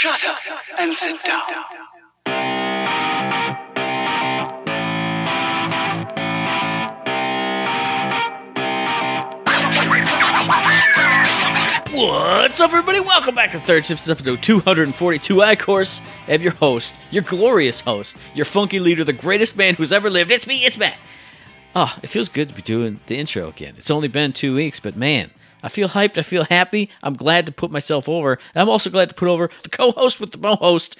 Shut 0.00 0.24
up 0.24 0.38
and 0.78 0.96
sit 0.96 1.22
down. 1.24 1.42
What's 11.92 12.60
up, 12.62 12.72
everybody? 12.72 13.00
Welcome 13.00 13.34
back 13.34 13.50
to 13.50 13.60
Third 13.60 13.84
Shift, 13.84 14.08
episode 14.08 14.42
242. 14.42 15.42
I, 15.42 15.52
of 15.52 15.58
course, 15.58 16.00
am 16.26 16.40
your 16.40 16.52
host, 16.52 16.94
your 17.10 17.22
glorious 17.22 17.80
host, 17.80 18.16
your 18.34 18.46
funky 18.46 18.78
leader, 18.78 19.04
the 19.04 19.12
greatest 19.12 19.58
man 19.58 19.74
who's 19.74 19.92
ever 19.92 20.08
lived. 20.08 20.30
It's 20.30 20.46
me, 20.46 20.64
it's 20.64 20.78
Matt. 20.78 20.96
Oh, 21.76 21.94
it 22.02 22.06
feels 22.06 22.30
good 22.30 22.48
to 22.48 22.54
be 22.54 22.62
doing 22.62 23.00
the 23.06 23.18
intro 23.18 23.48
again. 23.48 23.74
It's 23.76 23.90
only 23.90 24.08
been 24.08 24.32
two 24.32 24.54
weeks, 24.54 24.80
but 24.80 24.96
man, 24.96 25.30
I 25.62 25.68
feel 25.68 25.88
hyped. 25.88 26.18
I 26.18 26.22
feel 26.22 26.44
happy. 26.44 26.90
I'm 27.02 27.14
glad 27.14 27.46
to 27.46 27.52
put 27.52 27.70
myself 27.70 28.08
over. 28.08 28.32
And 28.54 28.60
I'm 28.62 28.68
also 28.68 28.90
glad 28.90 29.08
to 29.10 29.14
put 29.14 29.28
over 29.28 29.50
the 29.62 29.68
co-host 29.68 30.20
with 30.20 30.32
the 30.32 30.38
mo-host, 30.38 30.96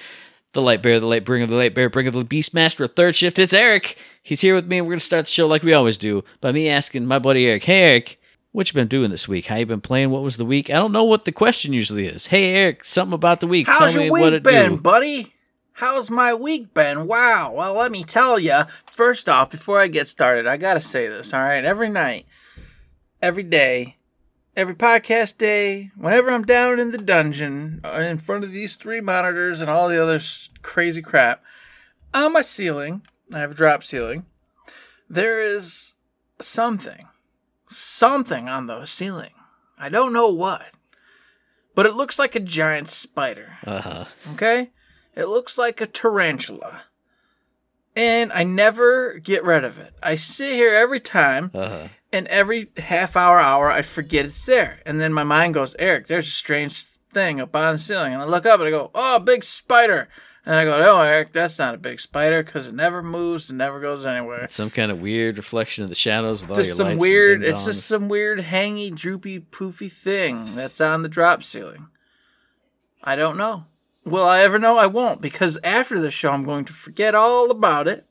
the 0.53 0.63
light 0.63 0.83
bear, 0.83 0.99
the 1.01 1.07
light 1.07 1.25
bringer, 1.25 1.47
the 1.47 1.57
light 1.57 1.75
bear 1.75 1.89
bringer, 1.89 2.11
the 2.11 2.25
beast 2.25 2.53
master 2.55 2.85
of 2.85 2.95
Third 2.95 3.15
Shift. 3.17 3.39
It's 3.39 3.53
Eric. 3.53 3.97
He's 4.23 4.41
here 4.41 4.55
with 4.55 4.67
me, 4.67 4.81
we're 4.81 4.91
gonna 4.91 5.01
start 5.01 5.25
the 5.25 5.31
show 5.31 5.47
like 5.47 5.63
we 5.63 5.73
always 5.73 5.97
do 5.97 6.25
by 6.41 6.53
me 6.53 6.69
asking 6.69 7.07
my 7.07 7.19
buddy 7.19 7.47
Eric, 7.49 7.65
"Hey 7.65 7.81
Eric, 7.83 8.21
what 8.53 8.69
you 8.69 8.75
been 8.75 8.87
doing 8.89 9.11
this 9.11 9.27
week? 9.27 9.47
How 9.47 9.57
you 9.57 9.65
been 9.67 9.81
playing? 9.81 10.11
What 10.11 10.23
was 10.23 10.37
the 10.37 10.45
week? 10.45 10.69
I 10.71 10.75
don't 10.75 10.93
know 10.93 11.05
what 11.05 11.25
the 11.25 11.33
question 11.33 11.73
usually 11.73 12.07
is. 12.07 12.27
Hey 12.27 12.55
Eric, 12.55 12.85
something 12.85 13.15
about 13.15 13.41
the 13.41 13.47
week. 13.47 13.67
How's 13.67 13.93
Tell 13.93 13.99
me 14.01 14.05
your 14.07 14.13
what 14.13 14.23
week 14.25 14.33
it 14.35 14.43
been, 14.43 14.71
do. 14.73 14.77
buddy? 14.77 15.33
How's 15.73 16.11
my 16.11 16.35
week 16.35 16.75
been? 16.75 17.07
Wow. 17.07 17.53
Well, 17.53 17.73
let 17.75 17.91
me 17.91 18.05
tell 18.05 18.39
you. 18.39 18.65
First 18.85 19.31
off, 19.31 19.51
before 19.51 19.81
I 19.81 19.87
get 19.87 20.09
started, 20.09 20.47
I 20.47 20.59
gotta 20.59 20.83
say 20.83 21.07
this. 21.09 21.33
All 21.33 21.41
right, 21.41 21.65
every 21.65 21.89
night, 21.89 22.27
every 23.23 23.45
day, 23.45 23.97
every 24.57 24.75
podcast 24.75 25.39
day, 25.39 25.91
whenever 25.97 26.31
I'm 26.31 26.45
down 26.45 26.79
in 26.81 26.91
the 26.91 26.99
dungeon 26.99 27.81
uh, 27.85 28.01
in 28.01 28.19
front 28.19 28.45
of 28.45 28.53
these 28.53 28.77
three 28.77 29.01
monitors 29.01 29.61
and 29.61 29.71
all 29.71 29.89
the 29.89 30.03
other 30.03 30.21
crazy 30.63 31.03
crap, 31.03 31.43
on 32.13 32.33
my 32.33 32.43
ceiling, 32.43 33.03
I 33.33 33.39
have 33.39 33.53
a 33.53 33.55
drop 33.55 33.85
ceiling. 33.85 34.27
There 35.09 35.43
is 35.43 35.95
something, 36.41 37.07
something 37.69 38.49
on 38.49 38.67
the 38.67 38.85
ceiling. 38.87 39.31
I 39.79 39.89
don't 39.89 40.13
know 40.13 40.29
what, 40.29 40.67
but 41.75 41.87
it 41.87 41.95
looks 41.95 42.19
like 42.19 42.35
a 42.35 42.41
giant 42.41 42.91
spider. 42.91 43.59
Uh 43.65 43.81
huh. 43.81 44.05
Okay? 44.35 44.71
It 45.15 45.27
looks 45.27 45.57
like 45.59 45.81
a 45.81 45.87
tarantula. 45.87 46.83
And 47.97 48.33
I 48.33 48.45
never 48.45 49.19
get 49.19 49.43
rid 49.43 49.65
of 49.65 49.79
it. 49.79 49.93
I 50.03 50.15
sit 50.15 50.55
here 50.55 50.75
every 50.75 51.01
time, 51.01 51.51
Uh 51.53 51.69
huh. 51.69 51.89
And 52.13 52.27
every 52.29 52.71
half 52.77 53.17
hour, 53.17 53.39
hour, 53.39 53.71
I 53.71 53.83
forget 53.83 54.27
it's 54.27 54.45
there. 54.45 54.81
And 54.85 55.01
then 55.01 55.13
my 55.13 55.25
mind 55.25 55.55
goes, 55.55 55.77
Eric, 55.79 56.07
there's 56.07 56.27
a 56.27 56.33
strange 56.33 56.85
thing 57.11 57.41
up 57.41 57.55
on 57.55 57.75
the 57.75 57.79
ceiling. 57.79 58.13
And 58.13 58.23
I 58.23 58.27
look 58.27 58.47
up 58.47 58.61
and 58.61 58.69
I 58.69 58.71
go, 58.71 58.91
oh, 58.95 59.17
a 59.17 59.21
big 59.21 59.45
spider. 59.45 60.09
And 60.47 60.55
I 60.55 60.65
go, 60.65 60.73
oh, 60.73 61.03
Eric, 61.03 61.33
that's 61.33 61.59
not 61.59 61.75
a 61.75 61.79
big 61.79 62.01
spider 62.01 62.43
because 62.43 62.67
it 62.67 62.75
never 62.75 63.03
moves 63.03 63.51
and 63.51 63.59
never 63.59 63.79
goes 63.79 64.07
anywhere. 64.07 64.45
It's 64.45 64.55
some 64.55 64.71
kind 64.71 64.91
of 64.91 65.01
weird 65.01 65.37
reflection 65.37 65.85
of 65.85 65.91
the 65.91 65.95
shadows 65.95 66.41
with 66.41 66.51
all 66.51 66.57
Just 66.57 66.69
your 66.69 66.77
some 66.77 66.87
lights 66.89 67.01
weird, 67.01 67.45
it's 67.45 67.65
just 67.67 67.87
some 67.87 68.09
weird, 68.09 68.41
hangy, 68.41 68.95
droopy, 68.95 69.41
poofy 69.41 69.93
thing 69.93 70.55
that's 70.55 70.81
on 70.81 71.03
the 71.03 71.09
drop 71.09 71.43
ceiling. 71.43 71.89
I 73.03 73.17
don't 73.17 73.37
know. 73.37 73.67
Will 74.05 74.25
I 74.25 74.41
ever 74.41 74.59
know? 74.59 74.79
I 74.79 74.87
won't 74.87 75.21
because 75.21 75.59
after 75.63 76.01
the 76.01 76.11
show, 76.11 76.31
I'm 76.31 76.45
going 76.45 76.65
to 76.65 76.73
forget 76.73 77.15
all 77.15 77.51
about 77.51 77.87
it, 77.87 78.07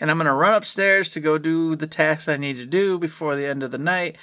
and 0.00 0.10
I'm 0.10 0.16
going 0.18 0.26
to 0.26 0.32
run 0.32 0.54
upstairs 0.54 1.08
to 1.10 1.20
go 1.20 1.38
do 1.38 1.76
the 1.76 1.86
tasks 1.86 2.28
I 2.28 2.36
need 2.36 2.56
to 2.56 2.66
do 2.66 2.98
before 2.98 3.36
the 3.36 3.46
end 3.46 3.62
of 3.62 3.70
the 3.70 3.78
night, 3.78 4.16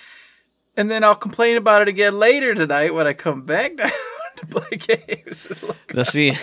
and 0.77 0.89
then 0.89 1.03
I'll 1.03 1.15
complain 1.15 1.57
about 1.57 1.81
it 1.81 1.87
again 1.87 2.17
later 2.19 2.53
tonight 2.55 2.93
when 2.93 3.07
I 3.07 3.13
come 3.13 3.41
back 3.43 3.75
down 3.77 3.91
to 4.37 4.45
play 4.47 4.77
games. 4.77 5.47
Now, 5.93 6.03
see, 6.03 6.37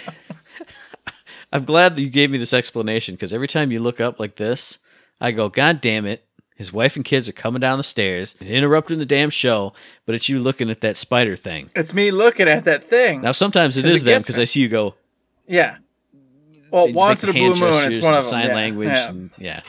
I'm 1.53 1.65
glad 1.65 1.97
that 1.97 2.03
you 2.03 2.11
gave 2.11 2.31
me 2.31 2.39
this 2.39 2.53
explanation 2.53 3.15
because 3.15 3.33
every 3.33 3.49
time 3.49 3.71
you 3.71 3.79
look 3.79 4.01
up 4.01 4.19
like 4.19 4.37
this, 4.37 4.79
I 5.21 5.31
go, 5.31 5.49
God 5.49 5.81
damn 5.81 6.05
it. 6.05 6.25
His 6.57 6.73
wife 6.73 6.97
and 6.97 7.05
kids 7.05 7.29
are 7.29 7.33
coming 7.33 7.61
down 7.61 7.79
the 7.79 7.85
stairs 7.85 8.35
and 8.41 8.49
interrupting 8.49 8.99
the 8.99 9.07
damn 9.07 9.29
show, 9.31 9.73
but 10.07 10.15
it's 10.15 10.29
you 10.29 10.39
looking 10.41 10.71
at 10.71 10.81
that 10.81 10.97
spider 10.97 11.37
thing. 11.37 11.71
it's 11.77 11.93
me 11.93 12.11
looking 12.11 12.49
at 12.49 12.65
that 12.65 12.83
thing. 12.83 13.21
Now, 13.21 13.33
sometimes 13.33 13.77
it 13.77 13.85
is 13.85 14.03
it 14.03 14.07
them 14.07 14.23
because. 14.23 14.39
I 14.39 14.45
see 14.45 14.61
you 14.61 14.69
go. 14.69 14.95
yeah. 15.47 15.77
Well, 16.71 16.93
once 16.93 17.23
in 17.23 17.31
a 17.31 17.33
blue 17.33 17.55
moon, 17.55 17.93
it's 17.93 18.03
one 18.03 18.15
of 18.15 18.23
them. 18.23 18.31
sign 18.31 18.49
yeah, 18.49 18.55
language. 18.55 18.89
yeah. 18.89 19.09
And, 19.09 19.31
yeah. 19.39 19.61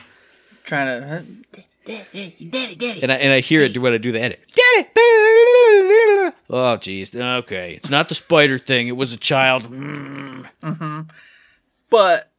Trying 0.64 0.86
to. 0.86 1.26
And 1.88 3.10
I, 3.10 3.16
and 3.16 3.32
I 3.32 3.40
hear 3.40 3.62
it 3.62 3.76
when 3.78 3.94
I 3.94 3.98
do 3.98 4.12
the 4.12 4.20
edit. 4.20 4.40
Get 4.54 4.88
it? 4.94 6.34
Oh, 6.50 6.76
jeez. 6.76 7.14
Okay. 7.14 7.74
It's 7.74 7.90
not 7.90 8.08
the 8.08 8.14
spider 8.14 8.58
thing. 8.58 8.88
It 8.88 8.96
was 8.96 9.12
a 9.12 9.16
child. 9.16 9.64
Mm. 9.64 10.46
hmm. 10.62 11.00
but 11.90 12.30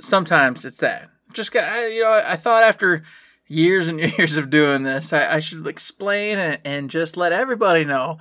sometimes 0.00 0.64
it's 0.64 0.78
that. 0.78 1.10
Just 1.32 1.52
got, 1.52 1.64
I, 1.64 1.88
you 1.88 2.02
know, 2.02 2.22
I 2.24 2.36
thought 2.36 2.62
after 2.62 3.02
years 3.48 3.88
and 3.88 3.98
years 4.18 4.36
of 4.36 4.50
doing 4.50 4.82
this, 4.82 5.12
I, 5.12 5.36
I 5.36 5.38
should 5.40 5.66
explain 5.66 6.38
it 6.38 6.60
and 6.64 6.90
just 6.90 7.16
let 7.16 7.32
everybody 7.32 7.84
know 7.84 8.18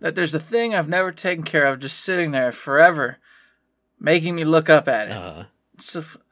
that 0.00 0.14
there's 0.14 0.34
a 0.34 0.40
thing 0.40 0.74
I've 0.74 0.88
never 0.88 1.12
taken 1.12 1.44
care 1.44 1.66
of, 1.66 1.80
just 1.80 2.00
sitting 2.00 2.30
there 2.30 2.52
forever, 2.52 3.18
making 4.00 4.34
me 4.34 4.44
look 4.44 4.68
up 4.68 4.88
at 4.88 5.08
it. 5.08 5.12
Uh, 5.12 5.44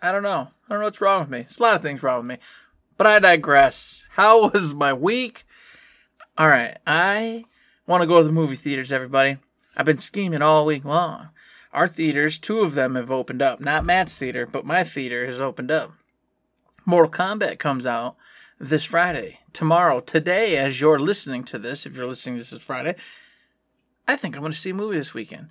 I 0.03 0.11
don't 0.11 0.23
know. 0.23 0.49
I 0.49 0.69
don't 0.69 0.81
know 0.81 0.87
what's 0.87 1.01
wrong 1.01 1.21
with 1.21 1.31
me. 1.31 1.43
There's 1.43 1.61
a 1.61 1.63
lot 1.63 1.77
of 1.77 1.83
things 1.83 2.03
wrong 2.03 2.19
with 2.19 2.39
me, 2.39 2.45
but 2.97 3.07
I 3.07 3.19
digress. 3.19 4.09
How 4.11 4.49
was 4.53 4.75
my 4.75 4.93
week? 4.93 5.45
All 6.37 6.49
right, 6.49 6.79
I 6.87 7.45
want 7.87 8.03
to 8.03 8.07
go 8.07 8.19
to 8.19 8.25
the 8.25 8.33
movie 8.33 8.57
theaters. 8.57 8.93
Everybody, 8.93 9.39
I've 9.77 9.87
been 9.87 9.99
scheming 9.99 10.43
all 10.43 10.65
week 10.65 10.85
long. 10.85 11.29
Our 11.73 11.89
theaters, 11.89 12.39
two 12.39 12.61
of 12.61 12.75
them 12.75 12.95
have 12.95 13.11
opened 13.11 13.43
up. 13.43 13.61
Not 13.61 13.85
Matt's 13.85 14.19
theater, 14.19 14.47
but 14.47 14.65
my 14.65 14.85
theater 14.85 15.27
has 15.27 15.41
opened 15.41 15.71
up. 15.71 15.93
Mortal 16.87 17.11
Kombat 17.11 17.59
comes 17.59 17.85
out 17.85 18.17
this 18.59 18.85
Friday. 18.85 19.41
Tomorrow, 19.53 20.01
today, 20.01 20.57
as 20.57 20.81
you're 20.81 20.99
listening 20.99 21.45
to 21.45 21.59
this, 21.59 21.85
if 21.85 21.95
you're 21.95 22.07
listening 22.07 22.37
to 22.37 22.41
this 22.41 22.53
is 22.53 22.63
Friday, 22.63 22.95
I 24.07 24.17
think 24.17 24.35
I'm 24.35 24.41
going 24.41 24.53
to 24.53 24.59
see 24.59 24.71
a 24.71 24.75
movie 24.75 24.97
this 24.97 25.13
weekend. 25.15 25.49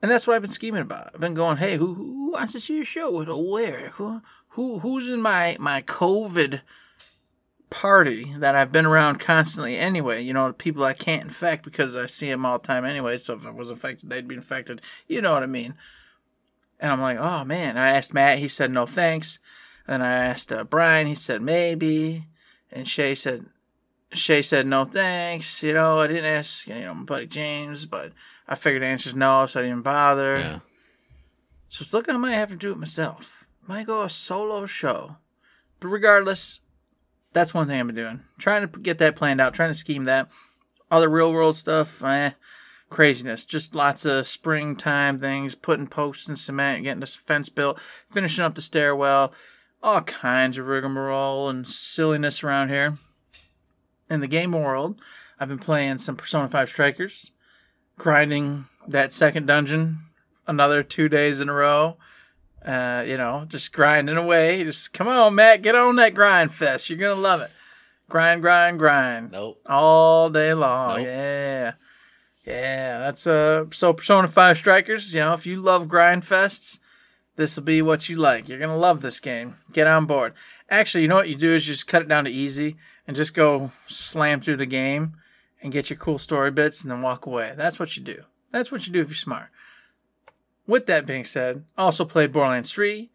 And 0.00 0.10
that's 0.10 0.26
what 0.26 0.36
I've 0.36 0.42
been 0.42 0.50
scheming 0.50 0.82
about. 0.82 1.10
I've 1.12 1.20
been 1.20 1.34
going, 1.34 1.56
hey, 1.56 1.76
who, 1.76 1.94
who 1.94 2.30
wants 2.32 2.52
to 2.52 2.60
see 2.60 2.80
a 2.80 2.84
show? 2.84 3.24
Where? 3.24 3.88
Who, 3.94 4.20
who 4.50 4.80
who's 4.80 5.08
in 5.08 5.22
my 5.22 5.56
my 5.60 5.82
COVID 5.82 6.60
party 7.70 8.34
that 8.38 8.54
I've 8.54 8.72
been 8.72 8.86
around 8.86 9.20
constantly 9.20 9.76
anyway? 9.76 10.22
You 10.22 10.32
know, 10.32 10.52
people 10.52 10.84
I 10.84 10.94
can't 10.94 11.22
infect 11.22 11.64
because 11.64 11.96
I 11.96 12.06
see 12.06 12.28
them 12.28 12.44
all 12.46 12.58
the 12.58 12.66
time 12.66 12.84
anyway. 12.84 13.16
So 13.18 13.34
if 13.34 13.46
I 13.46 13.50
was 13.50 13.70
infected, 13.70 14.10
they'd 14.10 14.28
be 14.28 14.34
infected. 14.34 14.82
You 15.06 15.22
know 15.22 15.32
what 15.32 15.42
I 15.42 15.46
mean? 15.46 15.74
And 16.80 16.92
I'm 16.92 17.00
like, 17.00 17.18
oh 17.18 17.44
man. 17.44 17.76
I 17.76 17.90
asked 17.90 18.14
Matt. 18.14 18.38
He 18.38 18.48
said 18.48 18.70
no 18.70 18.86
thanks. 18.86 19.38
Then 19.86 20.02
I 20.02 20.12
asked 20.12 20.52
uh, 20.52 20.64
Brian. 20.64 21.06
He 21.06 21.14
said 21.14 21.42
maybe. 21.42 22.26
And 22.70 22.86
Shay 22.86 23.14
said, 23.14 23.46
Shay 24.12 24.42
said 24.42 24.66
no 24.66 24.84
thanks. 24.84 25.62
You 25.62 25.72
know, 25.72 26.00
I 26.00 26.06
didn't 26.06 26.24
ask. 26.24 26.66
You 26.66 26.80
know, 26.80 26.94
my 26.94 27.04
buddy 27.04 27.26
James, 27.26 27.86
but 27.86 28.12
I 28.48 28.54
figured 28.54 28.82
the 28.82 28.86
answer's 28.86 29.14
no, 29.14 29.46
so 29.46 29.60
I 29.60 29.64
didn't 29.64 29.82
bother. 29.82 30.38
yeah. 30.38 30.58
So 31.68 31.82
it's 31.82 31.92
looking 31.92 32.14
I 32.14 32.18
might 32.18 32.32
have 32.32 32.48
to 32.48 32.56
do 32.56 32.72
it 32.72 32.78
myself. 32.78 33.44
Might 33.66 33.86
go 33.86 34.02
a 34.02 34.08
solo 34.08 34.64
show. 34.64 35.16
But 35.80 35.88
regardless, 35.88 36.60
that's 37.34 37.52
one 37.52 37.66
thing 37.66 37.78
I've 37.78 37.86
been 37.86 37.94
doing. 37.94 38.20
Trying 38.38 38.68
to 38.68 38.78
get 38.78 38.98
that 38.98 39.16
planned 39.16 39.40
out, 39.40 39.52
trying 39.52 39.70
to 39.70 39.78
scheme 39.78 40.04
that. 40.04 40.30
Other 40.90 41.10
real 41.10 41.30
world 41.30 41.56
stuff, 41.56 42.02
eh, 42.02 42.30
craziness. 42.88 43.44
Just 43.44 43.74
lots 43.74 44.06
of 44.06 44.26
springtime 44.26 45.18
things, 45.18 45.54
putting 45.54 45.86
posts 45.86 46.28
in 46.28 46.36
cement, 46.36 46.84
getting 46.84 47.00
this 47.00 47.14
fence 47.14 47.50
built, 47.50 47.78
finishing 48.10 48.44
up 48.44 48.54
the 48.54 48.62
stairwell, 48.62 49.32
all 49.82 50.00
kinds 50.00 50.56
of 50.56 50.66
rigmarole 50.66 51.50
and 51.50 51.66
silliness 51.66 52.42
around 52.42 52.70
here. 52.70 52.96
In 54.10 54.20
the 54.20 54.26
game 54.26 54.52
world, 54.52 54.98
I've 55.38 55.48
been 55.48 55.58
playing 55.58 55.98
some 55.98 56.16
Persona 56.16 56.48
5 56.48 56.68
Strikers, 56.68 57.30
grinding 57.98 58.64
that 58.86 59.12
second 59.12 59.46
dungeon 59.46 59.98
another 60.46 60.82
two 60.82 61.08
days 61.08 61.40
in 61.40 61.48
a 61.48 61.52
row. 61.52 61.96
Uh, 62.64 63.04
you 63.06 63.16
know, 63.16 63.44
just 63.48 63.72
grinding 63.72 64.16
away. 64.16 64.64
Just 64.64 64.92
come 64.92 65.06
on, 65.06 65.34
Matt, 65.34 65.62
get 65.62 65.74
on 65.74 65.96
that 65.96 66.14
grind 66.14 66.52
fest. 66.52 66.90
You're 66.90 66.98
gonna 66.98 67.20
love 67.20 67.40
it. 67.40 67.50
Grind, 68.08 68.40
grind, 68.40 68.78
grind 68.78 69.32
Nope. 69.32 69.60
all 69.66 70.30
day 70.30 70.54
long. 70.54 70.96
Nope. 70.98 71.06
Yeah, 71.06 71.72
yeah. 72.44 72.98
That's 72.98 73.26
uh. 73.26 73.66
So 73.72 73.92
Persona 73.92 74.26
Five 74.28 74.56
Strikers. 74.56 75.14
You 75.14 75.20
know, 75.20 75.34
if 75.34 75.46
you 75.46 75.60
love 75.60 75.88
grind 75.88 76.22
fests, 76.24 76.78
this 77.36 77.56
will 77.56 77.64
be 77.64 77.80
what 77.80 78.08
you 78.08 78.16
like. 78.16 78.48
You're 78.48 78.58
gonna 78.58 78.76
love 78.76 79.02
this 79.02 79.20
game. 79.20 79.54
Get 79.72 79.86
on 79.86 80.06
board. 80.06 80.34
Actually, 80.68 81.02
you 81.02 81.08
know 81.08 81.16
what 81.16 81.28
you 81.28 81.36
do 81.36 81.54
is 81.54 81.66
you 81.68 81.74
just 81.74 81.86
cut 81.86 82.02
it 82.02 82.08
down 82.08 82.24
to 82.24 82.30
easy 82.30 82.76
and 83.06 83.16
just 83.16 83.34
go 83.34 83.70
slam 83.86 84.40
through 84.40 84.56
the 84.56 84.66
game 84.66 85.14
and 85.62 85.72
get 85.72 85.90
your 85.90 85.98
cool 85.98 86.18
story 86.18 86.50
bits 86.50 86.82
and 86.82 86.90
then 86.90 87.02
walk 87.02 87.26
away. 87.26 87.54
That's 87.56 87.78
what 87.78 87.96
you 87.96 88.02
do. 88.02 88.22
That's 88.50 88.70
what 88.70 88.86
you 88.86 88.92
do 88.92 89.00
if 89.00 89.08
you're 89.08 89.14
smart. 89.14 89.48
With 90.66 90.86
that 90.86 91.06
being 91.06 91.24
said, 91.24 91.64
also 91.76 92.04
played 92.04 92.32
Borderlands 92.32 92.70
3. 92.70 93.10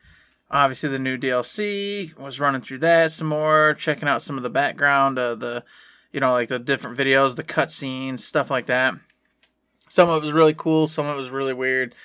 Obviously, 0.51 0.89
the 0.89 0.99
new 0.99 1.17
DLC 1.17 2.15
was 2.17 2.39
running 2.39 2.61
through 2.61 2.79
that 2.79 3.11
some 3.11 3.27
more, 3.27 3.75
checking 3.75 4.07
out 4.07 4.21
some 4.21 4.37
of 4.37 4.43
the 4.43 4.49
background, 4.49 5.17
uh, 5.17 5.35
the, 5.35 5.63
you 6.11 6.19
know, 6.19 6.31
like 6.31 6.49
the 6.49 6.59
different 6.59 6.97
videos, 6.97 7.35
the 7.35 7.43
cutscenes, 7.43 8.19
stuff 8.19 8.51
like 8.51 8.67
that. 8.67 8.93
Some 9.89 10.09
of 10.09 10.17
it 10.17 10.25
was 10.25 10.31
really 10.33 10.53
cool, 10.53 10.87
some 10.87 11.05
of 11.05 11.13
it 11.13 11.17
was 11.17 11.29
really 11.29 11.53
weird. 11.53 11.95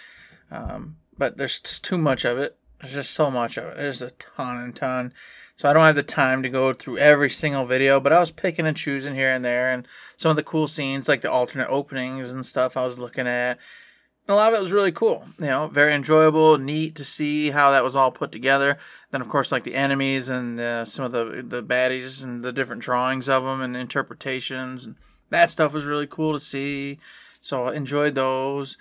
Um, 0.51 0.97
but 1.17 1.37
there's 1.37 1.61
just 1.61 1.85
too 1.85 1.99
much 1.99 2.25
of 2.25 2.39
it. 2.39 2.57
There's 2.81 2.95
just 2.95 3.11
so 3.11 3.31
much 3.31 3.59
of 3.59 3.65
it. 3.65 3.77
There's 3.77 4.03
a 4.03 4.11
ton 4.13 4.57
and 4.57 4.75
ton. 4.75 5.13
So 5.59 5.69
I 5.69 5.73
don't 5.73 5.83
have 5.83 5.97
the 5.97 6.05
time 6.05 6.45
to 6.45 6.49
go 6.49 6.73
through 6.73 6.99
every 6.99 7.29
single 7.29 7.67
video, 7.67 7.99
but 7.99 8.13
I 8.13 8.21
was 8.21 8.31
picking 8.31 8.65
and 8.65 8.77
choosing 8.77 9.17
here 9.17 9.33
and 9.33 9.45
there 9.45 9.73
and 9.73 9.89
some 10.17 10.31
of 10.31 10.37
the 10.37 10.45
cool 10.45 10.69
scenes 10.69 11.09
like 11.09 11.21
the 11.21 11.33
alternate 11.33 11.69
openings 11.69 12.31
and 12.31 12.47
stuff 12.47 12.77
I 12.77 12.85
was 12.85 13.01
looking 13.01 13.27
at. 13.27 13.59
And 14.29 14.35
a 14.35 14.37
lot 14.37 14.53
of 14.53 14.57
it 14.57 14.63
was 14.63 14.71
really 14.71 14.93
cool. 14.93 15.25
You 15.41 15.47
know, 15.47 15.67
very 15.67 15.95
enjoyable, 15.95 16.59
neat 16.59 16.95
to 16.95 17.05
see 17.05 17.51
how 17.51 17.73
that 17.73 17.83
was 17.83 17.97
all 17.97 18.13
put 18.13 18.31
together. 18.31 18.79
Then 19.11 19.21
of 19.21 19.29
course 19.29 19.51
like 19.51 19.65
the 19.65 19.75
enemies 19.75 20.29
and 20.29 20.61
uh, 20.61 20.85
some 20.85 21.05
of 21.05 21.11
the 21.11 21.45
the 21.45 21.61
baddies 21.61 22.23
and 22.23 22.45
the 22.45 22.53
different 22.53 22.83
drawings 22.83 23.29
of 23.29 23.43
them 23.43 23.61
and 23.61 23.77
interpretations 23.77 24.85
and 24.85 24.95
that 25.31 25.51
stuff 25.51 25.75
was 25.75 25.87
really 25.87 26.07
cool 26.07 26.35
to 26.35 26.41
see. 26.41 27.01
So 27.41 27.65
I 27.65 27.75
enjoyed 27.75 28.15
those. 28.15 28.77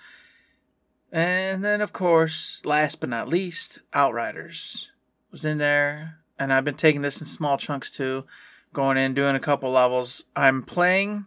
And 1.10 1.64
then, 1.64 1.80
of 1.80 1.92
course, 1.92 2.62
last 2.64 3.00
but 3.00 3.08
not 3.08 3.28
least, 3.28 3.80
Outriders 3.92 4.92
was 5.32 5.44
in 5.44 5.58
there. 5.58 6.18
And 6.38 6.52
I've 6.52 6.64
been 6.64 6.74
taking 6.74 7.02
this 7.02 7.20
in 7.20 7.26
small 7.26 7.58
chunks 7.58 7.90
too, 7.90 8.24
going 8.72 8.96
in, 8.96 9.14
doing 9.14 9.36
a 9.36 9.40
couple 9.40 9.70
levels. 9.70 10.24
I'm 10.36 10.62
playing 10.62 11.26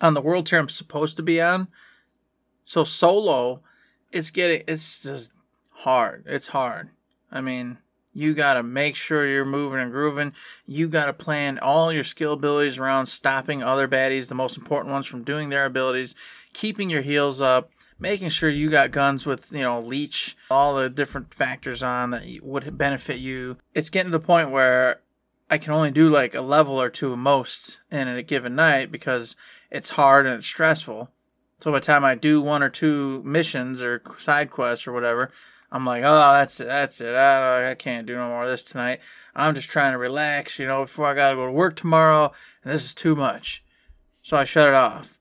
on 0.00 0.14
the 0.14 0.20
world 0.20 0.46
tier 0.46 0.58
I'm 0.58 0.68
supposed 0.68 1.16
to 1.16 1.22
be 1.22 1.40
on. 1.40 1.68
So 2.64 2.84
solo, 2.84 3.62
it's 4.12 4.30
getting, 4.30 4.64
it's 4.66 5.02
just 5.02 5.30
hard. 5.70 6.24
It's 6.26 6.48
hard. 6.48 6.90
I 7.30 7.40
mean, 7.40 7.78
you 8.12 8.34
got 8.34 8.54
to 8.54 8.62
make 8.62 8.96
sure 8.96 9.26
you're 9.26 9.44
moving 9.44 9.80
and 9.80 9.92
grooving. 9.92 10.32
You 10.66 10.88
got 10.88 11.06
to 11.06 11.12
plan 11.12 11.58
all 11.60 11.92
your 11.92 12.04
skill 12.04 12.32
abilities 12.32 12.78
around 12.78 13.06
stopping 13.06 13.62
other 13.62 13.86
baddies, 13.86 14.28
the 14.28 14.34
most 14.34 14.56
important 14.56 14.92
ones, 14.92 15.06
from 15.06 15.22
doing 15.22 15.48
their 15.48 15.66
abilities, 15.66 16.14
keeping 16.52 16.90
your 16.90 17.02
heals 17.02 17.40
up, 17.40 17.70
making 17.98 18.28
sure 18.28 18.48
you 18.48 18.70
got 18.70 18.90
guns 18.90 19.26
with 19.26 19.52
you 19.52 19.62
know 19.62 19.80
leech 19.80 20.36
all 20.50 20.76
the 20.76 20.88
different 20.88 21.34
factors 21.34 21.82
on 21.82 22.10
that 22.10 22.24
would 22.42 22.78
benefit 22.78 23.18
you. 23.18 23.56
It's 23.74 23.90
getting 23.90 24.12
to 24.12 24.18
the 24.18 24.24
point 24.24 24.50
where 24.50 25.00
i 25.50 25.58
can 25.58 25.72
only 25.72 25.90
do 25.90 26.10
like 26.10 26.34
a 26.34 26.40
level 26.40 26.80
or 26.80 26.90
two 26.90 27.16
most 27.16 27.80
in 27.90 28.06
a 28.06 28.22
given 28.22 28.54
night 28.54 28.92
because 28.92 29.34
it's 29.70 29.90
hard 29.90 30.26
and 30.26 30.36
it's 30.36 30.46
stressful. 30.46 31.10
So 31.60 31.72
by 31.72 31.78
the 31.78 31.86
time 31.86 32.04
i 32.04 32.14
do 32.14 32.40
one 32.40 32.62
or 32.62 32.70
two 32.70 33.22
missions 33.24 33.82
or 33.82 34.02
side 34.16 34.50
quests 34.50 34.86
or 34.86 34.92
whatever 34.92 35.32
i'm 35.72 35.84
like 35.84 36.02
oh 36.04 36.32
that's 36.32 36.60
it 36.60 36.66
that's 36.66 37.00
it. 37.00 37.14
I, 37.14 37.72
I 37.72 37.74
can't 37.74 38.06
do 38.06 38.16
no 38.16 38.28
more 38.28 38.44
of 38.44 38.50
this 38.50 38.64
tonight. 38.64 39.00
I'm 39.34 39.54
just 39.54 39.68
trying 39.68 39.92
to 39.92 39.98
relax 39.98 40.58
you 40.58 40.66
know 40.66 40.82
before 40.82 41.06
i 41.06 41.14
gotta 41.14 41.36
go 41.36 41.46
to 41.46 41.52
work 41.52 41.76
tomorrow 41.76 42.32
and 42.62 42.72
this 42.72 42.84
is 42.84 42.94
too 42.94 43.16
much. 43.16 43.64
So 44.22 44.36
i 44.36 44.44
shut 44.44 44.68
it 44.68 44.74
off 44.74 45.17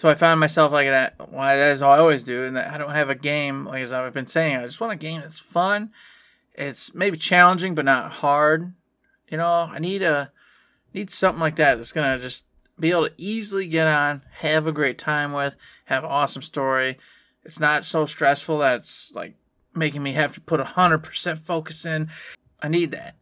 so 0.00 0.08
I 0.08 0.14
found 0.14 0.40
myself 0.40 0.72
like 0.72 0.86
that. 0.86 1.28
Why 1.30 1.58
that 1.58 1.72
is 1.72 1.82
all 1.82 1.92
I 1.92 1.98
always 1.98 2.24
do, 2.24 2.44
and 2.44 2.58
I 2.58 2.78
don't 2.78 2.92
have 2.92 3.10
a 3.10 3.14
game 3.14 3.66
like 3.66 3.82
as 3.82 3.92
I've 3.92 4.14
been 4.14 4.26
saying. 4.26 4.56
I 4.56 4.64
just 4.64 4.80
want 4.80 4.94
a 4.94 4.96
game 4.96 5.20
that's 5.20 5.38
fun. 5.38 5.90
It's 6.54 6.94
maybe 6.94 7.18
challenging, 7.18 7.74
but 7.74 7.84
not 7.84 8.10
hard. 8.10 8.72
You 9.28 9.36
know, 9.36 9.68
I 9.70 9.78
need 9.78 10.00
a 10.00 10.32
need 10.94 11.10
something 11.10 11.38
like 11.38 11.56
that 11.56 11.74
that's 11.74 11.92
gonna 11.92 12.18
just 12.18 12.46
be 12.78 12.92
able 12.92 13.08
to 13.08 13.14
easily 13.18 13.68
get 13.68 13.86
on, 13.86 14.22
have 14.36 14.66
a 14.66 14.72
great 14.72 14.96
time 14.96 15.34
with, 15.34 15.54
have 15.84 16.02
an 16.02 16.10
awesome 16.10 16.40
story. 16.40 16.96
It's 17.44 17.60
not 17.60 17.84
so 17.84 18.06
stressful 18.06 18.60
that 18.60 18.76
it's 18.76 19.12
like 19.14 19.34
making 19.74 20.02
me 20.02 20.14
have 20.14 20.32
to 20.32 20.40
put 20.40 20.60
a 20.60 20.64
hundred 20.64 21.00
percent 21.02 21.40
focus 21.40 21.84
in. 21.84 22.08
I 22.62 22.68
need 22.68 22.92
that, 22.92 23.16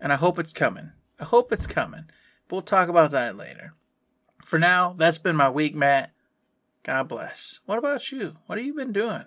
and 0.00 0.12
I 0.12 0.16
hope 0.16 0.40
it's 0.40 0.52
coming. 0.52 0.90
I 1.20 1.24
hope 1.26 1.52
it's 1.52 1.68
coming. 1.68 2.06
But 2.48 2.56
we'll 2.56 2.62
talk 2.62 2.88
about 2.88 3.12
that 3.12 3.36
later 3.36 3.74
for 4.48 4.58
now, 4.58 4.94
that's 4.96 5.18
been 5.18 5.36
my 5.36 5.50
week, 5.50 5.74
Matt. 5.74 6.12
God 6.82 7.08
bless. 7.08 7.60
What 7.66 7.78
about 7.78 8.10
you? 8.10 8.36
What 8.46 8.56
have 8.58 8.66
you 8.66 8.72
been 8.74 8.92
doing? 8.92 9.24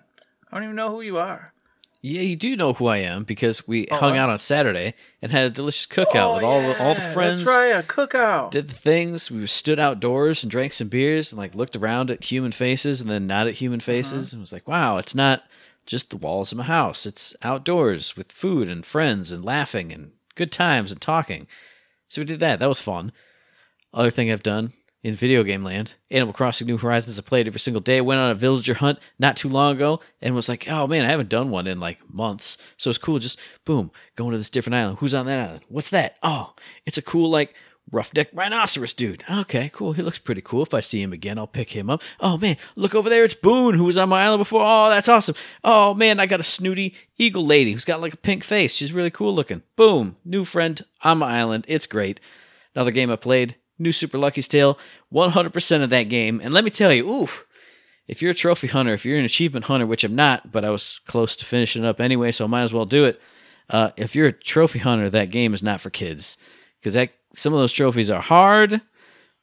I 0.50 0.54
don't 0.56 0.64
even 0.64 0.76
know 0.76 0.90
who 0.90 1.00
you 1.00 1.16
are. 1.18 1.52
Yeah, 2.00 2.22
you 2.22 2.34
do 2.34 2.56
know 2.56 2.72
who 2.72 2.88
I 2.88 2.96
am 2.98 3.22
because 3.22 3.68
we 3.68 3.86
Oh, 3.88 3.96
hung 3.96 4.18
out 4.18 4.28
on 4.28 4.40
Saturday 4.40 4.94
and 5.22 5.30
had 5.30 5.46
a 5.46 5.50
delicious 5.50 5.86
cookout 5.86 6.34
with 6.34 6.42
all 6.42 6.60
the 6.60 6.76
all 6.76 6.94
the 6.96 7.00
yeah, 7.00 7.12
friends. 7.12 7.44
That's 7.44 7.56
right, 7.56 7.76
a 7.78 7.82
cookout. 7.84 8.50
Did 8.50 8.66
the 8.66 8.74
things. 8.74 9.30
We 9.30 9.46
stood 9.46 9.78
outdoors 9.78 10.42
and 10.42 10.50
drank 10.50 10.72
some 10.72 10.88
beers 10.88 11.30
and 11.30 11.38
like 11.38 11.54
looked 11.54 11.76
around 11.76 12.10
at 12.10 12.24
human 12.24 12.50
faces 12.50 13.00
and 13.00 13.08
then 13.08 13.28
not 13.28 13.46
at 13.46 13.54
human 13.54 13.78
Uh-huh. 13.78 13.86
faces 13.86 14.32
and 14.32 14.40
was 14.40 14.52
like, 14.52 14.66
wow, 14.66 14.98
it's 14.98 15.14
not 15.14 15.44
just 15.86 16.10
the 16.10 16.16
walls 16.16 16.50
of 16.50 16.58
my 16.58 16.64
house. 16.64 17.06
It's 17.06 17.36
outdoors 17.42 18.16
with 18.16 18.32
food 18.32 18.68
and 18.68 18.84
friends 18.84 19.30
and 19.30 19.44
laughing 19.44 19.92
and 19.92 20.10
good 20.34 20.50
times 20.50 20.90
and 20.90 21.00
talking. 21.00 21.46
So 22.08 22.20
we 22.20 22.24
did 22.24 22.40
that. 22.40 22.58
That 22.58 22.68
was 22.68 22.80
fun. 22.80 23.12
Other 23.94 24.10
thing 24.10 24.32
I've 24.32 24.42
done 24.42 24.72
in 25.02 25.14
video 25.14 25.42
game 25.42 25.64
land, 25.64 25.94
Animal 26.10 26.32
Crossing 26.32 26.66
New 26.66 26.78
Horizons. 26.78 27.18
I 27.18 27.22
played 27.22 27.48
every 27.48 27.60
single 27.60 27.80
day. 27.80 28.00
Went 28.00 28.20
on 28.20 28.30
a 28.30 28.34
villager 28.34 28.74
hunt 28.74 28.98
not 29.18 29.36
too 29.36 29.48
long 29.48 29.76
ago 29.76 30.00
and 30.20 30.34
was 30.34 30.48
like, 30.48 30.68
oh 30.68 30.86
man, 30.86 31.04
I 31.04 31.08
haven't 31.08 31.28
done 31.28 31.50
one 31.50 31.66
in 31.66 31.80
like 31.80 31.98
months. 32.12 32.56
So 32.76 32.88
it's 32.88 32.98
cool. 32.98 33.18
Just 33.18 33.38
boom, 33.64 33.90
going 34.16 34.32
to 34.32 34.38
this 34.38 34.50
different 34.50 34.76
island. 34.76 34.98
Who's 34.98 35.14
on 35.14 35.26
that 35.26 35.40
island? 35.40 35.62
What's 35.68 35.90
that? 35.90 36.16
Oh, 36.22 36.54
it's 36.86 36.98
a 36.98 37.02
cool 37.02 37.30
like 37.30 37.54
rough 37.90 38.14
neck 38.14 38.28
rhinoceros 38.32 38.94
dude. 38.94 39.24
Okay, 39.28 39.68
cool. 39.74 39.92
He 39.92 40.02
looks 40.02 40.18
pretty 40.18 40.40
cool. 40.40 40.62
If 40.62 40.72
I 40.72 40.78
see 40.78 41.02
him 41.02 41.12
again, 41.12 41.36
I'll 41.36 41.48
pick 41.48 41.70
him 41.70 41.90
up. 41.90 42.00
Oh 42.20 42.38
man, 42.38 42.56
look 42.76 42.94
over 42.94 43.10
there. 43.10 43.24
It's 43.24 43.34
Boone 43.34 43.74
who 43.74 43.84
was 43.84 43.98
on 43.98 44.08
my 44.08 44.22
island 44.22 44.40
before. 44.40 44.62
Oh, 44.64 44.88
that's 44.88 45.08
awesome. 45.08 45.34
Oh 45.64 45.94
man, 45.94 46.20
I 46.20 46.26
got 46.26 46.38
a 46.38 46.44
snooty 46.44 46.94
eagle 47.18 47.44
lady 47.44 47.72
who's 47.72 47.84
got 47.84 48.00
like 48.00 48.14
a 48.14 48.18
pink 48.18 48.44
face. 48.44 48.72
She's 48.72 48.92
really 48.92 49.10
cool 49.10 49.34
looking. 49.34 49.62
Boom, 49.74 50.16
new 50.24 50.44
friend 50.44 50.84
on 51.02 51.18
my 51.18 51.40
island. 51.40 51.64
It's 51.66 51.86
great. 51.86 52.20
Another 52.74 52.90
game 52.90 53.10
I 53.10 53.16
played, 53.16 53.56
New 53.82 53.92
Super 53.92 54.18
Lucky's 54.18 54.48
Tale, 54.48 54.78
100% 55.12 55.82
of 55.82 55.90
that 55.90 56.04
game. 56.04 56.40
And 56.42 56.54
let 56.54 56.64
me 56.64 56.70
tell 56.70 56.92
you, 56.92 57.08
ooh, 57.08 57.28
if 58.06 58.22
you're 58.22 58.30
a 58.30 58.34
trophy 58.34 58.66
hunter, 58.68 58.92
if 58.92 59.04
you're 59.04 59.18
an 59.18 59.24
achievement 59.24 59.66
hunter, 59.66 59.86
which 59.86 60.04
I'm 60.04 60.14
not, 60.14 60.52
but 60.52 60.64
I 60.64 60.70
was 60.70 61.00
close 61.06 61.36
to 61.36 61.44
finishing 61.44 61.84
up 61.84 62.00
anyway, 62.00 62.32
so 62.32 62.44
I 62.44 62.48
might 62.48 62.62
as 62.62 62.72
well 62.72 62.86
do 62.86 63.04
it. 63.04 63.20
Uh, 63.70 63.90
if 63.96 64.14
you're 64.14 64.26
a 64.26 64.32
trophy 64.32 64.80
hunter, 64.80 65.08
that 65.10 65.30
game 65.30 65.54
is 65.54 65.62
not 65.62 65.80
for 65.80 65.90
kids 65.90 66.36
because 66.80 66.94
that 66.94 67.10
some 67.32 67.52
of 67.52 67.60
those 67.60 67.72
trophies 67.72 68.10
are 68.10 68.20
hard, 68.20 68.80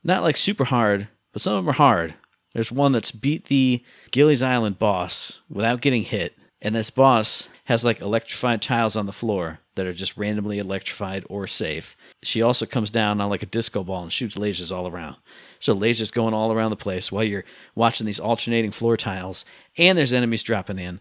not 0.03 0.23
like 0.23 0.37
super 0.37 0.65
hard, 0.65 1.07
but 1.33 1.41
some 1.41 1.53
of 1.53 1.63
them 1.63 1.69
are 1.69 1.73
hard. 1.73 2.15
There's 2.53 2.71
one 2.71 2.91
that's 2.91 3.11
beat 3.11 3.45
the 3.45 3.83
Gilly's 4.11 4.43
Island 4.43 4.79
boss 4.79 5.41
without 5.49 5.81
getting 5.81 6.03
hit, 6.03 6.35
and 6.61 6.75
this 6.75 6.89
boss 6.89 7.47
has 7.69 7.85
like 7.85 8.01
electrified 8.01 8.63
tiles 8.63 8.95
on 8.95 9.05
the 9.05 9.13
floor 9.13 9.59
that 9.75 9.85
are 9.85 9.93
just 9.93 10.17
randomly 10.17 10.57
electrified 10.57 11.23
or 11.29 11.45
safe. 11.45 11.95
She 12.23 12.41
also 12.41 12.65
comes 12.65 12.89
down 12.89 13.21
on 13.21 13.29
like 13.29 13.43
a 13.43 13.45
disco 13.45 13.83
ball 13.83 14.01
and 14.01 14.11
shoots 14.11 14.35
lasers 14.35 14.75
all 14.75 14.87
around. 14.87 15.17
So 15.59 15.75
lasers 15.75 16.11
going 16.11 16.33
all 16.33 16.51
around 16.51 16.71
the 16.71 16.75
place 16.75 17.11
while 17.11 17.23
you're 17.23 17.45
watching 17.75 18.07
these 18.07 18.19
alternating 18.19 18.71
floor 18.71 18.97
tiles, 18.97 19.45
and 19.77 19.95
there's 19.95 20.11
enemies 20.11 20.41
dropping 20.41 20.79
in. 20.79 20.99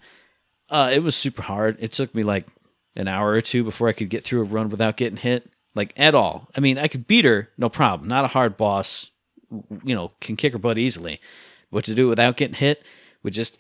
Uh, 0.69 0.91
it 0.93 1.03
was 1.03 1.17
super 1.17 1.41
hard. 1.41 1.79
It 1.81 1.93
took 1.93 2.15
me 2.15 2.23
like 2.23 2.47
an 2.95 3.09
hour 3.09 3.31
or 3.31 3.41
two 3.41 3.65
before 3.65 3.89
I 3.89 3.95
could 3.95 4.11
get 4.11 4.23
through 4.23 4.43
a 4.43 4.45
run 4.45 4.69
without 4.69 4.99
getting 4.99 5.17
hit, 5.17 5.51
like 5.75 5.95
at 5.97 6.15
all. 6.15 6.51
I 6.55 6.61
mean, 6.61 6.77
I 6.77 6.87
could 6.89 7.07
beat 7.07 7.25
her, 7.25 7.49
no 7.57 7.71
problem. 7.71 8.11
Not 8.11 8.27
a 8.27 8.29
hard 8.29 8.59
boss, 8.59 9.11
you 9.85 9.95
know, 9.95 10.13
can 10.21 10.37
kick 10.37 10.53
her 10.53 10.59
butt 10.59 10.77
easily. 10.77 11.19
But 11.73 11.87
to 11.87 11.95
do 11.95 12.09
it 12.09 12.11
without 12.11 12.37
getting 12.37 12.57
hit 12.57 12.83
with 13.23 13.33
just 13.33 13.57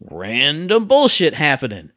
random 0.00 0.86
bullshit 0.86 1.34
happening, 1.34 1.92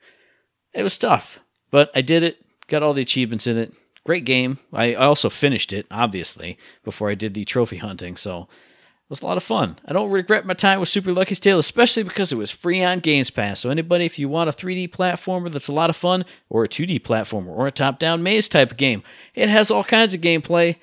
it 0.73 0.83
was 0.83 0.97
tough. 0.97 1.39
But 1.71 1.91
I 1.95 2.01
did 2.01 2.23
it, 2.23 2.37
got 2.67 2.83
all 2.83 2.93
the 2.93 3.01
achievements 3.01 3.47
in 3.47 3.57
it. 3.57 3.73
Great 4.05 4.25
game. 4.25 4.57
I 4.73 4.95
also 4.95 5.29
finished 5.29 5.71
it, 5.71 5.85
obviously, 5.91 6.57
before 6.83 7.09
I 7.09 7.15
did 7.15 7.33
the 7.33 7.45
trophy 7.45 7.77
hunting. 7.77 8.17
So 8.17 8.41
it 8.41 9.09
was 9.09 9.21
a 9.21 9.25
lot 9.25 9.37
of 9.37 9.43
fun. 9.43 9.77
I 9.85 9.93
don't 9.93 10.09
regret 10.09 10.45
my 10.45 10.55
time 10.55 10.79
with 10.79 10.89
Super 10.89 11.13
Lucky's 11.13 11.39
Tale, 11.39 11.59
especially 11.59 12.01
because 12.01 12.31
it 12.31 12.37
was 12.37 12.49
free 12.49 12.83
on 12.83 12.99
Games 12.99 13.29
Pass. 13.29 13.59
So 13.59 13.69
anybody, 13.69 14.05
if 14.05 14.17
you 14.17 14.27
want 14.27 14.49
a 14.49 14.53
3D 14.53 14.89
platformer 14.89 15.51
that's 15.51 15.67
a 15.67 15.73
lot 15.73 15.91
of 15.91 15.95
fun, 15.95 16.25
or 16.49 16.63
a 16.63 16.69
2D 16.69 17.01
platformer, 17.01 17.49
or 17.49 17.67
a 17.67 17.71
top-down 17.71 18.23
maze 18.23 18.49
type 18.49 18.71
of 18.71 18.77
game, 18.77 19.03
it 19.35 19.49
has 19.49 19.69
all 19.69 19.83
kinds 19.83 20.15
of 20.15 20.21
gameplay. 20.21 20.77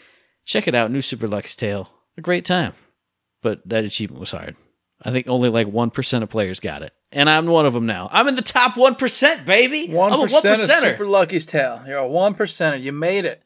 Check 0.45 0.69
it 0.69 0.75
out, 0.75 0.91
New 0.91 1.03
Super 1.03 1.27
Lucky's 1.27 1.57
Tale. 1.57 1.91
A 2.17 2.21
great 2.21 2.45
time. 2.45 2.75
But 3.43 3.69
that 3.69 3.85
achievement 3.85 4.21
was 4.21 4.31
hard. 4.31 4.55
I 5.03 5.11
think 5.11 5.29
only 5.29 5.49
like 5.49 5.67
1% 5.67 6.23
of 6.23 6.31
players 6.31 6.61
got 6.61 6.83
it. 6.83 6.93
And 7.11 7.31
I'm 7.31 7.47
one 7.47 7.65
of 7.65 7.73
them 7.73 7.87
now. 7.87 8.09
I'm 8.13 8.29
in 8.29 8.35
the 8.35 8.43
top 8.43 8.75
1%, 8.75 9.47
baby. 9.47 9.89
One 9.89 10.13
I'm 10.13 10.21
a 10.21 10.23
percent 10.25 10.61
of 10.61 10.69
1%er. 10.69 10.91
Super 10.91 11.07
Lucky's 11.07 11.47
Tale. 11.47 11.83
You're 11.87 11.99
a 11.99 12.09
one 12.09 12.35
percenter. 12.35 12.81
You 12.81 12.93
made 12.93 13.25
it, 13.25 13.43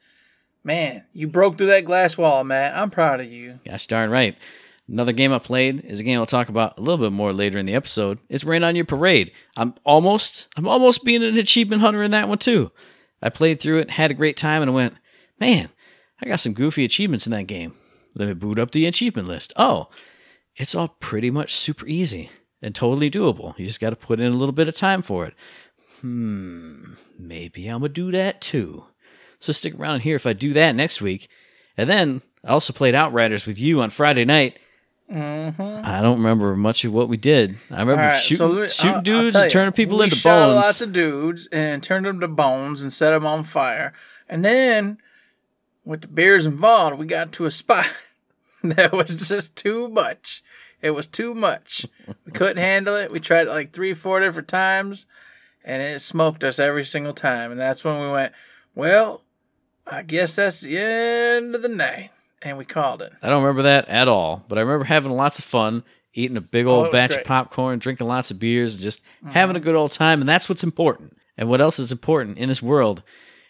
man. 0.65 1.05
You 1.13 1.29
broke 1.29 1.59
through 1.59 1.69
that 1.69 1.85
glass 1.85 2.17
wall, 2.19 2.43
Matt. 2.43 2.77
I'm 2.77 2.91
proud 2.91 3.21
of 3.21 3.31
you. 3.31 3.61
Gosh 3.65 3.87
darn 3.87 4.11
right. 4.11 4.37
Another 4.89 5.13
game 5.13 5.33
I 5.33 5.39
played 5.39 5.85
is 5.85 6.01
a 6.01 6.03
game 6.03 6.19
I'll 6.19 6.27
talk 6.27 6.49
about 6.49 6.77
a 6.77 6.81
little 6.81 6.99
bit 6.99 7.13
more 7.13 7.33
later 7.33 7.57
in 7.57 7.67
the 7.67 7.75
episode. 7.75 8.19
It's 8.29 8.43
Rain 8.43 8.65
on 8.65 8.75
Your 8.75 8.85
Parade. 8.85 9.31
I'm 9.57 9.75
almost 9.85 10.49
I'm 10.57 10.67
almost 10.67 11.05
being 11.05 11.23
an 11.23 11.39
achievement 11.39 11.83
hunter 11.83 12.03
in 12.03 12.11
that 12.11 12.29
one 12.29 12.39
too. 12.39 12.73
I 13.23 13.29
played 13.29 13.61
through 13.61 13.79
it, 13.79 13.93
had 13.93 14.11
a 14.11 14.15
great 14.15 14.37
time, 14.37 14.63
and 14.63 14.73
I 14.73 14.75
went, 14.75 14.95
man, 15.39 15.69
I 16.21 16.27
got 16.27 16.41
some 16.41 16.53
goofy 16.53 16.85
achievements 16.85 17.27
in 17.27 17.31
that 17.31 17.47
game. 17.47 17.77
Let 18.17 18.27
me 18.27 18.35
boot 18.35 18.59
up 18.59 18.73
the 18.73 18.87
achievement 18.87 19.29
list. 19.29 19.53
Oh, 19.55 19.89
it's 20.57 20.75
all 20.75 20.89
pretty 20.89 21.31
much 21.31 21.55
super 21.55 21.87
easy 21.87 22.31
and 22.63 22.75
totally 22.75 23.11
doable. 23.11 23.59
You 23.59 23.67
just 23.67 23.81
got 23.81 23.91
to 23.91 23.97
put 23.97 24.21
in 24.21 24.33
a 24.33 24.37
little 24.37 24.53
bit 24.55 24.69
of 24.69 24.77
time 24.77 25.03
for 25.03 25.27
it. 25.27 25.35
Hmm, 26.01 26.95
maybe 27.19 27.67
I'm 27.69 27.81
gonna 27.81 27.89
do 27.93 28.11
that 28.13 28.41
too. 28.41 28.85
So 29.39 29.53
stick 29.53 29.75
around 29.79 30.01
here 30.01 30.17
if 30.17 30.27
I 30.27 30.33
do 30.33 30.53
that 30.55 30.75
next 30.75 31.01
week. 31.01 31.29
And 31.77 31.89
then 31.89 32.23
I 32.45 32.49
also 32.49 32.73
played 32.73 32.95
Outriders 32.95 33.47
with 33.47 33.59
you 33.59 33.81
on 33.81 33.91
Friday 33.91 34.25
night. 34.25 34.59
Mm-hmm. 35.13 35.85
I 35.85 36.01
don't 36.01 36.19
remember 36.19 36.57
much 36.57 36.85
of 36.85 36.93
what 36.93 37.09
we 37.09 37.17
did. 37.17 37.57
I 37.71 37.81
remember 37.81 38.03
right, 38.03 38.19
shooting, 38.21 38.37
so 38.39 38.53
me- 38.53 38.69
shooting 38.69 38.91
I'll- 38.91 38.97
I'll 38.97 39.03
dudes 39.03 39.35
and 39.37 39.51
turning 39.51 39.73
people 39.73 39.99
we 39.99 40.05
into 40.05 40.17
shot 40.17 40.47
bones. 40.49 40.65
lots 40.65 40.81
of 40.81 40.93
dudes 40.93 41.49
and 41.53 41.83
turned 41.83 42.07
them 42.07 42.21
to 42.21 42.29
bones 42.29 42.83
and 42.83 42.93
set 42.93 43.11
them 43.11 43.27
on 43.27 43.43
fire. 43.45 43.93
And 44.29 44.45
then, 44.45 44.99
with 45.85 46.01
the 46.03 46.07
beers 46.09 46.47
involved, 46.47 46.99
we 46.99 47.07
got 47.07 47.33
to 47.33 47.45
a 47.47 47.51
spot 47.51 47.87
that 48.65 48.93
was 48.93 49.29
just 49.29 49.55
too 49.55 49.89
much. 49.89 50.43
It 50.83 50.91
was 50.91 51.07
too 51.07 51.33
much. 51.33 51.87
We 52.27 52.33
couldn't 52.33 52.57
handle 52.57 52.97
it. 52.97 53.13
We 53.13 53.21
tried 53.21 53.47
it 53.47 53.51
like 53.51 53.73
three, 53.73 53.95
four 53.95 54.21
different 54.21 54.49
times, 54.49 55.07
and 55.65 55.81
it 55.81 56.01
smoked 56.01 56.43
us 56.43 56.59
every 56.59 56.85
single 56.85 57.15
time. 57.15 57.53
And 57.53 57.61
that's 57.61 57.85
when 57.85 58.01
we 58.01 58.11
went, 58.11 58.33
well, 58.75 59.23
I 59.87 60.03
guess 60.03 60.37
that's 60.37 60.61
the 60.61 60.77
end 60.77 61.55
of 61.55 61.63
the 61.63 61.69
night. 61.69 62.11
And 62.43 62.59
we 62.59 62.65
called 62.65 63.03
it. 63.03 63.13
I 63.23 63.29
don't 63.29 63.43
remember 63.43 63.63
that 63.63 63.89
at 63.89 64.09
all, 64.09 64.45
but 64.49 64.59
I 64.59 64.63
remember 64.63 64.85
having 64.85 65.13
lots 65.13 65.39
of 65.39 65.45
fun, 65.45 65.85
eating 66.13 66.37
a 66.37 66.41
big 66.41 66.67
Oh, 66.67 66.71
old 66.71 66.83
was 66.87 66.93
batch 66.93 67.11
great. 67.11 67.21
of 67.21 67.27
popcorn, 67.27 67.79
drinking 67.79 68.09
lots 68.09 68.33
of 68.33 68.41
beers, 68.41 68.75
and 68.75 68.83
just 68.83 69.01
mm-hmm. 69.01 69.31
having 69.31 69.55
a 69.55 69.61
good 69.61 69.77
old 69.77 69.93
time. 69.93 70.21
And 70.21 70.29
that's 70.29 70.49
what's 70.49 70.65
important. 70.65 71.17
And 71.39 71.49
what 71.49 71.61
else 71.61 71.79
is 71.79 71.93
important 71.93 72.39
in 72.39 72.49
this 72.49 72.61
world 72.61 73.05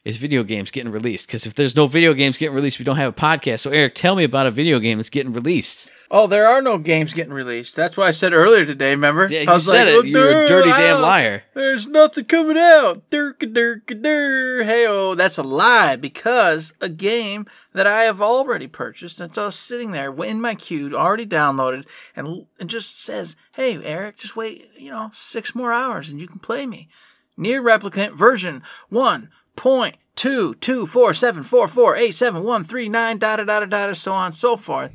is 0.04 0.16
video 0.16 0.42
games 0.42 0.70
getting 0.70 0.90
released. 0.90 1.26
Because 1.26 1.46
if 1.46 1.54
there's 1.54 1.76
no 1.76 1.86
video 1.86 2.14
games 2.14 2.38
getting 2.38 2.54
released, 2.54 2.78
we 2.78 2.84
don't 2.84 2.96
have 2.96 3.12
a 3.16 3.20
podcast. 3.20 3.60
So, 3.60 3.70
Eric, 3.70 3.94
tell 3.94 4.16
me 4.16 4.24
about 4.24 4.46
a 4.46 4.50
video 4.50 4.78
game 4.78 4.98
that's 4.98 5.10
getting 5.10 5.32
released. 5.32 5.90
Oh, 6.14 6.26
there 6.26 6.46
are 6.46 6.60
no 6.60 6.76
games 6.76 7.14
getting 7.14 7.32
released. 7.32 7.74
That's 7.74 7.96
what 7.96 8.06
I 8.06 8.10
said 8.10 8.34
earlier 8.34 8.66
today. 8.66 8.90
Remember? 8.90 9.26
Yeah, 9.30 9.40
I 9.40 9.42
you 9.44 9.50
was 9.52 9.64
said 9.64 9.86
like, 9.86 10.06
it. 10.06 10.14
"Oh, 10.14 10.20
You're 10.20 10.44
a 10.44 10.46
dirty 10.48 10.68
damn 10.68 11.00
liar. 11.00 11.44
There's 11.54 11.86
nothing 11.86 12.26
coming 12.26 12.58
out. 12.58 13.08
Durka 13.08 13.50
durka 13.50 14.02
dur. 14.02 14.62
Hey 14.64 14.86
oh, 14.86 15.14
that's 15.14 15.38
a 15.38 15.42
lie 15.42 15.96
because 15.96 16.74
a 16.82 16.90
game 16.90 17.46
that 17.72 17.86
I 17.86 18.02
have 18.02 18.20
already 18.20 18.66
purchased, 18.66 19.20
and 19.20 19.30
it's 19.30 19.38
all 19.38 19.50
sitting 19.50 19.92
there 19.92 20.12
in 20.22 20.42
my 20.42 20.54
queue, 20.54 20.94
already 20.94 21.24
downloaded, 21.24 21.86
and 22.14 22.44
it 22.58 22.66
just 22.66 23.02
says, 23.02 23.34
"Hey 23.56 23.82
Eric, 23.82 24.18
just 24.18 24.36
wait, 24.36 24.68
you 24.76 24.90
know, 24.90 25.10
six 25.14 25.54
more 25.54 25.72
hours 25.72 26.10
and 26.10 26.20
you 26.20 26.28
can 26.28 26.40
play 26.40 26.66
me." 26.66 26.90
Near 27.38 27.62
replicant 27.62 28.12
version 28.12 28.62
one 28.90 29.30
point 29.56 29.96
two 30.14 30.54
two 30.54 30.86
four 30.86 31.14
seven 31.14 31.42
four 31.42 31.68
four 31.68 31.96
eight 31.96 32.14
seven 32.14 32.42
one 32.42 32.64
three 32.64 32.88
nine 32.88 33.18
da 33.18 33.36
da 33.36 33.44
da 33.44 33.60
da 33.60 33.86
da 33.86 33.92
so 33.92 34.12
on 34.12 34.26
and 34.26 34.34
so 34.34 34.56
forth 34.56 34.94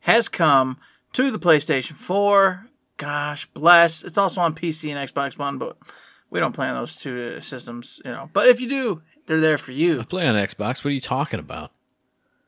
has 0.00 0.28
come 0.28 0.78
to 1.12 1.30
the 1.30 1.38
PlayStation 1.38 1.94
4. 1.94 2.66
Gosh 2.96 3.46
bless. 3.46 4.04
It's 4.04 4.18
also 4.18 4.40
on 4.40 4.54
PC 4.54 4.94
and 4.94 5.08
Xbox 5.08 5.38
One, 5.38 5.58
but 5.58 5.76
we 6.30 6.40
don't 6.40 6.54
play 6.54 6.68
on 6.68 6.76
those 6.76 6.96
two 6.96 7.34
uh, 7.36 7.40
systems, 7.40 8.00
you 8.04 8.10
know. 8.10 8.30
But 8.32 8.48
if 8.48 8.60
you 8.60 8.68
do, 8.68 9.02
they're 9.26 9.40
there 9.40 9.58
for 9.58 9.72
you. 9.72 10.00
I 10.00 10.04
play 10.04 10.26
on 10.26 10.34
Xbox. 10.34 10.78
What 10.78 10.86
are 10.86 10.90
you 10.90 11.00
talking 11.00 11.40
about? 11.40 11.72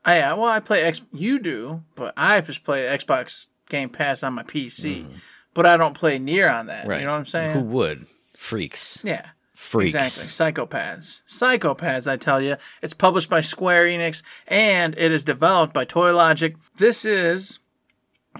I, 0.04 0.20
uh, 0.20 0.36
well, 0.36 0.46
I 0.46 0.60
play 0.60 0.82
X. 0.82 1.00
You 1.12 1.38
do, 1.38 1.82
but 1.94 2.12
I 2.16 2.40
just 2.40 2.62
play 2.62 2.84
Xbox 2.84 3.46
Game 3.68 3.88
Pass 3.88 4.22
on 4.22 4.34
my 4.34 4.42
PC. 4.42 5.06
But 5.54 5.66
I 5.66 5.76
don't 5.76 5.94
play 5.94 6.18
NieR 6.18 6.52
on 6.52 6.66
that. 6.66 6.84
Mm. 6.84 6.88
Right. 6.88 7.00
You 7.00 7.06
know 7.06 7.12
what 7.12 7.18
I'm 7.18 7.26
saying? 7.26 7.52
Who 7.52 7.60
would? 7.60 8.06
Freaks. 8.36 9.00
Yeah. 9.04 9.26
Freaks. 9.54 9.94
Exactly. 9.94 10.52
Psychopaths. 10.66 11.22
Psychopaths, 11.28 12.10
I 12.10 12.16
tell 12.16 12.42
you. 12.42 12.56
It's 12.82 12.92
published 12.92 13.30
by 13.30 13.40
Square 13.40 13.86
Enix 13.86 14.22
and 14.48 14.94
it 14.98 15.12
is 15.12 15.24
developed 15.24 15.72
by 15.72 15.84
Toy 15.84 16.14
Logic. 16.14 16.56
This 16.76 17.04
is 17.04 17.60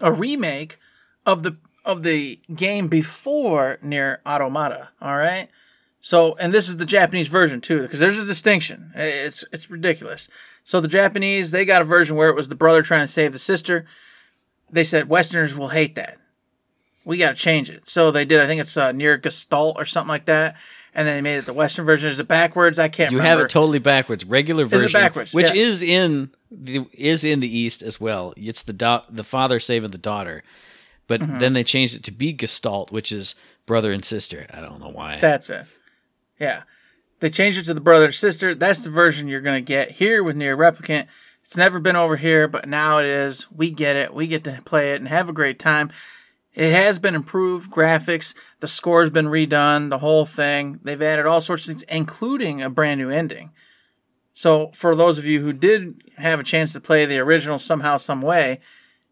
a 0.00 0.12
remake 0.12 0.78
of 1.24 1.42
the 1.42 1.56
of 1.84 2.02
the 2.02 2.40
game 2.54 2.88
before 2.88 3.78
NieR 3.84 4.18
Automata, 4.26 4.88
all 5.02 5.16
right? 5.16 5.50
So, 6.00 6.34
and 6.36 6.52
this 6.52 6.68
is 6.68 6.78
the 6.78 6.86
Japanese 6.86 7.28
version 7.28 7.60
too 7.60 7.82
because 7.82 8.00
there's 8.00 8.18
a 8.18 8.24
distinction. 8.24 8.92
It's 8.94 9.44
it's 9.52 9.70
ridiculous. 9.70 10.28
So 10.64 10.80
the 10.80 10.88
Japanese, 10.88 11.50
they 11.50 11.64
got 11.64 11.82
a 11.82 11.84
version 11.84 12.16
where 12.16 12.28
it 12.28 12.36
was 12.36 12.48
the 12.48 12.54
brother 12.54 12.82
trying 12.82 13.04
to 13.04 13.12
save 13.12 13.32
the 13.32 13.38
sister. 13.38 13.86
They 14.70 14.84
said 14.84 15.08
Westerners 15.08 15.54
will 15.54 15.68
hate 15.68 15.94
that 15.94 16.18
we 17.04 17.18
got 17.18 17.30
to 17.30 17.34
change 17.34 17.70
it. 17.70 17.88
So 17.88 18.10
they 18.10 18.24
did. 18.24 18.40
I 18.40 18.46
think 18.46 18.60
it's 18.60 18.76
uh, 18.76 18.92
NieR 18.92 19.20
Gestalt 19.20 19.76
or 19.76 19.84
something 19.84 20.08
like 20.08 20.24
that. 20.26 20.56
And 20.96 21.08
then 21.08 21.16
they 21.16 21.20
made 21.22 21.38
it 21.38 21.46
the 21.46 21.52
Western 21.52 21.84
version. 21.84 22.08
Is 22.08 22.20
it 22.20 22.28
backwards? 22.28 22.78
I 22.78 22.88
can't 22.88 23.10
You 23.10 23.18
remember. 23.18 23.38
have 23.40 23.46
it 23.46 23.50
totally 23.50 23.80
backwards. 23.80 24.24
Regular 24.24 24.64
it 24.64 24.68
version, 24.68 24.92
backwards? 24.92 25.34
which 25.34 25.48
Yeah. 25.52 25.62
is 25.62 25.82
in 25.82 26.30
the 26.50 26.86
is 26.92 27.24
in 27.24 27.40
the 27.40 27.58
East 27.58 27.82
as 27.82 28.00
well. 28.00 28.32
It's 28.36 28.62
the 28.62 28.72
do- 28.72 29.00
the 29.10 29.24
father 29.24 29.58
saving 29.58 29.90
the 29.90 29.98
daughter, 29.98 30.44
but 31.08 31.20
Mm-hmm. 31.20 31.38
then 31.40 31.52
they 31.52 31.64
changed 31.64 31.96
it 31.96 32.04
to 32.04 32.12
be 32.12 32.32
Gestalt, 32.32 32.92
which 32.92 33.10
is 33.10 33.34
brother 33.66 33.90
and 33.90 34.04
sister. 34.04 34.46
I 34.54 34.60
don't 34.60 34.78
know 34.80 34.88
why. 34.90 35.18
That's 35.20 35.50
it. 35.50 35.66
Yeah. 36.38 36.62
They 37.20 37.30
changed 37.30 37.58
it 37.58 37.64
to 37.64 37.74
the 37.74 37.80
brother 37.80 38.04
and 38.06 38.14
sister. 38.14 38.54
That's 38.54 38.84
the 38.84 38.90
version 38.90 39.26
you're 39.28 39.40
going 39.40 39.56
to 39.64 39.66
get 39.66 39.92
here 39.92 40.22
with 40.22 40.36
NieR 40.36 40.56
Replicant. 40.56 41.06
It's 41.42 41.56
never 41.56 41.78
been 41.80 41.96
over 41.96 42.16
here, 42.16 42.46
but 42.48 42.68
now 42.68 42.98
it 42.98 43.06
is. 43.06 43.50
We 43.50 43.70
get 43.70 43.96
it. 43.96 44.14
We 44.14 44.26
get 44.26 44.44
to 44.44 44.60
play 44.64 44.92
it 44.92 45.00
and 45.00 45.08
have 45.08 45.28
a 45.28 45.32
great 45.32 45.58
time. 45.58 45.90
It 46.54 46.72
has 46.72 47.00
been 47.00 47.16
improved 47.16 47.70
graphics. 47.70 48.34
The 48.60 48.68
score's 48.68 49.10
been 49.10 49.26
redone, 49.26 49.90
the 49.90 49.98
whole 49.98 50.24
thing. 50.24 50.78
They've 50.84 51.02
added 51.02 51.26
all 51.26 51.40
sorts 51.40 51.64
of 51.64 51.68
things, 51.68 51.82
including 51.84 52.62
a 52.62 52.70
brand 52.70 53.00
new 53.00 53.10
ending. 53.10 53.50
So, 54.32 54.70
for 54.74 54.94
those 54.94 55.18
of 55.18 55.24
you 55.24 55.40
who 55.40 55.52
did 55.52 56.02
have 56.16 56.40
a 56.40 56.44
chance 56.44 56.72
to 56.72 56.80
play 56.80 57.06
the 57.06 57.18
original 57.18 57.58
somehow, 57.58 57.96
some 57.96 58.20
way, 58.20 58.60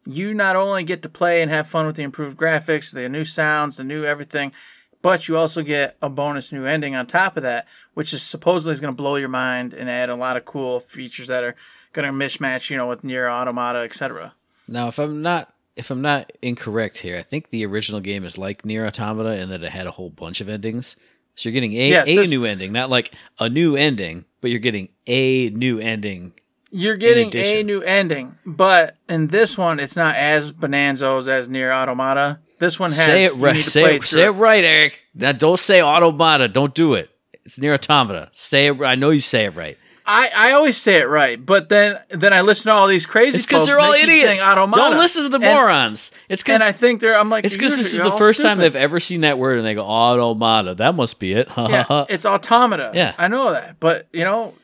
you 0.05 0.35
not 0.35 0.57
only 0.57 0.83
get 0.83 1.03
to 1.03 1.09
play 1.09 1.43
and 1.43 1.51
have 1.51 1.67
fun 1.67 1.87
with 1.87 1.97
the 1.97 2.03
improved 2.03 2.37
graphics, 2.37 2.93
the 2.93 3.09
new 3.09 3.25
sounds, 3.25 3.77
the 3.77 3.85
new 3.85 4.05
everything, 4.05 4.53
but 5.01 5.29
you 5.29 5.37
also 5.37 5.63
get 5.63 5.97
a 6.01 6.09
bonus 6.09 6.53
new 6.53 6.65
ending 6.65 6.95
on 6.95 7.07
top 7.07 7.37
of 7.37 7.43
that, 7.43 7.67
which 7.95 8.13
is 8.13 8.23
supposedly 8.23 8.73
is 8.73 8.81
going 8.81 8.95
to 8.95 9.01
blow 9.01 9.17
your 9.17 9.29
mind 9.29 9.75
and 9.75 9.91
add 9.91 10.11
a 10.11 10.17
lot 10.17 10.37
of 10.37 10.45
cool 10.45 10.81
features 10.81 11.29
that 11.29 11.45
are 11.45 11.57
going 11.93 12.07
to 12.07 12.13
mismatch, 12.13 12.71
you 12.71 12.77
know, 12.77 12.89
with 12.89 13.03
NieR 13.03 13.31
Automata, 13.31 13.81
etc. 13.81 14.35
now, 14.69 14.89
if 14.89 14.99
I'm 14.99 15.23
not 15.23 15.52
if 15.77 15.91
I'm 15.91 16.03
not 16.03 16.31
incorrect 16.43 16.99
here, 16.99 17.17
I 17.19 17.23
think 17.23 17.51
the 17.51 17.65
original 17.67 18.01
game 18.01 18.25
is 18.25 18.37
like 18.39 18.63
NieR 18.63 18.87
Automata 18.87 19.35
in 19.41 19.49
that 19.51 19.63
it 19.63 19.73
had 19.73 19.87
a 19.87 19.91
whole 19.91 20.11
bunch 20.11 20.41
of 20.41 20.49
endings. 20.49 20.97
So 21.35 21.49
you're 21.49 21.55
getting 21.55 21.73
a, 21.73 21.89
Yes, 21.89 22.09
a 22.09 22.17
this- 22.17 22.31
new 22.31 22.45
ending, 22.45 22.73
not 22.73 22.91
like 22.91 23.13
a 23.39 23.49
new 23.49 23.75
ending, 23.77 24.25
but 24.41 24.51
you're 24.51 24.61
getting 24.61 24.89
a 25.07 25.49
new 25.51 25.79
ending. 25.79 26.35
You're 26.75 26.97
getting 26.97 27.31
a 27.37 27.63
new 27.63 27.83
ending, 27.83 28.37
but 28.47 28.97
in 29.07 29.27
this 29.27 29.59
one, 29.59 29.79
it's 29.79 29.95
not 29.95 30.15
as 30.17 30.53
bonanzos 30.53 31.29
as 31.29 31.49
NieR 31.51 31.71
Automata. 31.71 32.39
This 32.61 32.81
one 32.81 32.91
has 32.93 33.05
say 33.07 33.25
it 33.27 33.35
right. 33.37 33.61
Say 33.63 33.97
it, 33.97 34.05
say 34.05 34.25
it 34.25 34.31
right, 34.31 34.65
Eric. 34.65 35.03
Now, 35.15 35.33
don't 35.33 35.59
say 35.61 35.83
Automata. 35.83 36.49
Don't 36.49 36.75
do 36.75 36.95
it. 36.95 37.11
It's 37.45 37.59
NieR 37.59 37.75
Automata. 37.75 38.31
Say 38.33 38.69
it. 38.69 38.81
I 38.81 38.95
know 38.95 39.11
you 39.11 39.21
say 39.21 39.45
it 39.47 39.55
right. 39.55 39.77
I, 40.05 40.31
I 40.35 40.53
always 40.53 40.77
say 40.77 41.01
it 41.01 41.09
right, 41.09 41.45
but 41.45 41.69
then 41.69 41.99
then 42.11 42.33
I 42.33 42.41
listen 42.41 42.71
to 42.71 42.73
all 42.73 42.89
these 42.89 43.07
crazy. 43.07 43.37
It's 43.39 43.47
because 43.47 43.67
they're 43.67 43.79
all 43.79 43.93
idiots. 43.93 44.43
Automata. 44.43 44.81
Don't 44.91 44.99
listen 44.99 45.23
to 45.23 45.29
the 45.29 45.37
And- 45.37 45.45
morons. 45.45 46.11
It's 46.29 46.43
because 46.43 46.61
I 46.61 46.73
think 46.73 47.01
they're. 47.01 47.17
I'm 47.17 47.31
like, 47.31 47.45
it's 47.45 47.55
because 47.55 47.77
this 47.77 47.93
is 47.93 47.99
the 48.01 48.13
first 48.13 48.43
time 48.43 48.59
they've 48.59 48.75
ever 48.75 48.99
seen 49.01 49.21
that 49.21 49.39
word, 49.39 49.59
and 49.59 49.67
they 49.67 49.75
go 49.75 49.83
Automata. 49.85 50.75
That 50.75 50.95
must 50.95 51.19
be 51.19 51.33
it. 51.35 51.49
Yeah, 51.57 52.05
it's 52.09 52.27
automata. 52.27 52.91
Yeah. 52.95 53.15
I 53.17 53.29
know 53.29 53.53
that, 53.53 53.79
but 53.81 54.09
you 54.13 54.25
know, 54.25 54.55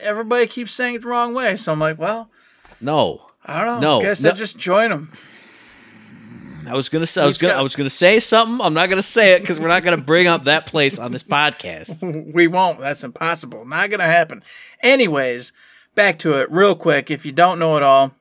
everybody 0.00 0.46
keeps 0.46 0.72
saying 0.72 0.96
it 0.96 1.02
the 1.02 1.08
wrong 1.08 1.34
way. 1.34 1.56
So 1.56 1.72
I'm 1.72 1.80
like, 1.80 1.98
well, 1.98 2.30
No, 2.80 3.26
I 3.44 3.64
don't 3.64 3.80
know. 3.80 3.98
No, 3.98 4.02
guess 4.02 4.22
no. 4.22 4.30
I 4.30 4.32
just 4.34 4.58
join 4.58 4.90
them. 4.90 5.12
I 6.66 6.74
was 6.74 6.88
gonna 6.88 7.06
say. 7.06 7.22
I 7.22 7.26
was 7.26 7.38
gonna. 7.38 7.54
I 7.54 7.62
was 7.62 7.76
gonna 7.76 7.90
say 7.90 8.20
something. 8.20 8.64
I'm 8.64 8.74
not 8.74 8.88
gonna 8.88 9.02
say 9.02 9.32
it 9.32 9.40
because 9.40 9.60
we're 9.60 9.68
not 9.68 9.82
gonna 9.82 9.96
bring 9.96 10.26
up 10.26 10.44
that 10.44 10.66
place 10.66 10.98
on 10.98 11.12
this 11.12 11.22
podcast. 11.22 12.02
We 12.34 12.46
won't. 12.46 12.80
That's 12.80 13.04
impossible. 13.04 13.64
Not 13.64 13.90
gonna 13.90 14.04
happen. 14.04 14.42
Anyways, 14.82 15.52
back 15.94 16.18
to 16.20 16.40
it 16.40 16.50
real 16.50 16.74
quick. 16.74 17.10
If 17.10 17.24
you 17.26 17.32
don't 17.32 17.58
know 17.58 17.76
it 17.76 17.82
all, 17.82 18.12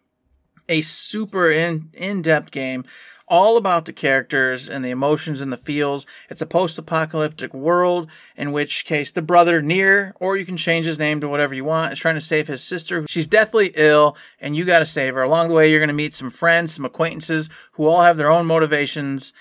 a 0.69 0.81
super 0.81 1.51
in 1.51 1.89
in 1.93 2.21
depth 2.21 2.51
game, 2.51 2.85
all 3.27 3.57
about 3.57 3.85
the 3.85 3.93
characters 3.93 4.69
and 4.69 4.83
the 4.83 4.89
emotions 4.89 5.41
and 5.41 5.51
the 5.51 5.57
feels. 5.57 6.05
It's 6.29 6.41
a 6.41 6.45
post 6.45 6.77
apocalyptic 6.77 7.53
world 7.53 8.09
in 8.35 8.51
which 8.51 8.85
case 8.85 9.11
the 9.11 9.21
brother 9.21 9.61
Nier, 9.61 10.13
or 10.19 10.37
you 10.37 10.45
can 10.45 10.57
change 10.57 10.85
his 10.85 10.99
name 10.99 11.21
to 11.21 11.29
whatever 11.29 11.53
you 11.53 11.63
want, 11.63 11.93
is 11.93 11.99
trying 11.99 12.15
to 12.15 12.21
save 12.21 12.47
his 12.47 12.63
sister. 12.63 13.05
She's 13.07 13.27
deathly 13.27 13.71
ill, 13.75 14.17
and 14.39 14.55
you 14.55 14.65
got 14.65 14.79
to 14.79 14.85
save 14.85 15.13
her. 15.13 15.23
Along 15.23 15.47
the 15.47 15.53
way, 15.53 15.69
you're 15.69 15.79
going 15.79 15.87
to 15.87 15.93
meet 15.93 16.13
some 16.13 16.29
friends, 16.29 16.73
some 16.73 16.85
acquaintances 16.85 17.49
who 17.73 17.85
all 17.85 18.01
have 18.01 18.17
their 18.17 18.31
own 18.31 18.45
motivations 18.45 19.33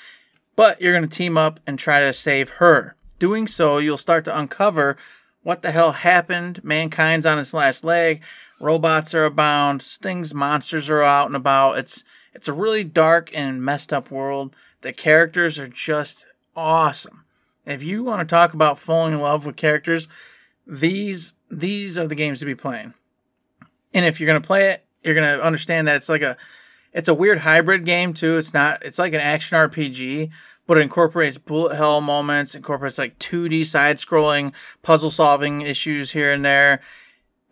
but 0.56 0.80
you're 0.80 0.92
going 0.92 1.08
to 1.08 1.16
team 1.16 1.38
up 1.38 1.60
and 1.66 1.78
try 1.78 2.00
to 2.00 2.12
save 2.12 2.50
her. 2.50 2.96
Doing 3.18 3.46
so, 3.46 3.78
you'll 3.78 3.96
start 3.96 4.24
to 4.26 4.36
uncover 4.38 4.96
what 5.42 5.62
the 5.62 5.70
hell 5.70 5.92
happened. 5.92 6.62
Mankind's 6.62 7.26
on 7.26 7.38
its 7.38 7.54
last 7.54 7.84
leg. 7.84 8.22
Robots 8.62 9.14
are 9.14 9.24
abound. 9.24 9.82
Things, 9.82 10.32
monsters 10.32 10.88
are 10.88 11.02
out 11.02 11.26
and 11.26 11.36
about. 11.36 11.78
It's 11.78 12.04
it's 12.34 12.48
a 12.48 12.52
really 12.52 12.84
dark 12.84 13.30
and 13.34 13.62
messed 13.62 13.92
up 13.92 14.10
world. 14.10 14.54
The 14.80 14.92
characters 14.92 15.58
are 15.58 15.68
just 15.68 16.26
awesome. 16.56 17.24
If 17.66 17.82
you 17.82 18.02
want 18.02 18.20
to 18.20 18.32
talk 18.32 18.54
about 18.54 18.78
falling 18.78 19.14
in 19.14 19.20
love 19.20 19.46
with 19.46 19.56
characters, 19.56 20.08
these 20.66 21.34
these 21.50 21.98
are 21.98 22.06
the 22.06 22.14
games 22.14 22.38
to 22.40 22.46
be 22.46 22.54
playing. 22.54 22.94
And 23.94 24.04
if 24.04 24.18
you're 24.18 24.26
going 24.26 24.40
to 24.40 24.46
play 24.46 24.70
it, 24.70 24.84
you're 25.02 25.14
going 25.14 25.38
to 25.38 25.44
understand 25.44 25.86
that 25.88 25.96
it's 25.96 26.08
like 26.08 26.22
a 26.22 26.36
it's 26.92 27.08
a 27.08 27.14
weird 27.14 27.38
hybrid 27.38 27.84
game 27.84 28.14
too. 28.14 28.36
It's 28.36 28.54
not. 28.54 28.84
It's 28.84 28.98
like 28.98 29.12
an 29.12 29.20
action 29.20 29.56
RPG, 29.56 30.30
but 30.66 30.78
it 30.78 30.82
incorporates 30.82 31.38
bullet 31.38 31.76
hell 31.76 32.00
moments. 32.00 32.54
Incorporates 32.54 32.98
like 32.98 33.18
2D 33.18 33.66
side 33.66 33.98
scrolling 33.98 34.52
puzzle 34.82 35.10
solving 35.10 35.62
issues 35.62 36.12
here 36.12 36.32
and 36.32 36.44
there. 36.44 36.80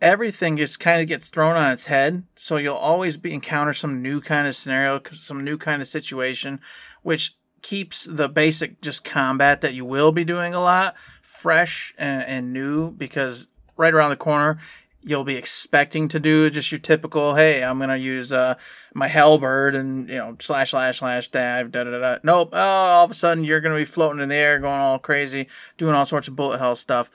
Everything 0.01 0.57
just 0.57 0.79
kind 0.79 1.01
of 1.01 1.07
gets 1.07 1.29
thrown 1.29 1.55
on 1.55 1.71
its 1.71 1.85
head. 1.85 2.23
So 2.35 2.57
you'll 2.57 2.75
always 2.75 3.17
be 3.17 3.33
encounter 3.33 3.73
some 3.73 4.01
new 4.01 4.19
kind 4.19 4.47
of 4.47 4.55
scenario, 4.55 5.01
some 5.13 5.43
new 5.43 5.57
kind 5.57 5.81
of 5.81 5.87
situation, 5.87 6.59
which 7.03 7.35
keeps 7.61 8.05
the 8.05 8.27
basic 8.27 8.81
just 8.81 9.03
combat 9.03 9.61
that 9.61 9.73
you 9.73 9.85
will 9.85 10.11
be 10.11 10.23
doing 10.23 10.53
a 10.53 10.59
lot 10.59 10.95
fresh 11.21 11.93
and, 11.97 12.23
and 12.23 12.53
new 12.53 12.91
because 12.91 13.47
right 13.77 13.93
around 13.93 14.09
the 14.09 14.15
corner 14.15 14.59
you'll 15.03 15.23
be 15.23 15.35
expecting 15.35 16.07
to 16.07 16.19
do 16.19 16.49
just 16.49 16.71
your 16.71 16.79
typical 16.79 17.35
hey 17.35 17.63
i'm 17.63 17.79
gonna 17.79 17.97
use 17.97 18.33
uh, 18.33 18.55
my 18.93 19.07
halberd 19.07 19.75
and 19.75 20.09
you 20.09 20.17
know 20.17 20.35
slash 20.39 20.71
slash 20.71 20.99
slash 20.99 21.29
dive 21.29 21.71
da 21.71 21.83
da 21.83 21.99
da 21.99 22.17
nope 22.23 22.49
oh, 22.53 22.59
all 22.59 23.05
of 23.05 23.11
a 23.11 23.13
sudden 23.13 23.43
you're 23.43 23.61
gonna 23.61 23.75
be 23.75 23.85
floating 23.85 24.21
in 24.21 24.29
the 24.29 24.35
air 24.35 24.59
going 24.59 24.79
all 24.79 24.99
crazy 24.99 25.47
doing 25.77 25.95
all 25.95 26.05
sorts 26.05 26.27
of 26.27 26.35
bullet 26.35 26.59
hell 26.59 26.75
stuff 26.75 27.09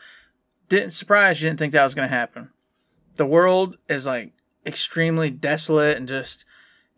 didn't 0.69 0.93
surprise 0.93 1.43
you 1.43 1.49
didn't 1.49 1.59
think 1.59 1.73
that 1.73 1.85
was 1.85 1.95
gonna 1.95 2.09
happen 2.09 2.51
the 3.17 3.27
world 3.27 3.77
is 3.89 4.07
like 4.07 4.33
extremely 4.65 5.31
desolate 5.31 5.97
and 5.97 6.09
just 6.09 6.45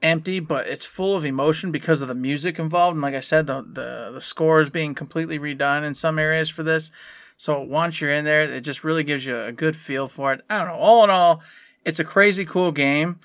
empty, 0.02 0.40
but 0.40 0.66
it's 0.66 0.84
full 0.84 1.16
of 1.16 1.24
emotion 1.24 1.72
because 1.72 2.02
of 2.02 2.08
the 2.08 2.14
music 2.14 2.58
involved. 2.58 2.94
And 2.94 3.02
like 3.02 3.14
I 3.14 3.20
said, 3.20 3.46
the 3.46 3.62
the, 3.62 4.10
the 4.14 4.20
score 4.20 4.60
is 4.60 4.70
being 4.70 4.94
completely 4.94 5.38
redone 5.38 5.84
in 5.84 5.94
some 5.94 6.18
areas 6.18 6.48
for 6.48 6.62
this. 6.62 6.90
So 7.36 7.60
once 7.60 8.00
you're 8.00 8.12
in 8.12 8.24
there, 8.24 8.42
it 8.42 8.62
just 8.62 8.82
really 8.82 9.04
gives 9.04 9.24
you 9.24 9.40
a 9.40 9.52
good 9.52 9.76
feel 9.76 10.08
for 10.08 10.32
it. 10.32 10.40
I 10.50 10.58
don't 10.58 10.68
know. 10.68 10.74
All 10.74 11.04
in 11.04 11.10
all, 11.10 11.40
it's 11.84 12.00
a 12.00 12.04
crazy 12.04 12.44
cool 12.44 12.72
game. 12.72 13.20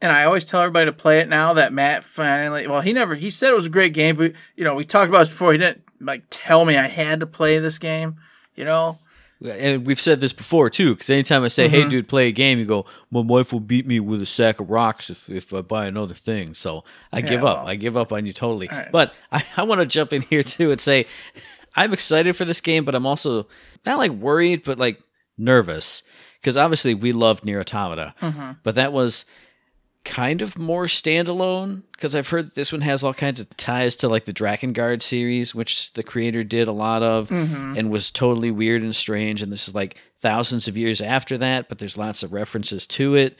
And 0.00 0.12
I 0.12 0.22
always 0.22 0.44
tell 0.44 0.60
everybody 0.60 0.86
to 0.86 0.92
play 0.92 1.18
it 1.18 1.28
now 1.28 1.54
that 1.54 1.72
Matt 1.72 2.04
finally, 2.04 2.68
well, 2.68 2.80
he 2.80 2.92
never, 2.92 3.16
he 3.16 3.30
said 3.30 3.50
it 3.50 3.56
was 3.56 3.66
a 3.66 3.70
great 3.70 3.92
game, 3.92 4.14
but, 4.14 4.32
you 4.54 4.62
know, 4.62 4.76
we 4.76 4.84
talked 4.84 5.08
about 5.08 5.18
this 5.18 5.30
before. 5.30 5.50
He 5.50 5.58
didn't, 5.58 5.82
like, 6.00 6.22
tell 6.30 6.64
me 6.64 6.76
I 6.76 6.86
had 6.86 7.18
to 7.18 7.26
play 7.26 7.58
this 7.58 7.80
game, 7.80 8.14
you 8.54 8.64
know? 8.64 8.98
And 9.40 9.86
we've 9.86 10.00
said 10.00 10.20
this 10.20 10.32
before 10.32 10.68
too 10.68 10.94
because 10.94 11.08
anytime 11.10 11.44
i 11.44 11.48
say 11.48 11.68
hey 11.68 11.82
Mhm. 11.82 11.90
dude 11.90 12.08
play 12.08 12.26
a 12.28 12.32
game 12.32 12.58
you 12.58 12.64
go 12.64 12.86
my 13.12 13.20
wife 13.20 13.52
will 13.52 13.60
beat 13.60 13.86
me 13.86 14.00
with 14.00 14.20
a 14.20 14.26
sack 14.26 14.58
of 14.58 14.68
rocks 14.68 15.10
if, 15.10 15.30
if 15.30 15.54
i 15.54 15.60
buy 15.60 15.86
another 15.86 16.14
thing 16.14 16.54
so 16.54 16.82
i 17.12 17.20
give 17.20 17.44
up 17.44 17.58
well. 17.58 17.68
i 17.68 17.76
give 17.76 17.96
up 17.96 18.12
on 18.12 18.26
you 18.26 18.32
totally 18.32 18.68
All 18.68 18.76
right. 18.78 18.90
but 18.90 19.12
i, 19.30 19.44
I 19.56 19.62
want 19.62 19.80
to 19.80 19.86
jump 19.86 20.12
in 20.12 20.22
here 20.22 20.42
too 20.42 20.72
and 20.72 20.80
say 20.80 21.06
i'm 21.76 21.92
excited 21.92 22.34
for 22.34 22.44
this 22.44 22.60
game 22.60 22.84
but 22.84 22.96
i'm 22.96 23.06
also 23.06 23.46
not 23.86 23.98
like 23.98 24.10
worried 24.10 24.64
but 24.64 24.76
like 24.78 25.00
nervous 25.36 26.02
because 26.40 26.56
obviously 26.56 26.94
we 26.94 27.12
loved 27.12 27.44
NieR 27.44 27.60
Automata 27.60 28.14
Mhm. 28.20 28.56
but 28.64 28.74
that 28.74 28.92
was 28.92 29.24
kind 30.04 30.40
of 30.42 30.56
more 30.58 30.86
standalone 30.86 31.82
because 31.92 32.14
I've 32.14 32.28
heard 32.28 32.54
this 32.54 32.72
one 32.72 32.80
has 32.80 33.04
all 33.04 33.12
kinds 33.14 33.40
of 33.40 33.56
ties 33.56 33.94
to 33.96 34.08
like 34.08 34.24
the 34.24 34.32
Drakengard 34.32 35.02
series, 35.02 35.54
which 35.54 35.92
the 35.92 36.02
creator 36.02 36.42
did 36.44 36.66
a 36.68 36.72
lot 36.72 37.02
of 37.02 37.28
Mhm. 37.28 37.76
and 37.78 37.90
was 37.90 38.10
totally 38.10 38.50
weird 38.50 38.82
and 38.82 38.96
strange. 38.96 39.42
And 39.42 39.52
this 39.52 39.68
is 39.68 39.74
like 39.74 39.96
thousands 40.22 40.66
of 40.66 40.76
years 40.76 41.00
after 41.00 41.36
that, 41.38 41.68
but 41.68 41.78
there's 41.78 41.98
lots 41.98 42.22
of 42.22 42.32
references 42.32 42.86
to 42.88 43.16
it. 43.16 43.36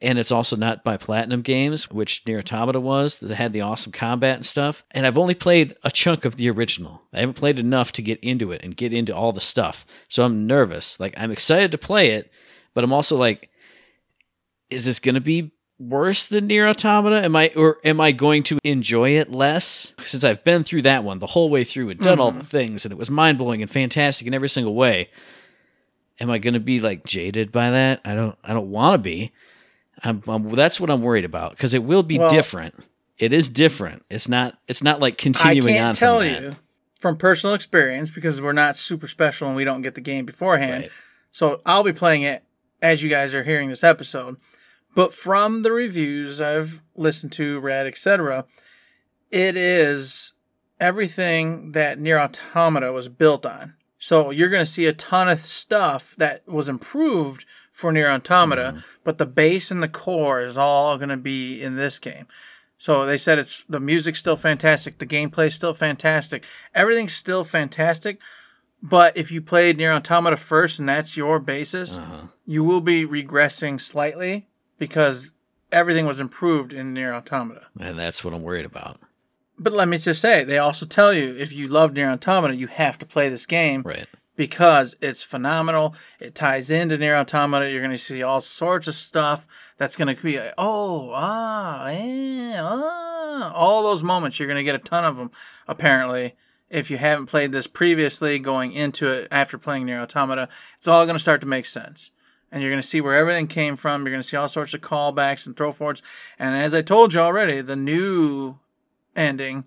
And 0.00 0.18
it's 0.18 0.32
also 0.32 0.56
not 0.56 0.82
by 0.84 0.96
Platinum 0.96 1.42
Games, 1.42 1.88
which 1.90 2.24
NieR 2.26 2.40
Automata 2.40 2.80
was, 2.80 3.18
that 3.18 3.30
had 3.34 3.52
the 3.52 3.60
awesome 3.60 3.92
combat 3.92 4.36
and 4.36 4.44
stuff. 4.44 4.84
And 4.90 5.06
I've 5.06 5.16
only 5.16 5.34
played 5.34 5.76
a 5.84 5.90
chunk 5.90 6.24
of 6.24 6.36
the 6.36 6.50
original. 6.50 7.02
I 7.12 7.20
haven't 7.20 7.34
played 7.36 7.58
enough 7.58 7.92
to 7.92 8.02
get 8.02 8.18
into 8.20 8.50
it 8.52 8.62
and 8.64 8.76
get 8.76 8.92
into 8.92 9.14
all 9.14 9.32
the 9.32 9.40
stuff. 9.40 9.86
So 10.08 10.24
I'm 10.24 10.46
nervous. 10.46 10.98
Like, 10.98 11.14
I'm 11.16 11.30
excited 11.30 11.70
to 11.70 11.78
play 11.78 12.10
it, 12.10 12.30
but 12.74 12.82
I'm 12.84 12.92
also 12.92 13.16
like, 13.16 13.48
is 14.68 14.84
this 14.86 14.98
going 14.98 15.14
to 15.14 15.20
be 15.20 15.52
worse 15.78 16.26
than 16.28 16.48
NieR 16.48 16.68
Automata? 16.68 17.24
Am 17.24 17.36
I 17.36 17.50
or 17.56 17.78
am 17.84 18.00
I 18.00 18.12
going 18.12 18.42
to 18.44 18.58
enjoy 18.64 19.10
it 19.10 19.30
less? 19.30 19.92
Since 20.04 20.24
I've 20.24 20.44
been 20.44 20.64
through 20.64 20.82
that 20.82 21.04
one 21.04 21.18
the 21.18 21.26
whole 21.26 21.50
way 21.50 21.64
through 21.64 21.90
and 21.90 22.00
done 22.00 22.20
all 22.20 22.30
mm-hmm. 22.30 22.40
the 22.40 22.44
things 22.44 22.84
and 22.84 22.92
it 22.92 22.98
was 22.98 23.10
mind 23.10 23.38
blowing 23.38 23.62
and 23.62 23.70
fantastic 23.70 24.26
in 24.26 24.34
every 24.34 24.48
single 24.48 24.74
way. 24.74 25.10
Am 26.20 26.30
I 26.30 26.38
going 26.38 26.54
to 26.54 26.60
be 26.60 26.80
like 26.80 27.04
jaded 27.04 27.50
by 27.50 27.70
that? 27.70 28.00
I 28.04 28.14
don't. 28.14 28.38
I 28.44 28.52
don't 28.52 28.70
want 28.70 28.94
to 28.94 28.98
be. 28.98 29.32
I'm, 30.02 30.22
I'm, 30.26 30.50
that's 30.52 30.80
what 30.80 30.90
I'm 30.90 31.02
worried 31.02 31.24
about 31.24 31.52
because 31.52 31.74
it 31.74 31.82
will 31.82 32.02
be 32.02 32.18
Well- 32.18 32.28
different. 32.28 32.74
It 33.16 33.32
is 33.32 33.48
different. 33.48 34.04
It's 34.10 34.28
not. 34.28 34.58
It's 34.66 34.82
not 34.82 34.98
like 35.00 35.18
continuing 35.18 35.74
I 35.74 35.78
can't 35.78 35.88
on. 35.88 35.94
tell 35.94 36.18
from 36.18 36.26
you 36.26 36.56
from 37.04 37.18
personal 37.18 37.54
experience 37.54 38.10
because 38.10 38.40
we're 38.40 38.54
not 38.54 38.76
super 38.76 39.06
special 39.06 39.46
and 39.46 39.54
we 39.54 39.62
don't 39.62 39.82
get 39.82 39.94
the 39.94 40.00
game 40.00 40.24
beforehand. 40.24 40.84
Right. 40.84 40.92
So 41.32 41.60
I'll 41.66 41.82
be 41.82 41.92
playing 41.92 42.22
it 42.22 42.42
as 42.80 43.02
you 43.02 43.10
guys 43.10 43.34
are 43.34 43.44
hearing 43.44 43.68
this 43.68 43.84
episode. 43.84 44.38
But 44.94 45.12
from 45.12 45.62
the 45.62 45.72
reviews 45.72 46.40
I've 46.40 46.82
listened 46.94 47.32
to, 47.32 47.58
read, 47.60 47.86
etc., 47.86 48.44
it 49.30 49.56
is 49.56 50.32
everything 50.80 51.72
that 51.72 51.98
NieR 51.98 52.20
Automata 52.20 52.92
was 52.92 53.08
built 53.08 53.44
on. 53.46 53.74
So 53.98 54.30
you're 54.30 54.50
going 54.50 54.64
to 54.64 54.70
see 54.70 54.86
a 54.86 54.92
ton 54.92 55.28
of 55.28 55.40
stuff 55.40 56.14
that 56.18 56.46
was 56.46 56.68
improved 56.68 57.44
for 57.72 57.92
NieR 57.92 58.14
Automata, 58.14 58.84
but 59.02 59.18
the 59.18 59.26
base 59.26 59.70
and 59.70 59.82
the 59.82 59.88
core 59.88 60.42
is 60.42 60.56
all 60.56 60.96
going 60.96 61.08
to 61.08 61.16
be 61.16 61.60
in 61.60 61.76
this 61.76 61.98
game. 61.98 62.26
So 62.78 63.06
they 63.06 63.16
said 63.16 63.38
it's 63.38 63.64
the 63.68 63.80
music's 63.80 64.18
still 64.18 64.36
fantastic, 64.36 64.98
the 64.98 65.06
gameplay's 65.06 65.54
still 65.54 65.74
fantastic, 65.74 66.44
everything's 66.74 67.14
still 67.14 67.42
fantastic. 67.42 68.20
But 68.82 69.16
if 69.16 69.32
you 69.32 69.40
played 69.40 69.78
NieR 69.78 69.96
Automata 69.96 70.36
first 70.36 70.78
and 70.78 70.88
that's 70.88 71.16
your 71.16 71.38
basis, 71.38 71.96
Uh-huh. 71.96 72.26
you 72.44 72.62
will 72.62 72.82
be 72.82 73.06
regressing 73.06 73.80
slightly 73.80 74.46
because 74.78 75.32
everything 75.72 76.06
was 76.06 76.20
improved 76.20 76.72
in 76.72 76.94
NieR 76.94 77.14
Automata. 77.14 77.66
And 77.78 77.98
that's 77.98 78.24
what 78.24 78.34
I'm 78.34 78.42
worried 78.42 78.66
about. 78.66 79.00
But 79.58 79.72
let 79.72 79.88
me 79.88 79.98
just 79.98 80.20
say, 80.20 80.42
they 80.44 80.58
also 80.58 80.84
tell 80.86 81.12
you 81.12 81.34
if 81.36 81.52
you 81.52 81.68
love 81.68 81.92
NieR 81.92 82.12
Automata, 82.12 82.54
you 82.56 82.66
have 82.66 82.98
to 82.98 83.06
play 83.06 83.28
this 83.28 83.46
game 83.46 83.82
Right. 83.82 84.06
because 84.36 84.96
it's 85.00 85.22
phenomenal. 85.22 85.94
It 86.18 86.34
ties 86.34 86.70
into 86.70 86.98
NieR 86.98 87.20
Automata. 87.20 87.70
You're 87.70 87.80
going 87.80 87.92
to 87.92 87.98
see 87.98 88.22
all 88.22 88.40
sorts 88.40 88.88
of 88.88 88.94
stuff 88.94 89.46
that's 89.76 89.96
going 89.96 90.14
to 90.14 90.20
be, 90.22 90.38
oh, 90.58 91.10
ah, 91.14 91.88
yeah, 91.90 92.60
ah. 92.62 93.52
All 93.52 93.82
those 93.82 94.02
moments, 94.02 94.38
you're 94.38 94.48
going 94.48 94.58
to 94.58 94.64
get 94.64 94.74
a 94.76 94.78
ton 94.78 95.04
of 95.04 95.16
them, 95.16 95.30
apparently. 95.68 96.34
If 96.70 96.90
you 96.90 96.96
haven't 96.96 97.26
played 97.26 97.52
this 97.52 97.66
previously, 97.68 98.38
going 98.40 98.72
into 98.72 99.06
it 99.08 99.28
after 99.30 99.58
playing 99.58 99.86
NieR 99.86 100.02
Automata, 100.02 100.48
it's 100.78 100.88
all 100.88 101.04
going 101.04 101.14
to 101.16 101.20
start 101.22 101.40
to 101.42 101.46
make 101.46 101.66
sense. 101.66 102.10
And 102.54 102.62
you're 102.62 102.70
going 102.70 102.80
to 102.80 102.86
see 102.86 103.00
where 103.00 103.16
everything 103.16 103.48
came 103.48 103.74
from. 103.74 104.02
You're 104.02 104.12
going 104.12 104.22
to 104.22 104.28
see 104.28 104.36
all 104.36 104.48
sorts 104.48 104.74
of 104.74 104.80
callbacks 104.80 105.44
and 105.44 105.56
throw 105.56 105.72
forwards. 105.72 106.02
And 106.38 106.54
as 106.54 106.72
I 106.72 106.82
told 106.82 107.12
you 107.12 107.18
already, 107.18 107.60
the 107.60 107.74
new 107.74 108.60
ending 109.16 109.64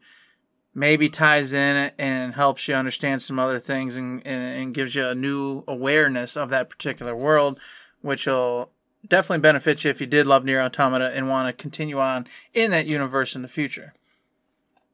maybe 0.74 1.10
ties 1.10 1.52
in 1.52 1.92
and 1.98 2.36
helps 2.36 2.66
you 2.66 2.76
understand 2.76 3.22
some 3.22 3.40
other 3.40 3.60
things 3.60 3.98
and, 3.98 4.26
and, 4.26 4.42
and 4.42 4.74
gives 4.74 4.96
you 4.96 5.06
a 5.06 5.14
new 5.14 5.66
awareness 5.68 6.38
of 6.38 6.50
that 6.52 6.70
particular 6.70 7.14
world, 7.14 7.60
which 8.00 8.26
will 8.26 8.72
definitely 9.06 9.42
benefit 9.42 9.84
you 9.84 9.92
if 9.92 10.00
you 10.00 10.08
did 10.08 10.26
love 10.26 10.44
NieR 10.46 10.64
Automata 10.64 11.12
and 11.14 11.28
want 11.28 11.50
to 11.50 11.62
continue 11.62 12.00
on 12.00 12.26
in 12.54 12.72
that 12.72 12.88
universe 12.88 13.36
in 13.36 13.42
the 13.42 13.50
future. 13.50 13.94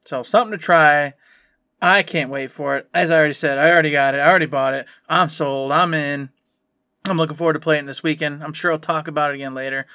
So, 0.04 0.24
something 0.24 0.50
to 0.50 0.58
try. 0.58 1.14
I 1.80 2.02
can't 2.02 2.30
wait 2.30 2.50
for 2.50 2.76
it. 2.76 2.88
As 2.92 3.12
I 3.12 3.18
already 3.18 3.34
said, 3.34 3.58
I 3.58 3.70
already 3.70 3.92
got 3.92 4.16
it. 4.16 4.18
I 4.18 4.28
already 4.28 4.46
bought 4.46 4.74
it. 4.74 4.86
I'm 5.08 5.28
sold. 5.28 5.70
I'm 5.70 5.94
in. 5.94 6.30
I'm 7.06 7.18
looking 7.18 7.36
forward 7.36 7.52
to 7.52 7.60
playing 7.60 7.84
this 7.84 8.02
weekend. 8.02 8.42
I'm 8.42 8.54
sure 8.54 8.72
I'll 8.72 8.78
talk 8.78 9.08
about 9.08 9.30
it 9.30 9.34
again 9.34 9.52
later. 9.52 9.86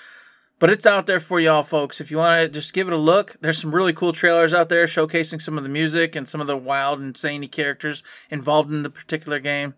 But 0.60 0.70
it's 0.70 0.86
out 0.86 1.08
there 1.08 1.20
for 1.20 1.40
y'all 1.40 1.64
folks. 1.64 2.00
If 2.00 2.12
you 2.12 2.18
want 2.18 2.44
to 2.44 2.50
just 2.50 2.72
give 2.74 2.88
it 2.88 2.94
a 2.94 2.98
look, 2.98 3.36
there's 3.42 3.58
some 3.58 3.74
really 3.74 3.94
cool 3.94 4.14
trailers 4.14 4.54
out 4.54 4.70
there 4.70 4.86
showcasing 4.86 5.42
some 5.42 5.58
of 5.58 5.64
the 5.64 5.70
music 5.70 6.16
and 6.16 6.28
some 6.28 6.40
of 6.40 6.46
the 6.46 6.58
wild 6.58 7.18
zany 7.18 7.48
characters 7.48 8.04
involved 8.30 8.70
in 8.70 8.84
the 8.84 8.92
particular 8.92 9.40
game. 9.40 9.74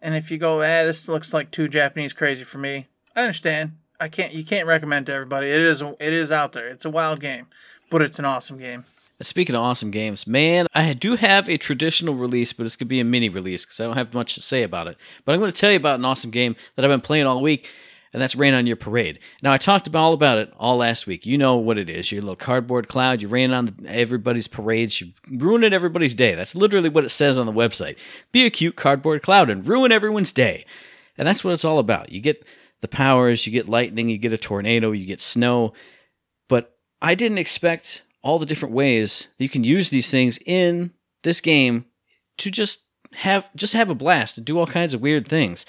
And 0.00 0.16
if 0.16 0.32
you 0.32 0.38
go, 0.38 0.62
eh, 0.62 0.82
this 0.82 1.08
looks 1.08 1.32
like 1.32 1.52
too 1.52 1.68
Japanese 1.68 2.12
crazy 2.12 2.42
for 2.42 2.58
me, 2.58 2.88
I 3.14 3.22
understand. 3.22 3.76
I 4.00 4.08
can't 4.08 4.32
you 4.32 4.44
can't 4.44 4.66
recommend 4.66 5.06
to 5.06 5.12
everybody. 5.12 5.48
It 5.48 5.60
is 5.60 5.80
it 5.80 6.12
is 6.12 6.32
out 6.32 6.52
there. 6.52 6.66
It's 6.66 6.84
a 6.84 6.90
wild 6.90 7.20
game, 7.20 7.46
but 7.88 8.02
it's 8.02 8.18
an 8.18 8.24
awesome 8.24 8.58
game. 8.58 8.84
Speaking 9.20 9.54
of 9.54 9.62
awesome 9.62 9.92
games, 9.92 10.26
man, 10.26 10.66
I 10.74 10.94
do 10.94 11.14
have 11.14 11.48
a 11.48 11.56
traditional 11.56 12.16
release, 12.16 12.52
but 12.52 12.66
it's 12.66 12.74
going 12.74 12.86
to 12.86 12.90
be 12.90 12.98
a 12.98 13.04
mini 13.04 13.28
release 13.28 13.64
because 13.64 13.78
I 13.78 13.84
don't 13.84 13.96
have 13.96 14.14
much 14.14 14.34
to 14.34 14.42
say 14.42 14.64
about 14.64 14.88
it. 14.88 14.96
But 15.24 15.32
I'm 15.32 15.38
going 15.38 15.52
to 15.52 15.56
tell 15.56 15.70
you 15.70 15.76
about 15.76 16.00
an 16.00 16.04
awesome 16.04 16.32
game 16.32 16.56
that 16.74 16.84
I've 16.84 16.90
been 16.90 17.00
playing 17.00 17.26
all 17.26 17.40
week, 17.40 17.70
and 18.12 18.20
that's 18.20 18.34
Rain 18.34 18.52
on 18.52 18.66
Your 18.66 18.74
Parade. 18.76 19.20
Now, 19.40 19.52
I 19.52 19.58
talked 19.58 19.86
about 19.86 20.00
all 20.00 20.12
about 20.12 20.38
it 20.38 20.52
all 20.58 20.76
last 20.76 21.06
week. 21.06 21.24
You 21.24 21.38
know 21.38 21.56
what 21.56 21.78
it 21.78 21.88
is. 21.88 22.10
You're 22.10 22.18
a 22.18 22.22
little 22.22 22.34
cardboard 22.34 22.88
cloud. 22.88 23.22
You 23.22 23.28
rain 23.28 23.52
on 23.52 23.86
everybody's 23.86 24.48
parades. 24.48 25.00
You 25.00 25.12
ruin 25.30 25.62
everybody's 25.72 26.16
day. 26.16 26.34
That's 26.34 26.56
literally 26.56 26.88
what 26.88 27.04
it 27.04 27.10
says 27.10 27.38
on 27.38 27.46
the 27.46 27.52
website. 27.52 27.96
Be 28.32 28.44
a 28.44 28.50
cute 28.50 28.74
cardboard 28.74 29.22
cloud 29.22 29.50
and 29.50 29.66
ruin 29.66 29.92
everyone's 29.92 30.32
day. 30.32 30.66
And 31.16 31.28
that's 31.28 31.44
what 31.44 31.52
it's 31.52 31.64
all 31.64 31.78
about. 31.78 32.10
You 32.10 32.20
get 32.20 32.44
the 32.80 32.88
powers, 32.88 33.46
you 33.46 33.52
get 33.52 33.68
lightning, 33.68 34.08
you 34.08 34.18
get 34.18 34.32
a 34.32 34.38
tornado, 34.38 34.90
you 34.90 35.06
get 35.06 35.20
snow. 35.20 35.72
But 36.48 36.76
I 37.00 37.14
didn't 37.14 37.38
expect 37.38 38.02
all 38.22 38.38
the 38.38 38.46
different 38.46 38.74
ways 38.74 39.28
that 39.36 39.44
you 39.44 39.50
can 39.50 39.64
use 39.64 39.90
these 39.90 40.10
things 40.10 40.38
in 40.46 40.92
this 41.22 41.40
game 41.40 41.86
to 42.38 42.50
just 42.50 42.80
have 43.14 43.48
just 43.54 43.72
have 43.74 43.90
a 43.90 43.94
blast 43.94 44.38
and 44.38 44.46
do 44.46 44.58
all 44.58 44.66
kinds 44.66 44.94
of 44.94 45.00
weird 45.00 45.26
things. 45.26 45.66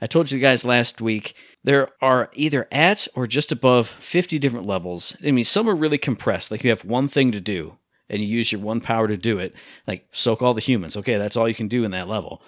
I 0.00 0.06
told 0.06 0.30
you 0.30 0.38
guys 0.38 0.64
last 0.64 1.00
week 1.00 1.34
there 1.64 1.88
are 2.02 2.30
either 2.34 2.68
at 2.70 3.08
or 3.14 3.26
just 3.26 3.50
above 3.50 3.88
50 3.88 4.38
different 4.38 4.66
levels. 4.66 5.16
I 5.24 5.30
mean, 5.30 5.44
some 5.44 5.68
are 5.68 5.74
really 5.74 5.98
compressed, 5.98 6.50
like 6.50 6.62
you 6.62 6.70
have 6.70 6.84
one 6.84 7.08
thing 7.08 7.32
to 7.32 7.40
do 7.40 7.78
and 8.08 8.22
you 8.22 8.28
use 8.28 8.52
your 8.52 8.60
one 8.60 8.80
power 8.80 9.08
to 9.08 9.16
do 9.16 9.38
it, 9.38 9.54
like 9.86 10.06
soak 10.12 10.42
all 10.42 10.54
the 10.54 10.60
humans. 10.60 10.96
Okay, 10.96 11.16
that's 11.16 11.36
all 11.36 11.48
you 11.48 11.54
can 11.54 11.68
do 11.68 11.84
in 11.84 11.90
that 11.92 12.08
level. 12.08 12.42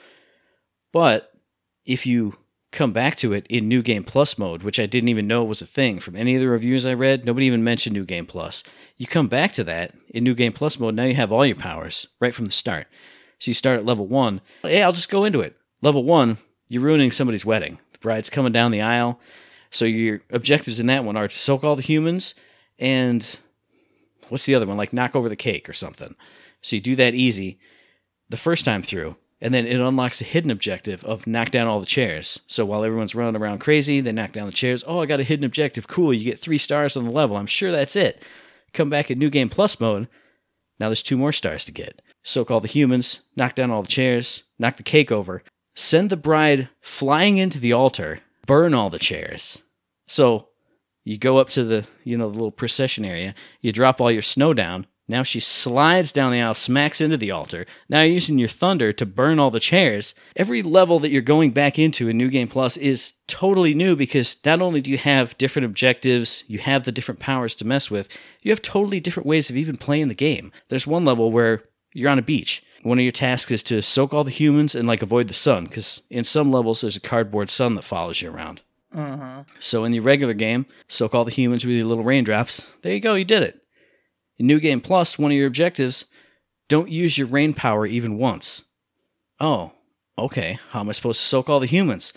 But 0.93 1.33
if 1.85 2.07
you 2.07 2.35
come 2.71 2.93
back 2.93 3.17
to 3.17 3.33
it 3.33 3.47
in 3.49 3.69
New 3.69 3.83
Game 3.83 4.05
Plus 4.05 4.37
mode, 4.37 4.63
which 4.63 4.79
I 4.79 4.87
didn't 4.87 5.09
even 5.09 5.27
know 5.27 5.43
was 5.45 5.63
a 5.63 5.67
thing 5.67 6.01
from 6.01 6.17
any 6.17 6.35
of 6.35 6.41
the 6.41 6.49
reviews 6.49 6.85
I 6.85 6.95
read. 6.95 7.25
Nobody 7.25 7.47
even 7.47 7.65
mentioned 7.65 7.95
New 7.95 8.05
Game 8.05 8.27
Plus. 8.27 8.63
You 8.97 9.07
come 9.07 9.29
back 9.29 9.53
to 9.55 9.65
that 9.65 9.95
in 10.09 10.25
New 10.25 10.35
Game 10.35 10.53
Plus 10.53 10.79
mode, 10.79 10.95
now 10.95 11.05
you 11.05 11.15
have 11.15 11.33
all 11.33 11.47
your 11.47 11.57
powers 11.57 12.07
right 12.21 12.35
from 12.35 12.45
the 12.45 12.53
start. 12.53 12.87
So 13.39 13.51
you 13.51 13.55
start 13.55 13.79
at 13.79 13.87
level 13.87 14.07
one. 14.07 14.41
Hey, 14.63 14.83
I'll 14.83 14.93
just 14.93 15.11
go 15.11 15.25
into 15.25 15.41
it. 15.41 15.57
Level 15.81 16.05
one, 16.05 16.39
you're 16.67 16.83
ruining 16.83 17.11
somebody's 17.11 17.45
wedding. 17.45 17.79
The 17.93 17.99
bride's 17.99 18.31
coming 18.31 18.53
down 18.53 18.73
the 18.73 18.83
aisle. 18.83 19.21
So 19.71 19.85
your 19.85 20.23
objectives 20.31 20.81
in 20.81 20.87
that 20.87 21.05
one 21.05 21.17
are 21.17 21.29
to 21.29 21.37
soak 21.37 21.63
all 21.63 21.77
the 21.77 21.83
humans 21.83 22.35
and 22.79 23.39
what's 24.29 24.47
the 24.47 24.55
other 24.55 24.67
one? 24.67 24.77
Like 24.77 24.93
knock 24.93 25.15
over 25.15 25.29
the 25.29 25.37
cake 25.37 25.69
or 25.69 25.73
something. 25.73 26.15
So 26.63 26.77
you 26.77 26.83
do 26.83 26.97
that 26.97 27.15
easy 27.15 27.59
the 28.29 28.37
first 28.37 28.65
time 28.65 28.83
through, 28.83 29.17
and 29.41 29.55
then 29.55 29.67
it 29.67 29.81
unlocks 29.81 30.21
a 30.21 30.25
hidden 30.25 30.51
objective 30.51 31.05
of 31.05 31.27
knock 31.27 31.51
down 31.51 31.67
all 31.67 31.81
the 31.81 31.87
chairs. 31.87 32.41
So 32.47 32.65
while 32.65 32.85
everyone's 32.85 33.15
running 33.15 33.41
around 33.41 33.59
crazy, 33.59 34.01
they 34.01 34.13
knock 34.13 34.33
down 34.33 34.47
the 34.47 34.53
chairs. 34.53 34.83
Oh, 34.87 35.01
I 35.01 35.07
got 35.07 35.21
a 35.21 35.25
hidden 35.25 35.45
objective. 35.45 35.87
Cool. 35.87 36.13
You 36.13 36.25
get 36.25 36.39
three 36.39 36.59
stars 36.59 36.97
on 36.97 37.05
the 37.05 37.11
level. 37.11 37.37
I'm 37.37 37.47
sure 37.47 37.71
that's 37.71 37.97
it. 37.97 38.23
Come 38.73 38.91
back 38.91 39.11
in 39.11 39.19
New 39.19 39.31
Game 39.31 39.49
Plus 39.49 39.79
mode. 39.81 40.09
Now 40.81 40.89
there's 40.89 41.03
two 41.03 41.17
more 41.17 41.33
stars 41.33 41.65
to 41.65 41.73
get. 41.73 42.03
Soak 42.23 42.51
all 42.51 42.61
the 42.61 42.69
humans, 42.69 43.21
knock 43.37 43.55
down 43.55 43.71
all 43.71 43.83
the 43.83 43.89
chairs, 43.89 44.43
knock 44.59 44.77
the 44.77 44.83
cake 44.83 45.11
over, 45.11 45.43
send 45.75 46.11
the 46.11 46.17
bride 46.17 46.69
flying 46.81 47.39
into 47.39 47.59
the 47.59 47.73
altar, 47.73 48.21
burn 48.47 48.75
all 48.75 48.91
the 48.91 48.99
chairs. 48.99 49.63
So 50.07 50.49
you 51.05 51.17
go 51.17 51.39
up 51.39 51.49
to 51.51 51.65
the, 51.65 51.87
you 52.05 52.19
know, 52.19 52.29
the 52.29 52.35
little 52.35 52.51
procession 52.51 53.05
area, 53.05 53.35
you 53.61 53.73
drop 53.73 54.01
all 54.01 54.11
your 54.11 54.23
snow 54.23 54.53
down. 54.53 54.87
Now 55.09 55.23
she 55.23 55.41
slides 55.41 56.13
down 56.13 56.33
the 56.33 56.41
aisle, 56.41 56.55
smacks 56.55 57.01
into 57.01 57.17
the 57.17 57.31
altar. 57.31 57.65
Now 57.89 58.03
you're 58.03 58.13
using 58.13 58.39
your 58.39 58.49
thunder 58.49 58.93
to 58.93 59.07
burn 59.07 59.39
all 59.39 59.51
the 59.51 59.59
chairs. 59.59 60.15
Every 60.37 60.63
level 60.63 60.99
that 60.99 61.11
you're 61.11 61.23
going 61.23 61.51
back 61.53 61.79
into 61.79 62.09
in 62.09 62.19
New 62.19 62.29
Game 62.29 62.49
Plus 62.49 62.77
is 62.77 63.15
totally 63.27 63.73
new 63.73 63.97
because 63.97 64.37
not 64.45 64.61
only 64.61 64.83
do 64.83 64.91
you 64.91 64.99
have 64.99 65.37
different 65.39 65.67
objectives, 65.67 66.45
you 66.47 66.59
have 66.59 66.85
the 66.85 66.93
different 66.93 67.21
powers 67.21 67.55
to 67.57 67.67
mess 67.67 67.91
with, 67.91 68.09
you 68.43 68.53
have 68.53 68.63
totally 68.63 69.01
different 69.01 69.27
ways 69.27 69.49
of 69.49 69.57
even 69.57 69.79
playing 69.79 70.09
the 70.09 70.15
game. 70.15 70.53
There's 70.69 70.87
one 70.87 71.05
level 71.05 71.33
where 71.33 71.63
you're 71.95 72.11
on 72.11 72.19
a 72.19 72.23
beach. 72.23 72.63
One 72.83 72.99
of 72.99 73.03
your 73.03 73.13
tasks 73.13 73.51
is 73.51 73.63
to 73.65 73.83
soak 73.83 74.13
all 74.13 74.25
the 74.25 74.31
humans 74.31 74.75
and 74.75 74.87
like 74.87 75.03
avoid 75.03 75.29
the 75.29 75.35
sun 75.35 75.65
because 75.65 76.03
in 76.11 76.25
some 76.25 76.53
levels 76.53 76.83
there's 76.83 76.97
a 76.97 77.01
cardboard 77.01 77.51
sun 77.51 77.75
that 77.75 77.83
follows 77.83 78.23
you 78.23 78.31
around. 78.31 78.61
Uh-huh. 78.95 79.45
So 79.61 79.85
in 79.85 79.93
the 79.93 80.01
regular 80.01 80.35
game, 80.35 80.67
soak 80.87 81.15
all 81.15 81.25
the 81.25 81.31
humans 81.31 81.65
with 81.65 81.75
your 81.75 81.87
little 81.87 82.05
raindrops. 82.05 82.71
There 82.83 82.93
you 82.93 83.01
go, 83.01 83.15
you 83.15 83.25
did 83.25 83.43
it. 83.43 83.63
In 84.39 84.47
New 84.47 84.61
Game 84.61 84.81
Plus, 84.81 85.19
one 85.19 85.33
of 85.33 85.37
your 85.37 85.47
objectives, 85.47 86.05
don't 86.69 86.89
use 86.89 87.19
your 87.19 87.27
rain 87.27 87.55
power 87.55 87.87
even 87.87 88.19
once. 88.19 88.63
Oh, 89.41 89.73
okay. 90.17 90.59
How 90.71 90.81
am 90.81 90.89
I 90.89 90.93
supposed 90.93 91.21
to 91.21 91.27
soak 91.27 91.49
all 91.49 91.61
the 91.61 91.67
humans? 91.67 92.13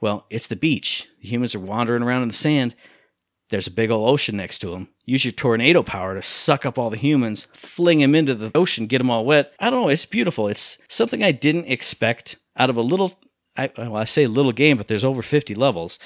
Well, 0.00 0.26
it's 0.30 0.46
the 0.46 0.56
beach. 0.56 1.08
The 1.20 1.28
humans 1.28 1.54
are 1.54 1.60
wandering 1.60 2.02
around 2.02 2.22
in 2.22 2.28
the 2.28 2.34
sand. 2.34 2.74
There's 3.50 3.66
a 3.66 3.72
big 3.72 3.90
old 3.90 4.08
ocean 4.08 4.36
next 4.36 4.58
to 4.60 4.70
them. 4.70 4.88
Use 5.04 5.24
your 5.24 5.32
tornado 5.32 5.82
power 5.82 6.14
to 6.14 6.22
suck 6.22 6.66
up 6.66 6.78
all 6.78 6.90
the 6.90 6.96
humans, 6.96 7.46
fling 7.52 8.00
them 8.00 8.14
into 8.14 8.34
the 8.34 8.50
ocean, 8.54 8.86
get 8.86 8.98
them 8.98 9.10
all 9.10 9.24
wet. 9.24 9.52
I 9.60 9.70
don't 9.70 9.82
know. 9.82 9.88
It's 9.88 10.06
beautiful. 10.06 10.48
It's 10.48 10.78
something 10.88 11.22
I 11.22 11.32
didn't 11.32 11.66
expect 11.66 12.36
out 12.56 12.70
of 12.70 12.76
a 12.76 12.82
little. 12.82 13.18
I, 13.56 13.70
well, 13.76 13.96
I 13.96 14.04
say 14.04 14.26
little 14.26 14.52
game, 14.52 14.76
but 14.76 14.88
there's 14.88 15.04
over 15.04 15.22
50 15.22 15.54
levels. 15.54 15.98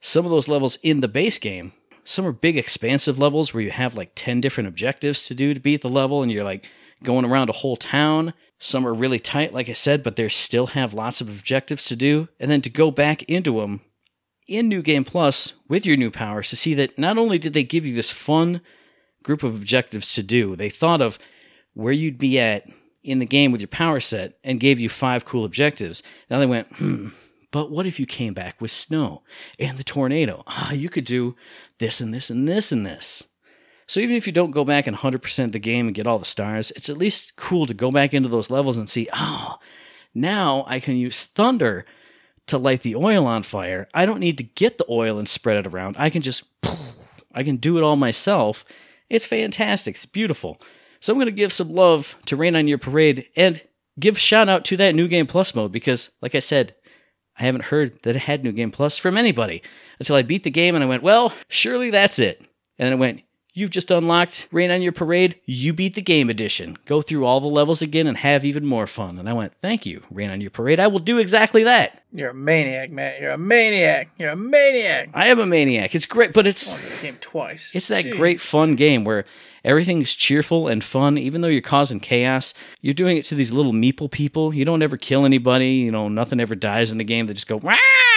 Some 0.00 0.24
of 0.24 0.30
those 0.30 0.48
levels 0.48 0.78
in 0.82 1.00
the 1.00 1.08
base 1.08 1.38
game, 1.38 1.72
some 2.06 2.26
are 2.26 2.32
big, 2.32 2.56
expansive 2.56 3.18
levels 3.18 3.52
where 3.52 3.62
you 3.62 3.70
have 3.70 3.94
like 3.94 4.12
10 4.14 4.40
different 4.40 4.68
objectives 4.68 5.24
to 5.24 5.34
do 5.34 5.52
to 5.52 5.60
beat 5.60 5.82
the 5.82 5.88
level, 5.88 6.22
and 6.22 6.30
you're 6.30 6.44
like 6.44 6.64
going 7.02 7.24
around 7.24 7.50
a 7.50 7.54
whole 7.54 7.76
town. 7.76 8.32
Some 8.58 8.86
are 8.86 8.94
really 8.94 9.18
tight, 9.18 9.52
like 9.52 9.68
I 9.68 9.74
said, 9.74 10.02
but 10.02 10.16
they 10.16 10.28
still 10.28 10.68
have 10.68 10.94
lots 10.94 11.20
of 11.20 11.28
objectives 11.28 11.84
to 11.86 11.96
do. 11.96 12.28
And 12.40 12.50
then 12.50 12.62
to 12.62 12.70
go 12.70 12.90
back 12.90 13.22
into 13.24 13.60
them 13.60 13.80
in 14.48 14.68
New 14.68 14.82
Game 14.82 15.04
Plus 15.04 15.52
with 15.68 15.84
your 15.84 15.96
new 15.96 16.10
powers 16.10 16.48
to 16.50 16.56
see 16.56 16.74
that 16.74 16.98
not 16.98 17.18
only 17.18 17.38
did 17.38 17.52
they 17.52 17.64
give 17.64 17.84
you 17.84 17.94
this 17.94 18.10
fun 18.10 18.60
group 19.22 19.42
of 19.42 19.56
objectives 19.56 20.14
to 20.14 20.22
do, 20.22 20.56
they 20.56 20.70
thought 20.70 21.02
of 21.02 21.18
where 21.74 21.92
you'd 21.92 22.18
be 22.18 22.38
at 22.38 22.66
in 23.02 23.18
the 23.18 23.26
game 23.26 23.52
with 23.52 23.60
your 23.60 23.68
power 23.68 24.00
set 24.00 24.38
and 24.42 24.60
gave 24.60 24.80
you 24.80 24.88
five 24.88 25.24
cool 25.24 25.44
objectives. 25.44 26.02
Now 26.30 26.38
they 26.38 26.46
went, 26.46 26.68
hmm, 26.76 27.08
but 27.56 27.70
what 27.70 27.86
if 27.86 27.98
you 27.98 28.04
came 28.04 28.34
back 28.34 28.60
with 28.60 28.70
snow 28.70 29.22
and 29.58 29.78
the 29.78 29.82
tornado? 29.82 30.42
Ah, 30.46 30.72
you 30.72 30.90
could 30.90 31.06
do 31.06 31.36
this 31.78 32.02
and 32.02 32.12
this 32.12 32.28
and 32.28 32.46
this 32.46 32.70
and 32.70 32.84
this. 32.84 33.22
So 33.86 33.98
even 33.98 34.14
if 34.14 34.26
you 34.26 34.32
don't 34.34 34.50
go 34.50 34.62
back 34.62 34.86
and 34.86 34.94
100% 34.94 35.52
the 35.52 35.58
game 35.58 35.86
and 35.86 35.94
get 35.94 36.06
all 36.06 36.18
the 36.18 36.26
stars, 36.26 36.70
it's 36.72 36.90
at 36.90 36.98
least 36.98 37.34
cool 37.36 37.64
to 37.64 37.72
go 37.72 37.90
back 37.90 38.12
into 38.12 38.28
those 38.28 38.50
levels 38.50 38.76
and 38.76 38.90
see, 38.90 39.08
oh, 39.14 39.56
now 40.14 40.66
I 40.68 40.80
can 40.80 40.96
use 40.96 41.24
thunder 41.24 41.86
to 42.48 42.58
light 42.58 42.82
the 42.82 42.94
oil 42.94 43.24
on 43.24 43.42
fire. 43.42 43.88
I 43.94 44.04
don't 44.04 44.20
need 44.20 44.36
to 44.36 44.44
get 44.44 44.76
the 44.76 44.84
oil 44.90 45.18
and 45.18 45.26
spread 45.26 45.56
it 45.56 45.66
around. 45.66 45.96
I 45.98 46.10
can 46.10 46.20
just, 46.20 46.42
I 47.32 47.42
can 47.42 47.56
do 47.56 47.78
it 47.78 47.82
all 47.82 47.96
myself. 47.96 48.66
It's 49.08 49.24
fantastic. 49.24 49.94
It's 49.94 50.04
beautiful. 50.04 50.60
So 51.00 51.10
I'm 51.10 51.16
going 51.18 51.24
to 51.24 51.32
give 51.32 51.54
some 51.54 51.72
love 51.72 52.18
to 52.26 52.36
Rain 52.36 52.54
on 52.54 52.68
Your 52.68 52.76
Parade 52.76 53.28
and 53.34 53.62
give 53.98 54.18
shout 54.18 54.50
out 54.50 54.66
to 54.66 54.76
that 54.76 54.94
New 54.94 55.08
Game 55.08 55.26
Plus 55.26 55.54
mode 55.54 55.72
because, 55.72 56.10
like 56.20 56.34
I 56.34 56.40
said, 56.40 56.74
I 57.38 57.44
haven't 57.44 57.64
heard 57.64 58.02
that 58.02 58.16
it 58.16 58.20
had 58.20 58.44
New 58.44 58.52
Game 58.52 58.70
Plus 58.70 58.96
from 58.96 59.16
anybody 59.16 59.62
until 59.98 60.16
I 60.16 60.22
beat 60.22 60.42
the 60.42 60.50
game 60.50 60.74
and 60.74 60.82
I 60.82 60.86
went, 60.86 61.02
well, 61.02 61.32
surely 61.48 61.90
that's 61.90 62.18
it. 62.18 62.40
And 62.78 62.86
then 62.86 62.92
I 62.92 62.96
went, 62.96 63.22
You've 63.58 63.70
just 63.70 63.90
unlocked 63.90 64.48
Rain 64.52 64.70
on 64.70 64.82
Your 64.82 64.92
Parade. 64.92 65.40
You 65.46 65.72
beat 65.72 65.94
the 65.94 66.02
game 66.02 66.28
edition. 66.28 66.76
Go 66.84 67.00
through 67.00 67.24
all 67.24 67.40
the 67.40 67.46
levels 67.46 67.80
again 67.80 68.06
and 68.06 68.18
have 68.18 68.44
even 68.44 68.66
more 68.66 68.86
fun. 68.86 69.18
And 69.18 69.30
I 69.30 69.32
went, 69.32 69.54
Thank 69.62 69.86
you, 69.86 70.02
Rain 70.10 70.28
on 70.28 70.42
Your 70.42 70.50
Parade. 70.50 70.78
I 70.78 70.88
will 70.88 70.98
do 70.98 71.16
exactly 71.16 71.62
that. 71.64 72.02
You're 72.12 72.30
a 72.30 72.34
maniac, 72.34 72.90
Matt. 72.90 73.18
You're 73.18 73.30
a 73.30 73.38
maniac. 73.38 74.10
You're 74.18 74.32
a 74.32 74.36
maniac. 74.36 75.08
I 75.14 75.28
am 75.28 75.38
a 75.38 75.46
maniac. 75.46 75.94
It's 75.94 76.04
great, 76.04 76.34
but 76.34 76.46
it's 76.46 76.74
game 77.00 77.16
twice. 77.22 77.70
it's 77.74 77.88
that 77.88 78.04
Jeez. 78.04 78.16
great 78.18 78.40
fun 78.40 78.74
game 78.74 79.04
where 79.04 79.24
everything's 79.66 80.14
cheerful 80.14 80.68
and 80.68 80.82
fun, 80.82 81.18
even 81.18 81.40
though 81.42 81.48
you're 81.48 81.60
causing 81.60 82.00
chaos. 82.00 82.54
You're 82.80 82.94
doing 82.94 83.18
it 83.18 83.24
to 83.26 83.34
these 83.34 83.52
little 83.52 83.72
meeple 83.72 84.10
people. 84.10 84.54
You 84.54 84.64
don't 84.64 84.80
ever 84.80 84.96
kill 84.96 85.26
anybody. 85.26 85.70
You 85.70 85.90
know, 85.90 86.08
nothing 86.08 86.40
ever 86.40 86.54
dies 86.54 86.92
in 86.92 86.98
the 86.98 87.04
game. 87.04 87.26
They 87.26 87.34
just 87.34 87.48
go 87.48 87.58
Wah! 87.58 87.76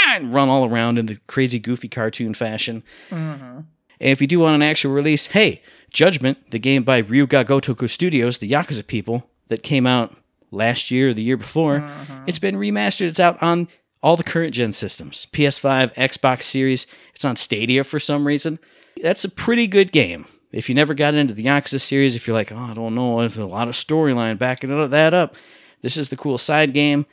and 0.09 0.33
run 0.33 0.47
all 0.47 0.63
around 0.63 0.99
in 0.99 1.07
the 1.07 1.17
crazy, 1.27 1.59
goofy 1.59 1.89
cartoon 1.89 2.35
fashion. 2.35 2.83
Mm-hmm. 3.09 3.62
And 4.01 4.12
if 4.12 4.21
you 4.21 4.27
do 4.27 4.39
want 4.39 4.55
an 4.55 4.62
actual 4.62 4.93
release, 4.93 5.25
hey, 5.27 5.62
Judgment, 5.89 6.51
the 6.51 6.59
game 6.59 6.83
by 6.83 6.99
Ryu 6.99 7.27
Ga 7.27 7.43
Gotoku 7.43 7.89
Studios, 7.89 8.38
the 8.38 8.49
Yakuza 8.49 8.85
people 8.85 9.29
that 9.49 9.63
came 9.63 9.85
out 9.85 10.15
last 10.51 10.91
year 10.91 11.09
or 11.09 11.13
the 11.13 11.23
year 11.23 11.35
before, 11.35 11.79
mm-hmm. 11.79 12.23
it's 12.27 12.39
been 12.39 12.55
remastered. 12.55 13.07
It's 13.07 13.19
out 13.19 13.41
on 13.41 13.67
all 14.01 14.15
the 14.15 14.23
current 14.23 14.53
gen 14.53 14.71
systems 14.71 15.27
PS5, 15.33 15.95
Xbox 15.95 16.43
Series. 16.43 16.85
It's 17.15 17.25
on 17.25 17.35
Stadia 17.35 17.83
for 17.83 17.99
some 17.99 18.25
reason. 18.25 18.59
That's 19.01 19.25
a 19.25 19.29
pretty 19.29 19.67
good 19.67 19.91
game. 19.91 20.25
If 20.51 20.67
you 20.67 20.75
never 20.75 20.93
got 20.93 21.13
into 21.13 21.33
the 21.33 21.45
Yakuza 21.45 21.79
series, 21.79 22.15
if 22.15 22.25
you're 22.25 22.35
like, 22.35 22.51
oh, 22.51 22.57
I 22.57 22.73
don't 22.73 22.95
know, 22.95 23.19
there's 23.19 23.38
a 23.38 23.45
lot 23.45 23.67
of 23.67 23.75
storyline 23.75 24.38
backing 24.38 24.69
that 24.89 25.13
up, 25.13 25.35
this 25.81 25.95
is 25.95 26.09
the 26.09 26.17
cool 26.17 26.38
side 26.38 26.73
game. 26.73 27.05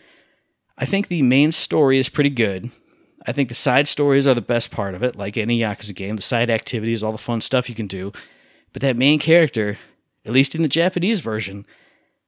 I 0.79 0.85
think 0.85 1.09
the 1.09 1.23
main 1.23 1.53
story 1.53 1.99
is 1.99 2.09
pretty 2.09 2.31
good. 2.31 2.71
I 3.27 3.33
think 3.33 3.49
the 3.49 3.55
side 3.55 3.89
stories 3.89 4.27
are 4.27 4.35
the 4.35 4.41
best 4.41 4.71
part 4.71 4.95
of 4.95 5.03
it, 5.03 5.17
like 5.17 5.37
any 5.37 5.61
Yakuza 5.61 5.95
game. 5.95 6.17
The 6.17 6.23
side 6.23 6.51
activities, 6.51 7.03
all 7.03 7.13
the 7.13 7.19
fun 7.19 7.41
stuff 7.41 7.69
you 7.69 7.75
can 7.75 7.87
do. 7.87 8.13
But 8.73 8.83
that 8.83 8.97
main 8.97 9.19
character, 9.19 9.79
at 10.25 10.33
least 10.33 10.55
in 10.55 10.63
the 10.63 10.69
Japanese 10.69 11.21
version, 11.21 11.67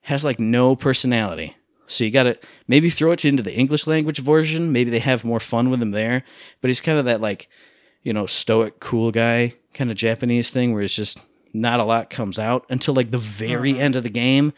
has 0.02 0.24
like 0.24 0.40
no 0.40 0.74
personality. 0.74 1.56
So 1.86 2.04
you 2.04 2.10
gotta 2.10 2.38
maybe 2.66 2.90
throw 2.90 3.12
it 3.12 3.24
into 3.24 3.42
the 3.42 3.54
English 3.54 3.86
language 3.86 4.18
version. 4.18 4.72
Maybe 4.72 4.90
they 4.90 4.98
have 4.98 5.24
more 5.24 5.40
fun 5.40 5.70
with 5.70 5.80
him 5.80 5.92
there. 5.92 6.24
But 6.60 6.68
he's 6.68 6.80
kind 6.80 6.98
of 6.98 7.04
that 7.04 7.20
like, 7.20 7.48
you 8.08 8.14
know, 8.14 8.24
stoic, 8.24 8.80
cool 8.80 9.10
guy 9.10 9.52
kind 9.74 9.90
of 9.90 9.96
Japanese 9.98 10.48
thing 10.48 10.72
where 10.72 10.82
it's 10.82 10.94
just 10.94 11.20
not 11.52 11.78
a 11.78 11.84
lot 11.84 12.08
comes 12.08 12.38
out 12.38 12.64
until 12.70 12.94
like 12.94 13.10
the 13.10 13.18
very 13.18 13.72
mm-hmm. 13.72 13.82
end 13.82 13.96
of 13.96 14.02
the 14.02 14.08
game. 14.08 14.54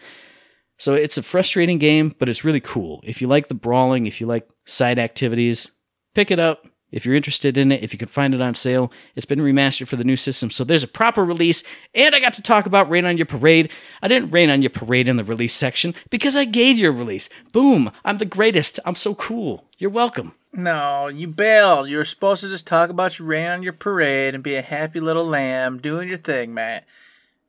So 0.78 0.94
it's 0.94 1.18
a 1.18 1.22
frustrating 1.24 1.78
game, 1.78 2.14
but 2.16 2.28
it's 2.28 2.44
really 2.44 2.60
cool. 2.60 3.00
If 3.02 3.20
you 3.20 3.26
like 3.26 3.48
the 3.48 3.54
brawling, 3.54 4.06
if 4.06 4.20
you 4.20 4.28
like 4.28 4.48
side 4.66 5.00
activities, 5.00 5.68
pick 6.14 6.30
it 6.30 6.38
up. 6.38 6.68
If 6.92 7.04
you're 7.04 7.16
interested 7.16 7.56
in 7.56 7.72
it, 7.72 7.82
if 7.82 7.92
you 7.92 7.98
can 7.98 8.06
find 8.06 8.34
it 8.34 8.40
on 8.40 8.54
sale, 8.54 8.92
it's 9.16 9.26
been 9.26 9.40
remastered 9.40 9.88
for 9.88 9.96
the 9.96 10.04
new 10.04 10.16
system. 10.16 10.52
So 10.52 10.62
there's 10.62 10.84
a 10.84 10.88
proper 10.88 11.24
release. 11.24 11.64
And 11.92 12.14
I 12.14 12.20
got 12.20 12.34
to 12.34 12.42
talk 12.42 12.66
about 12.66 12.88
Rain 12.88 13.04
on 13.04 13.16
Your 13.16 13.26
Parade. 13.26 13.68
I 14.00 14.06
didn't 14.06 14.30
rain 14.30 14.48
on 14.48 14.62
your 14.62 14.70
parade 14.70 15.08
in 15.08 15.16
the 15.16 15.24
release 15.24 15.54
section 15.54 15.92
because 16.08 16.36
I 16.36 16.44
gave 16.44 16.78
you 16.78 16.88
a 16.88 16.92
release. 16.92 17.28
Boom. 17.52 17.90
I'm 18.04 18.18
the 18.18 18.24
greatest. 18.24 18.78
I'm 18.84 18.94
so 18.94 19.16
cool. 19.16 19.64
You're 19.76 19.90
welcome. 19.90 20.34
No, 20.52 21.06
you 21.06 21.28
bailed. 21.28 21.88
You 21.88 21.98
were 21.98 22.04
supposed 22.04 22.42
to 22.42 22.48
just 22.48 22.66
talk 22.66 22.90
about 22.90 23.18
your 23.18 23.28
rain 23.28 23.48
on 23.48 23.62
your 23.62 23.72
parade 23.72 24.34
and 24.34 24.42
be 24.42 24.56
a 24.56 24.62
happy 24.62 25.00
little 25.00 25.24
lamb 25.24 25.78
doing 25.78 26.08
your 26.08 26.18
thing, 26.18 26.52
Matt. 26.54 26.84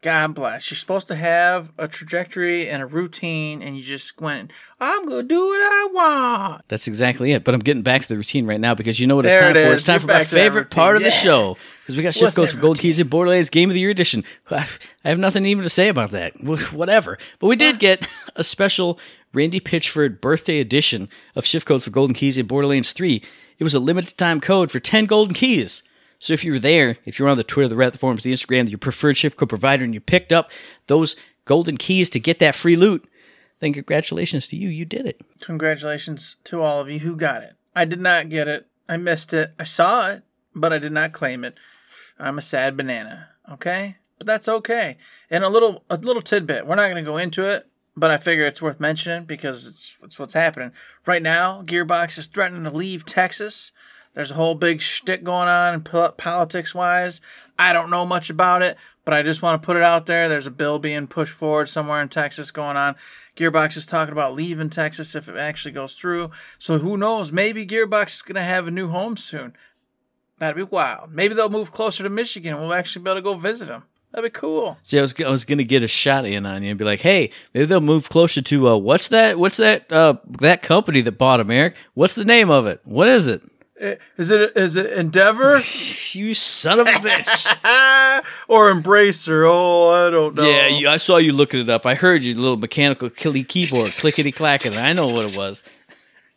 God 0.01 0.33
bless. 0.33 0.71
You're 0.71 0.77
supposed 0.77 1.07
to 1.09 1.15
have 1.15 1.71
a 1.77 1.87
trajectory 1.87 2.67
and 2.67 2.81
a 2.81 2.87
routine, 2.87 3.61
and 3.61 3.77
you 3.77 3.83
just 3.83 4.19
went, 4.19 4.51
I'm 4.79 5.07
going 5.07 5.27
to 5.27 5.27
do 5.27 5.47
what 5.47 5.61
I 5.61 5.89
want. 5.93 6.63
That's 6.69 6.87
exactly 6.87 7.33
it. 7.33 7.43
But 7.43 7.53
I'm 7.53 7.59
getting 7.59 7.83
back 7.83 8.01
to 8.01 8.07
the 8.07 8.17
routine 8.17 8.47
right 8.47 8.59
now 8.59 8.73
because 8.73 8.99
you 8.99 9.05
know 9.05 9.15
what 9.15 9.27
it's 9.27 9.35
There 9.35 9.41
time 9.53 9.55
it 9.55 9.67
for? 9.67 9.73
It's 9.73 9.83
time 9.83 9.93
You're 9.93 9.99
for 9.99 10.07
my 10.07 10.13
back 10.13 10.27
to 10.29 10.35
that 10.35 10.41
favorite 10.41 10.69
part 10.71 10.95
of 10.95 11.03
the 11.03 11.11
show. 11.11 11.55
Because 11.81 11.95
we 11.95 12.01
got 12.01 12.15
Shift 12.15 12.35
Goes 12.35 12.51
for 12.51 12.59
Gold? 12.59 12.79
Keys 12.79 12.97
and 12.99 13.11
Borderlands 13.11 13.51
Game 13.51 13.69
of 13.69 13.75
the 13.75 13.79
Year 13.79 13.91
edition. 13.91 14.23
I 14.49 14.67
have 15.03 15.19
nothing 15.19 15.45
even 15.45 15.63
to 15.63 15.69
say 15.69 15.87
about 15.87 16.09
that. 16.11 16.33
Whatever. 16.73 17.19
But 17.37 17.47
we 17.47 17.55
did 17.55 17.77
get 17.77 18.07
a 18.35 18.43
special 18.43 18.97
Randy 19.33 19.59
Pitchford 19.59 20.19
birthday 20.19 20.59
edition 20.59 21.09
of 21.35 21.45
Shift 21.45 21.65
Codes 21.65 21.85
for 21.85 21.91
Golden 21.91 22.13
Keys 22.13 22.37
in 22.37 22.47
Borderlands 22.47 22.91
3. 22.91 23.23
it 23.59 23.63
was 23.63 23.73
a 23.73 23.79
limited 23.79 24.17
time 24.17 24.41
code 24.41 24.71
for 24.71 24.79
10 24.79 25.05
golden 25.05 25.33
keys. 25.33 25.83
So 26.19 26.33
if 26.33 26.43
you 26.43 26.51
were 26.51 26.59
there, 26.59 26.97
if 27.05 27.17
you 27.17 27.25
were 27.25 27.31
on 27.31 27.37
the 27.37 27.43
Twitter, 27.43 27.67
the 27.67 27.75
Reddit, 27.75 27.97
forums, 27.97 28.23
the 28.23 28.33
Instagram, 28.33 28.69
your 28.69 28.77
preferred 28.77 29.17
shift 29.17 29.37
code 29.37 29.49
provider, 29.49 29.83
and 29.83 29.93
you 29.93 29.99
picked 29.99 30.31
up 30.31 30.51
those 30.87 31.15
golden 31.45 31.77
keys 31.77 32.09
to 32.11 32.19
get 32.19 32.39
that 32.39 32.55
free 32.55 32.75
loot, 32.75 33.07
then 33.59 33.73
congratulations 33.73 34.47
to 34.47 34.55
you. 34.55 34.69
You 34.69 34.85
did 34.85 35.05
it. 35.05 35.21
Congratulations 35.39 36.35
to 36.43 36.61
all 36.61 36.79
of 36.81 36.89
you 36.89 36.99
who 36.99 37.15
got 37.15 37.41
it. 37.43 37.53
I 37.75 37.85
did 37.85 38.01
not 38.01 38.29
get 38.29 38.47
it. 38.47 38.67
I 38.89 38.97
missed 38.97 39.33
it. 39.33 39.53
I 39.57 39.63
saw 39.63 40.09
it, 40.09 40.23
but 40.53 40.73
I 40.73 40.77
did 40.77 40.91
not 40.91 41.13
claim 41.13 41.43
it. 41.43 41.55
I'm 42.19 42.37
a 42.37 42.41
sad 42.41 42.75
banana. 42.75 43.29
Okay, 43.51 43.97
but 44.17 44.27
that's 44.27 44.47
okay. 44.47 44.97
And 45.29 45.43
a 45.43 45.49
little 45.49 45.83
a 45.89 45.97
little 45.97 46.21
tidbit. 46.21 46.67
We're 46.67 46.75
not 46.75 46.89
going 46.89 47.03
to 47.03 47.09
go 47.09 47.17
into 47.17 47.45
it, 47.45 47.67
but 47.95 48.11
I 48.11 48.17
figure 48.17 48.45
it's 48.45 48.61
worth 48.61 48.79
mentioning 48.79 49.25
because 49.25 49.67
it's 49.67 49.95
it's 50.03 50.17
what's 50.17 50.33
happening 50.33 50.71
right 51.05 51.21
now. 51.21 51.61
Gearbox 51.63 52.17
is 52.17 52.27
threatening 52.27 52.63
to 52.63 52.69
leave 52.69 53.05
Texas. 53.05 53.71
There's 54.13 54.31
a 54.31 54.35
whole 54.35 54.55
big 54.55 54.81
shtick 54.81 55.23
going 55.23 55.47
on 55.47 55.83
politics 55.83 56.75
wise. 56.75 57.21
I 57.57 57.71
don't 57.71 57.89
know 57.89 58.05
much 58.05 58.29
about 58.29 58.61
it, 58.61 58.75
but 59.05 59.13
I 59.13 59.23
just 59.23 59.41
want 59.41 59.61
to 59.61 59.65
put 59.65 59.77
it 59.77 59.83
out 59.83 60.05
there. 60.05 60.27
There's 60.27 60.47
a 60.47 60.51
bill 60.51 60.79
being 60.79 61.07
pushed 61.07 61.33
forward 61.33 61.69
somewhere 61.69 62.01
in 62.01 62.09
Texas 62.09 62.51
going 62.51 62.75
on. 62.75 62.97
Gearbox 63.37 63.77
is 63.77 63.85
talking 63.85 64.11
about 64.11 64.35
leaving 64.35 64.69
Texas 64.69 65.15
if 65.15 65.29
it 65.29 65.37
actually 65.37 65.71
goes 65.71 65.95
through. 65.95 66.31
So 66.59 66.79
who 66.79 66.97
knows? 66.97 67.31
Maybe 67.31 67.65
Gearbox 67.65 68.15
is 68.15 68.21
going 68.21 68.35
to 68.35 68.41
have 68.41 68.67
a 68.67 68.71
new 68.71 68.89
home 68.89 69.15
soon. 69.15 69.53
That'd 70.39 70.57
be 70.57 70.63
wild. 70.63 71.13
Maybe 71.13 71.33
they'll 71.33 71.49
move 71.49 71.71
closer 71.71 72.03
to 72.03 72.09
Michigan. 72.09 72.59
We'll 72.59 72.73
actually 72.73 73.03
be 73.03 73.11
able 73.11 73.19
to 73.19 73.23
go 73.23 73.35
visit 73.35 73.67
them. 73.67 73.83
That'd 74.11 74.33
be 74.33 74.37
cool. 74.37 74.77
See, 74.83 74.99
I 74.99 75.01
was 75.01 75.13
I 75.21 75.29
was 75.29 75.45
gonna 75.45 75.63
get 75.63 75.83
a 75.83 75.87
shot 75.87 76.25
in 76.25 76.45
on 76.45 76.63
you 76.63 76.71
and 76.71 76.79
be 76.79 76.83
like, 76.85 76.99
hey, 76.99 77.31
maybe 77.53 77.65
they'll 77.65 77.79
move 77.79 78.09
closer 78.09 78.41
to 78.41 78.67
uh, 78.67 78.77
what's 78.77 79.07
that? 79.07 79.39
What's 79.39 79.57
that? 79.57 79.91
Uh, 79.91 80.15
that 80.39 80.61
company 80.61 81.01
that 81.01 81.13
bought 81.13 81.37
them, 81.37 81.49
Eric? 81.49 81.75
What's 81.93 82.15
the 82.15 82.25
name 82.25 82.49
of 82.49 82.67
it? 82.67 82.81
What 82.83 83.07
is 83.07 83.27
it? 83.27 83.41
Is 84.17 84.29
it 84.29 84.55
is 84.55 84.75
it 84.75 84.93
Endeavor? 84.93 85.59
you 86.11 86.33
son 86.35 86.79
of 86.79 86.87
a 86.87 86.91
bitch. 86.91 88.23
or 88.47 88.71
Embracer? 88.71 89.49
Oh, 89.49 89.89
I 89.89 90.11
don't 90.11 90.35
know. 90.35 90.43
Yeah, 90.43 90.67
you, 90.67 90.87
I 90.87 90.97
saw 90.97 91.17
you 91.17 91.33
looking 91.33 91.61
it 91.61 91.69
up. 91.69 91.85
I 91.85 91.95
heard 91.95 92.21
you, 92.21 92.35
little 92.35 92.57
mechanical 92.57 93.09
killy 93.09 93.43
keyboard, 93.43 93.91
clickety 93.91 94.31
clacking. 94.31 94.77
I 94.77 94.93
know 94.93 95.07
what 95.07 95.31
it 95.31 95.37
was. 95.37 95.63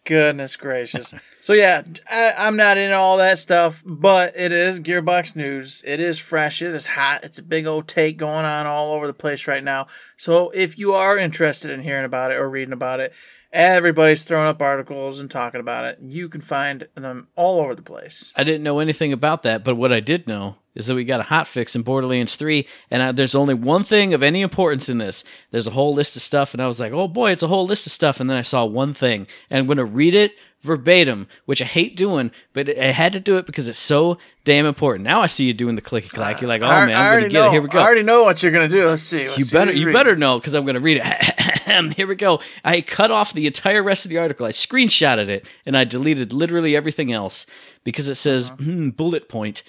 Goodness 0.05 0.57
gracious. 0.57 1.13
so 1.45 1.53
yeah, 1.53 1.83
I, 2.11 2.47
am 2.49 2.57
not 2.57 2.79
in 2.79 2.93
all 2.93 3.19
that 3.19 3.39
stuff, 3.39 3.83
but 3.85 4.33
it 4.35 4.51
is 4.51 4.81
Gearbox 4.81 5.37
news. 5.37 5.83
It 5.87 6.01
is 6.01 6.19
fresh. 6.19 6.63
It 6.63 6.75
is 6.75 6.87
hot. 6.87 7.23
It's 7.23 7.39
a 7.39 7.43
big 7.43 7.67
old 7.67 7.87
take 7.87 8.17
going 8.17 8.47
on 8.47 8.65
all 8.65 8.95
over 8.95 9.07
the 9.07 9.13
place 9.13 9.47
right 9.47 9.63
now. 9.63 9.89
So 10.17 10.49
if 10.55 10.79
you 10.79 10.95
are 10.95 11.19
interested 11.19 11.71
in 11.71 11.83
hearing 11.83 12.07
about 12.07 12.31
it 12.31 12.37
or 12.37 12.49
reading 12.49 12.73
about 12.73 13.01
it, 13.01 13.13
Everybody's 13.55 14.25
throwing 14.25 14.49
up 14.49 14.61
articles 14.61 15.21
and 15.21 15.31
talking 15.31 15.61
about 15.61 15.85
it. 15.85 16.01
You 16.03 16.29
can 16.29 16.41
find 16.41 16.89
them 16.97 17.29
all 17.37 17.61
over 17.61 17.77
the 17.77 17.83
place. 17.83 18.33
I 18.35 18.43
didn't 18.43 18.65
know 18.65 18.81
anything 18.81 19.13
about 19.13 19.45
that, 19.45 19.63
but 19.63 19.77
what 19.77 19.93
I 19.93 20.01
did 20.01 20.27
know 20.27 20.57
is 20.75 20.89
that 20.89 20.97
we 20.97 21.05
got 21.05 21.21
a 21.21 21.25
hot 21.25 21.47
fix 21.47 21.77
in 21.77 21.83
Borderlands 21.83 22.35
3, 22.35 22.67
and 22.91 23.01
I, 23.01 23.13
there's 23.13 23.37
only 23.37 23.55
one 23.55 23.85
thing 23.85 24.13
of 24.13 24.25
any 24.25 24.43
importance 24.43 24.89
in 24.89 24.99
this. 24.99 25.23
There's 25.53 25.69
a 25.69 25.71
whole 25.71 25.95
list 25.95 26.17
of 26.17 26.23
stuff, 26.23 26.53
and 26.53 26.61
I 26.61 26.67
was 26.67 26.81
like, 26.81 26.93
oh 26.93 27.07
boy, 27.07 27.31
it's 27.31 27.45
a 27.45 27.49
whole 27.49 27.65
list 27.65 27.87
of 27.87 27.93
stuff, 27.93 28.19
and 28.19 28.29
then 28.29 28.37
I 28.37 28.43
saw 28.43 28.65
one 28.65 28.93
thing, 28.93 29.29
and 29.49 29.61
I'm 29.61 29.67
going 29.67 29.79
to 29.79 29.85
read 29.85 30.17
it 30.17 30.33
verbatim, 30.65 31.29
which 31.45 31.63
I 31.63 31.67
hate 31.67 31.97
doing, 31.97 32.33
but 32.53 32.69
I 32.69 32.87
had 32.93 33.13
to 33.13 33.21
do 33.21 33.37
it 33.37 33.47
because 33.47 33.69
it's 33.69 33.79
so 33.79 34.19
damn 34.45 34.67
important. 34.67 35.05
Now 35.05 35.21
I 35.21 35.27
see 35.29 35.45
you 35.45 35.55
doing 35.55 35.77
the 35.77 35.83
clicky 35.83 36.09
clack. 36.09 36.41
You're 36.41 36.49
like, 36.49 36.63
oh 36.63 36.67
I, 36.67 36.87
man, 36.87 36.97
I'm 37.01 37.13
going 37.13 37.23
to 37.25 37.29
get 37.29 37.39
know. 37.41 37.47
it. 37.49 37.53
Here 37.53 37.63
we 37.63 37.69
go. 37.69 37.79
I 37.79 37.83
already 37.83 38.03
know 38.03 38.25
what 38.25 38.43
you're 38.43 38.51
going 38.51 38.69
to 38.69 38.75
do. 38.77 38.87
Let's 38.89 39.03
see. 39.03 39.27
Let's 39.27 39.39
you 39.39 39.45
see 39.45 39.57
better, 39.57 39.73
you 39.73 39.93
better 39.93 40.17
know 40.17 40.39
because 40.39 40.55
I'm 40.55 40.65
going 40.65 40.75
to 40.75 40.81
read 40.81 41.01
it. 41.05 41.95
Here 41.97 42.07
we 42.07 42.15
go. 42.15 42.41
I 42.65 42.81
cut 42.83 43.11
off 43.11 43.33
the 43.33 43.47
entire 43.47 43.83
rest 43.83 44.05
of 44.05 44.09
the 44.11 44.19
article. 44.19 44.47
I 44.47 44.53
screenshotted 44.53 45.29
it 45.29 45.47
and 45.67 45.77
I 45.77 45.85
deleted 45.85 46.33
literally 46.33 46.77
everything 46.77 47.13
else 47.13 47.47
because 47.85 48.09
it 48.09 48.17
says 48.17 48.51
Uh-huh. 48.51 48.57
hmm, 48.63 48.89
bullet 48.91 49.29
point: 49.29 49.63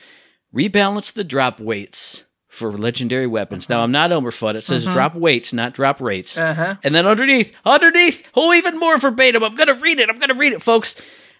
rebalance 0.53 1.11
the 1.13 1.23
drop 1.23 1.59
weights 1.59 2.24
for 2.55 2.71
legendary 2.71 3.27
weapons. 3.27 3.65
Uh-huh. 3.65 3.75
Now 3.79 3.83
I'm 3.83 3.91
not 3.91 4.11
Elmer 4.11 4.31
Fudd. 4.31 4.55
It 4.55 4.63
says 4.63 4.85
drop 4.85 5.13
weights, 5.15 5.53
not 5.53 5.73
drop 5.73 5.99
rates. 6.01 6.37
Uh-huh. 6.37 6.75
And 6.83 6.95
then 6.95 7.05
underneath, 7.05 7.53
underneath, 7.65 8.27
oh, 8.33 8.53
even 8.53 8.77
more 8.79 8.97
verbatim. 8.97 9.43
I'm 9.43 9.55
going 9.55 9.67
to 9.67 9.75
read 9.75 9.99
it. 9.99 10.09
I'm 10.09 10.17
going 10.17 10.29
to 10.29 10.35
read 10.35 10.53
it, 10.53 10.63
folks. 10.63 10.95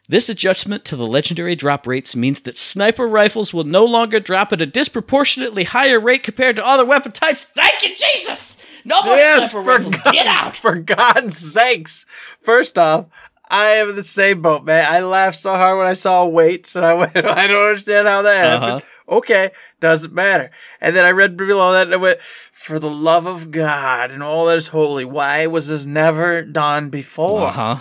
This 0.08 0.30
adjustment 0.30 0.86
to 0.86 0.96
the 0.96 1.08
legendary 1.08 1.56
drop 1.56 1.88
rates 1.88 2.16
means 2.16 2.42
that 2.42 2.58
sniper 2.58 3.08
rifles 3.08 3.54
will 3.54 3.64
no 3.64 3.84
longer 3.86 4.20
drop 4.20 4.54
at 4.54 4.62
a 4.62 4.66
disproportionately 4.68 5.64
higher 5.64 6.00
rate 6.00 6.22
compared 6.22 6.58
to 6.58 6.66
other 6.66 6.86
weapon 6.86 7.12
types. 7.12 7.46
Thank 7.46 7.82
you, 7.84 7.96
Jesus! 7.96 8.56
No 8.84 9.02
more 9.02 9.16
Yes, 9.16 9.50
sniper 9.50 9.68
rifles. 9.68 9.96
God- 9.96 10.14
Get 10.14 10.28
out! 10.28 10.58
for 10.58 10.76
God's 10.76 11.36
sakes. 11.36 12.06
First 12.44 12.78
off, 12.78 13.08
I 13.50 13.72
am 13.78 13.90
in 13.90 13.96
the 13.96 14.04
same 14.04 14.44
boat, 14.44 14.64
man. 14.64 14.86
I 14.92 15.00
laughed 15.00 15.40
so 15.40 15.56
hard 15.56 15.78
when 15.80 15.88
I 15.88 15.94
saw 15.94 16.26
weights, 16.26 16.76
and 16.76 16.86
I 16.86 16.94
went, 16.94 17.16
I 17.16 17.48
don't 17.48 17.64
understand 17.70 18.08
how 18.08 18.22
that 18.24 18.62
happened. 18.62 18.84
Uh-huh. 19.08 19.18
Okay, 19.18 19.52
doesn't 19.80 20.14
matter. 20.14 20.52
And 20.82 20.96
then 20.96 21.06
I 21.06 21.12
read 21.12 21.38
below 21.38 21.74
that, 21.74 21.88
and 21.88 21.94
I 21.94 21.98
went, 21.98 22.20
for 22.52 22.80
the 22.80 22.90
love 22.90 23.26
of 23.26 23.52
God 23.52 24.12
and 24.12 24.24
all 24.24 24.46
that 24.48 24.58
is 24.58 24.70
holy, 24.70 25.06
why 25.06 25.46
was 25.48 25.68
this 25.68 25.86
never 25.86 26.42
done 26.42 26.90
before? 26.90 27.48
Uh 27.48 27.52
huh. 27.52 27.80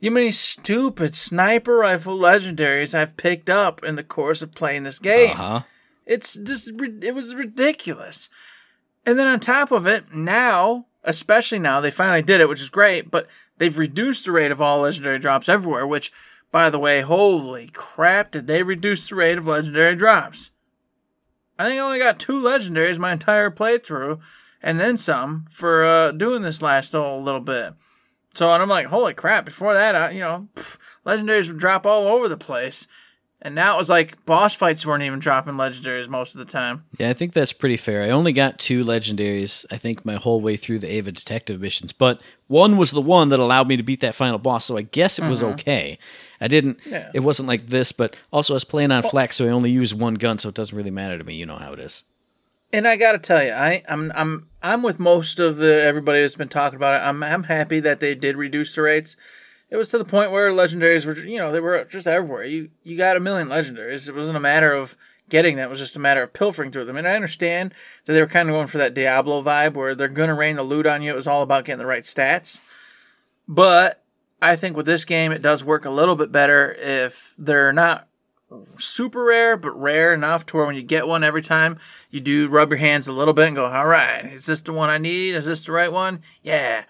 You 0.00 0.10
many 0.10 0.32
stupid 0.32 1.14
sniper 1.14 1.76
rifle 1.76 2.18
legendaries 2.18 2.94
I've 2.94 3.16
picked 3.16 3.48
up 3.48 3.82
in 3.82 3.96
the 3.96 4.04
course 4.04 4.42
of 4.42 4.54
playing 4.54 4.82
this 4.82 4.98
game. 4.98 5.30
Uh 5.32 5.34
huh. 5.34 5.62
It's 6.04 6.34
just 6.34 6.72
it 6.80 7.14
was 7.14 7.34
ridiculous. 7.34 8.28
And 9.04 9.18
then 9.18 9.26
on 9.26 9.40
top 9.40 9.70
of 9.70 9.86
it, 9.86 10.12
now, 10.12 10.86
especially 11.04 11.60
now, 11.60 11.80
they 11.80 11.90
finally 11.92 12.22
did 12.22 12.40
it, 12.40 12.48
which 12.48 12.60
is 12.60 12.68
great, 12.68 13.10
but 13.10 13.28
they've 13.58 13.78
reduced 13.78 14.24
the 14.24 14.32
rate 14.32 14.50
of 14.50 14.60
all 14.60 14.80
legendary 14.80 15.20
drops 15.20 15.48
everywhere, 15.48 15.86
which 15.86 16.12
by 16.50 16.70
the 16.70 16.78
way, 16.78 17.00
holy 17.02 17.68
crap, 17.68 18.32
did 18.32 18.46
they 18.46 18.62
reduce 18.62 19.08
the 19.08 19.14
rate 19.14 19.38
of 19.38 19.46
legendary 19.46 19.94
drops? 19.94 20.50
I 21.58 21.64
think 21.64 21.80
I 21.80 21.84
only 21.84 21.98
got 21.98 22.18
two 22.18 22.40
legendaries 22.40 22.98
my 22.98 23.12
entire 23.12 23.50
playthrough, 23.50 24.20
and 24.62 24.78
then 24.78 24.98
some 24.98 25.46
for 25.50 25.84
uh, 25.84 26.12
doing 26.12 26.42
this 26.42 26.62
last 26.62 26.92
little, 26.92 27.22
little 27.22 27.40
bit. 27.40 27.74
So 28.34 28.50
and 28.52 28.62
I'm 28.62 28.68
like, 28.68 28.86
holy 28.86 29.14
crap! 29.14 29.44
Before 29.46 29.74
that, 29.74 29.94
I, 29.94 30.10
you 30.10 30.20
know, 30.20 30.48
pff, 30.54 30.78
legendaries 31.06 31.48
would 31.48 31.58
drop 31.58 31.86
all 31.86 32.06
over 32.06 32.28
the 32.28 32.36
place, 32.36 32.86
and 33.42 33.54
now 33.54 33.74
it 33.74 33.78
was 33.78 33.88
like 33.88 34.24
boss 34.24 34.54
fights 34.54 34.86
weren't 34.86 35.02
even 35.02 35.18
dropping 35.18 35.54
legendaries 35.54 36.08
most 36.08 36.34
of 36.34 36.38
the 36.38 36.50
time. 36.50 36.84
Yeah, 36.98 37.10
I 37.10 37.12
think 37.12 37.32
that's 37.32 37.52
pretty 37.52 37.76
fair. 37.76 38.02
I 38.02 38.10
only 38.10 38.32
got 38.32 38.58
two 38.58 38.82
legendaries, 38.82 39.64
I 39.70 39.76
think, 39.76 40.04
my 40.04 40.14
whole 40.14 40.40
way 40.40 40.56
through 40.56 40.78
the 40.78 40.88
Ava 40.88 41.12
detective 41.12 41.60
missions, 41.60 41.92
but 41.92 42.20
one 42.48 42.76
was 42.76 42.92
the 42.92 43.02
one 43.02 43.28
that 43.30 43.40
allowed 43.40 43.68
me 43.68 43.76
to 43.76 43.82
beat 43.82 44.00
that 44.00 44.14
final 44.14 44.38
boss, 44.38 44.64
so 44.64 44.76
I 44.76 44.82
guess 44.82 45.18
it 45.18 45.28
was 45.28 45.42
mm-hmm. 45.42 45.52
okay. 45.52 45.98
I 46.40 46.48
didn't, 46.48 46.78
Yeah. 46.86 47.10
it 47.14 47.20
wasn't 47.20 47.48
like 47.48 47.68
this, 47.68 47.92
but 47.92 48.16
also 48.32 48.54
I 48.54 48.56
was 48.56 48.64
playing 48.64 48.92
on 48.92 49.02
flex, 49.02 49.36
so 49.36 49.46
I 49.46 49.48
only 49.48 49.70
used 49.70 49.98
one 49.98 50.14
gun, 50.14 50.38
so 50.38 50.48
it 50.48 50.54
doesn't 50.54 50.76
really 50.76 50.90
matter 50.90 51.18
to 51.18 51.24
me. 51.24 51.34
You 51.34 51.46
know 51.46 51.56
how 51.56 51.72
it 51.72 51.80
is. 51.80 52.02
And 52.72 52.86
I 52.86 52.96
gotta 52.96 53.18
tell 53.18 53.42
you, 53.44 53.52
I, 53.52 53.82
I'm 53.88 54.12
I'm 54.14 54.48
I'm 54.62 54.82
with 54.82 54.98
most 54.98 55.38
of 55.38 55.56
the 55.56 55.82
everybody 55.82 56.20
that's 56.20 56.34
been 56.34 56.48
talking 56.48 56.76
about 56.76 57.00
it. 57.00 57.04
I'm 57.04 57.22
I'm 57.22 57.44
happy 57.44 57.80
that 57.80 58.00
they 58.00 58.14
did 58.14 58.36
reduce 58.36 58.74
the 58.74 58.82
rates. 58.82 59.16
It 59.68 59.76
was 59.76 59.88
to 59.90 59.98
the 59.98 60.04
point 60.04 60.30
where 60.30 60.50
legendaries 60.50 61.04
were, 61.04 61.16
you 61.16 61.38
know, 61.38 61.50
they 61.50 61.60
were 61.60 61.84
just 61.84 62.06
everywhere. 62.06 62.44
You 62.44 62.70
you 62.84 62.96
got 62.96 63.16
a 63.16 63.20
million 63.20 63.48
legendaries. 63.48 64.08
It 64.08 64.14
wasn't 64.14 64.36
a 64.36 64.40
matter 64.40 64.72
of 64.72 64.96
getting 65.28 65.56
them; 65.56 65.66
it 65.66 65.70
was 65.70 65.80
just 65.80 65.96
a 65.96 66.00
matter 66.00 66.22
of 66.22 66.32
pilfering 66.32 66.70
through 66.70 66.84
them. 66.84 66.96
And 66.96 67.06
I 67.06 67.14
understand 67.14 67.74
that 68.04 68.12
they 68.12 68.20
were 68.20 68.28
kind 68.28 68.48
of 68.48 68.54
going 68.54 68.68
for 68.68 68.78
that 68.78 68.94
Diablo 68.94 69.42
vibe, 69.42 69.74
where 69.74 69.94
they're 69.94 70.08
gonna 70.08 70.34
rain 70.34 70.56
the 70.56 70.62
loot 70.62 70.86
on 70.86 71.02
you. 71.02 71.12
It 71.12 71.16
was 71.16 71.26
all 71.26 71.42
about 71.42 71.64
getting 71.64 71.78
the 71.78 71.86
right 71.86 72.04
stats. 72.04 72.60
But 73.48 74.04
I 74.40 74.56
think 74.56 74.76
with 74.76 74.86
this 74.86 75.04
game, 75.04 75.32
it 75.32 75.42
does 75.42 75.64
work 75.64 75.84
a 75.84 75.90
little 75.90 76.14
bit 76.16 76.30
better 76.30 76.72
if 76.72 77.34
they're 77.38 77.72
not 77.72 78.08
super 78.78 79.24
rare, 79.24 79.56
but 79.56 79.72
rare 79.72 80.14
enough 80.14 80.46
to 80.46 80.56
where 80.56 80.66
when 80.66 80.76
you 80.76 80.82
get 80.82 81.08
one 81.08 81.24
every 81.24 81.42
time, 81.42 81.78
you 82.10 82.20
do 82.20 82.48
rub 82.48 82.70
your 82.70 82.78
hands 82.78 83.08
a 83.08 83.12
little 83.12 83.34
bit 83.34 83.48
and 83.48 83.56
go, 83.56 83.66
all 83.66 83.86
right, 83.86 84.24
is 84.26 84.46
this 84.46 84.62
the 84.62 84.72
one 84.72 84.90
I 84.90 84.98
need? 84.98 85.34
Is 85.34 85.46
this 85.46 85.64
the 85.64 85.72
right 85.72 85.90
one? 85.90 86.22
Yeah. 86.42 86.84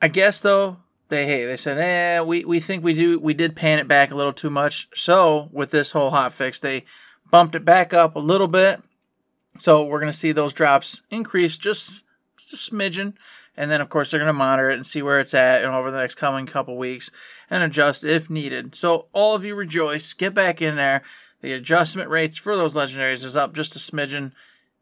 I 0.00 0.08
guess 0.08 0.40
though, 0.40 0.78
they 1.12 1.26
hey, 1.26 1.44
they 1.44 1.58
said, 1.58 1.78
eh, 1.78 2.20
we, 2.22 2.44
we 2.44 2.58
think 2.58 2.82
we 2.82 2.94
do 2.94 3.20
we 3.20 3.34
did 3.34 3.54
pan 3.54 3.78
it 3.78 3.86
back 3.86 4.10
a 4.10 4.14
little 4.16 4.32
too 4.32 4.50
much. 4.50 4.88
So 4.94 5.50
with 5.52 5.70
this 5.70 5.92
whole 5.92 6.10
hot 6.10 6.32
fix, 6.32 6.58
they 6.58 6.84
bumped 7.30 7.54
it 7.54 7.64
back 7.64 7.92
up 7.92 8.16
a 8.16 8.18
little 8.18 8.48
bit. 8.48 8.82
So 9.58 9.84
we're 9.84 10.00
gonna 10.00 10.12
see 10.12 10.32
those 10.32 10.54
drops 10.54 11.02
increase 11.10 11.58
just 11.58 12.04
just 12.38 12.54
a 12.54 12.56
smidgen. 12.56 13.12
And 13.56 13.70
then 13.70 13.82
of 13.82 13.90
course 13.90 14.10
they're 14.10 14.20
gonna 14.20 14.32
monitor 14.32 14.70
it 14.70 14.76
and 14.76 14.86
see 14.86 15.02
where 15.02 15.20
it's 15.20 15.34
at 15.34 15.62
and 15.62 15.72
over 15.72 15.90
the 15.90 15.98
next 15.98 16.14
coming 16.14 16.46
couple 16.46 16.78
weeks 16.78 17.10
and 17.50 17.62
adjust 17.62 18.04
if 18.04 18.30
needed. 18.30 18.74
So 18.74 19.08
all 19.12 19.34
of 19.34 19.44
you 19.44 19.54
rejoice, 19.54 20.14
get 20.14 20.32
back 20.32 20.62
in 20.62 20.76
there. 20.76 21.02
The 21.42 21.52
adjustment 21.52 22.08
rates 22.08 22.38
for 22.38 22.56
those 22.56 22.74
legendaries 22.74 23.24
is 23.24 23.36
up 23.36 23.54
just 23.54 23.76
a 23.76 23.78
smidgen. 23.78 24.32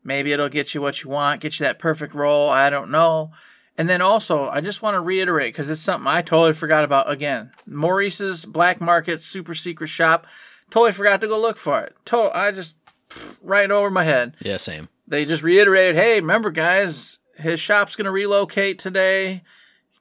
Maybe 0.05 0.31
it'll 0.31 0.49
get 0.49 0.75
you 0.75 0.81
what 0.81 1.03
you 1.03 1.11
want, 1.11 1.41
get 1.41 1.59
you 1.59 1.67
that 1.67 1.81
perfect 1.81 2.15
roll. 2.15 2.49
I 2.49 2.71
don't 2.71 2.91
know. 2.91 3.33
And 3.81 3.89
then 3.89 4.03
also, 4.03 4.47
I 4.51 4.61
just 4.61 4.83
want 4.83 4.95
to 4.97 5.01
reiterate 5.01 5.55
because 5.55 5.71
it's 5.71 5.81
something 5.81 6.07
I 6.07 6.21
totally 6.21 6.53
forgot 6.53 6.85
about 6.85 7.11
again. 7.11 7.51
Maurice's 7.65 8.45
Black 8.45 8.79
Market 8.79 9.23
Super 9.23 9.55
Secret 9.55 9.87
Shop. 9.87 10.27
Totally 10.69 10.93
forgot 10.93 11.23
to 11.23 11.29
go 11.29 11.41
look 11.41 11.57
for 11.57 11.81
it. 11.81 11.97
To- 12.05 12.31
I 12.37 12.51
just 12.51 12.77
pff, 13.09 13.39
right 13.43 13.71
over 13.71 13.89
my 13.91 14.05
head 14.05 14.37
Yeah, 14.41 14.59
same. 14.59 14.91
they 15.09 15.25
just 15.25 15.43
reiterated, 15.43 15.97
hey, 15.97 16.21
remember, 16.21 16.51
guys, 16.51 17.21
his 17.37 17.59
shop's 17.59 17.97
going 17.97 18.05
to 18.05 18.11
relocate 18.11 18.79
today. 18.79 19.45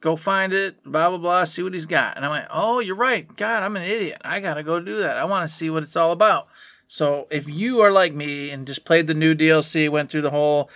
Go 0.01 0.17
find 0.17 0.51
it, 0.51 0.83
blah, 0.83 1.07
blah, 1.07 1.17
blah, 1.17 1.45
see 1.45 1.63
what 1.63 1.73
he's 1.73 1.85
got. 1.85 2.17
And 2.17 2.25
I 2.25 2.29
went, 2.29 2.47
oh, 2.51 2.79
you're 2.81 2.95
right. 2.97 3.33
God, 3.37 3.63
I'm 3.63 3.77
an 3.77 3.83
idiot. 3.83 4.21
I 4.25 4.41
got 4.41 4.55
to 4.55 4.63
go 4.63 4.81
do 4.81 4.99
that. 5.03 5.15
I 5.17 5.23
want 5.23 5.47
to 5.47 5.55
see 5.55 5.69
what 5.69 5.83
it's 5.83 5.95
all 5.95 6.11
about. 6.11 6.49
So 6.89 7.27
if 7.31 7.47
you 7.47 7.79
are 7.79 7.91
like 7.93 8.13
me 8.13 8.49
and 8.49 8.67
just 8.67 8.83
played 8.83 9.07
the 9.07 9.13
new 9.13 9.35
DLC, 9.35 9.89
went 9.89 10.09
through 10.09 10.23
the 10.23 10.31
whole 10.31 10.69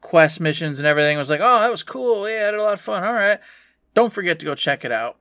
quest 0.00 0.40
missions 0.40 0.78
and 0.78 0.86
everything, 0.86 1.18
was 1.18 1.30
like, 1.30 1.40
oh, 1.42 1.60
that 1.60 1.70
was 1.70 1.82
cool. 1.82 2.28
Yeah, 2.28 2.36
I 2.36 2.44
had 2.46 2.54
a 2.54 2.62
lot 2.62 2.74
of 2.74 2.80
fun. 2.80 3.04
All 3.04 3.12
right. 3.12 3.40
Don't 3.94 4.12
forget 4.12 4.38
to 4.40 4.44
go 4.44 4.54
check 4.54 4.84
it 4.84 4.92
out 4.92 5.16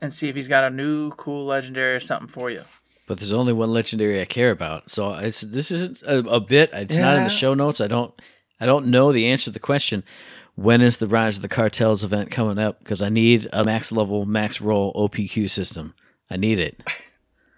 and 0.00 0.12
see 0.12 0.28
if 0.28 0.36
he's 0.36 0.48
got 0.48 0.64
a 0.64 0.70
new 0.70 1.10
cool 1.12 1.46
legendary 1.46 1.94
or 1.94 2.00
something 2.00 2.28
for 2.28 2.50
you. 2.50 2.62
But 3.06 3.18
there's 3.18 3.32
only 3.32 3.52
one 3.52 3.72
legendary 3.72 4.20
I 4.20 4.24
care 4.24 4.52
about, 4.52 4.88
so 4.88 5.14
it's 5.14 5.40
this 5.40 5.72
isn't 5.72 6.02
a, 6.02 6.18
a 6.28 6.40
bit. 6.40 6.70
It's 6.72 6.96
not 6.96 7.16
in 7.16 7.24
the 7.24 7.30
show 7.30 7.54
notes. 7.54 7.80
I 7.80 7.88
don't. 7.88 8.14
I 8.60 8.66
don't 8.66 8.86
know 8.86 9.10
the 9.10 9.26
answer 9.26 9.46
to 9.46 9.50
the 9.50 9.58
question. 9.58 10.04
When 10.54 10.80
is 10.80 10.98
the 10.98 11.08
Rise 11.08 11.36
of 11.36 11.42
the 11.42 11.48
Cartels 11.48 12.04
event 12.04 12.30
coming 12.30 12.58
up? 12.58 12.78
Because 12.78 13.00
I 13.02 13.08
need 13.08 13.48
a 13.52 13.64
max 13.64 13.90
level, 13.90 14.26
max 14.26 14.60
roll 14.60 14.92
OPQ 14.92 15.50
system. 15.50 15.94
I 16.30 16.36
need 16.36 16.58
it. 16.58 16.82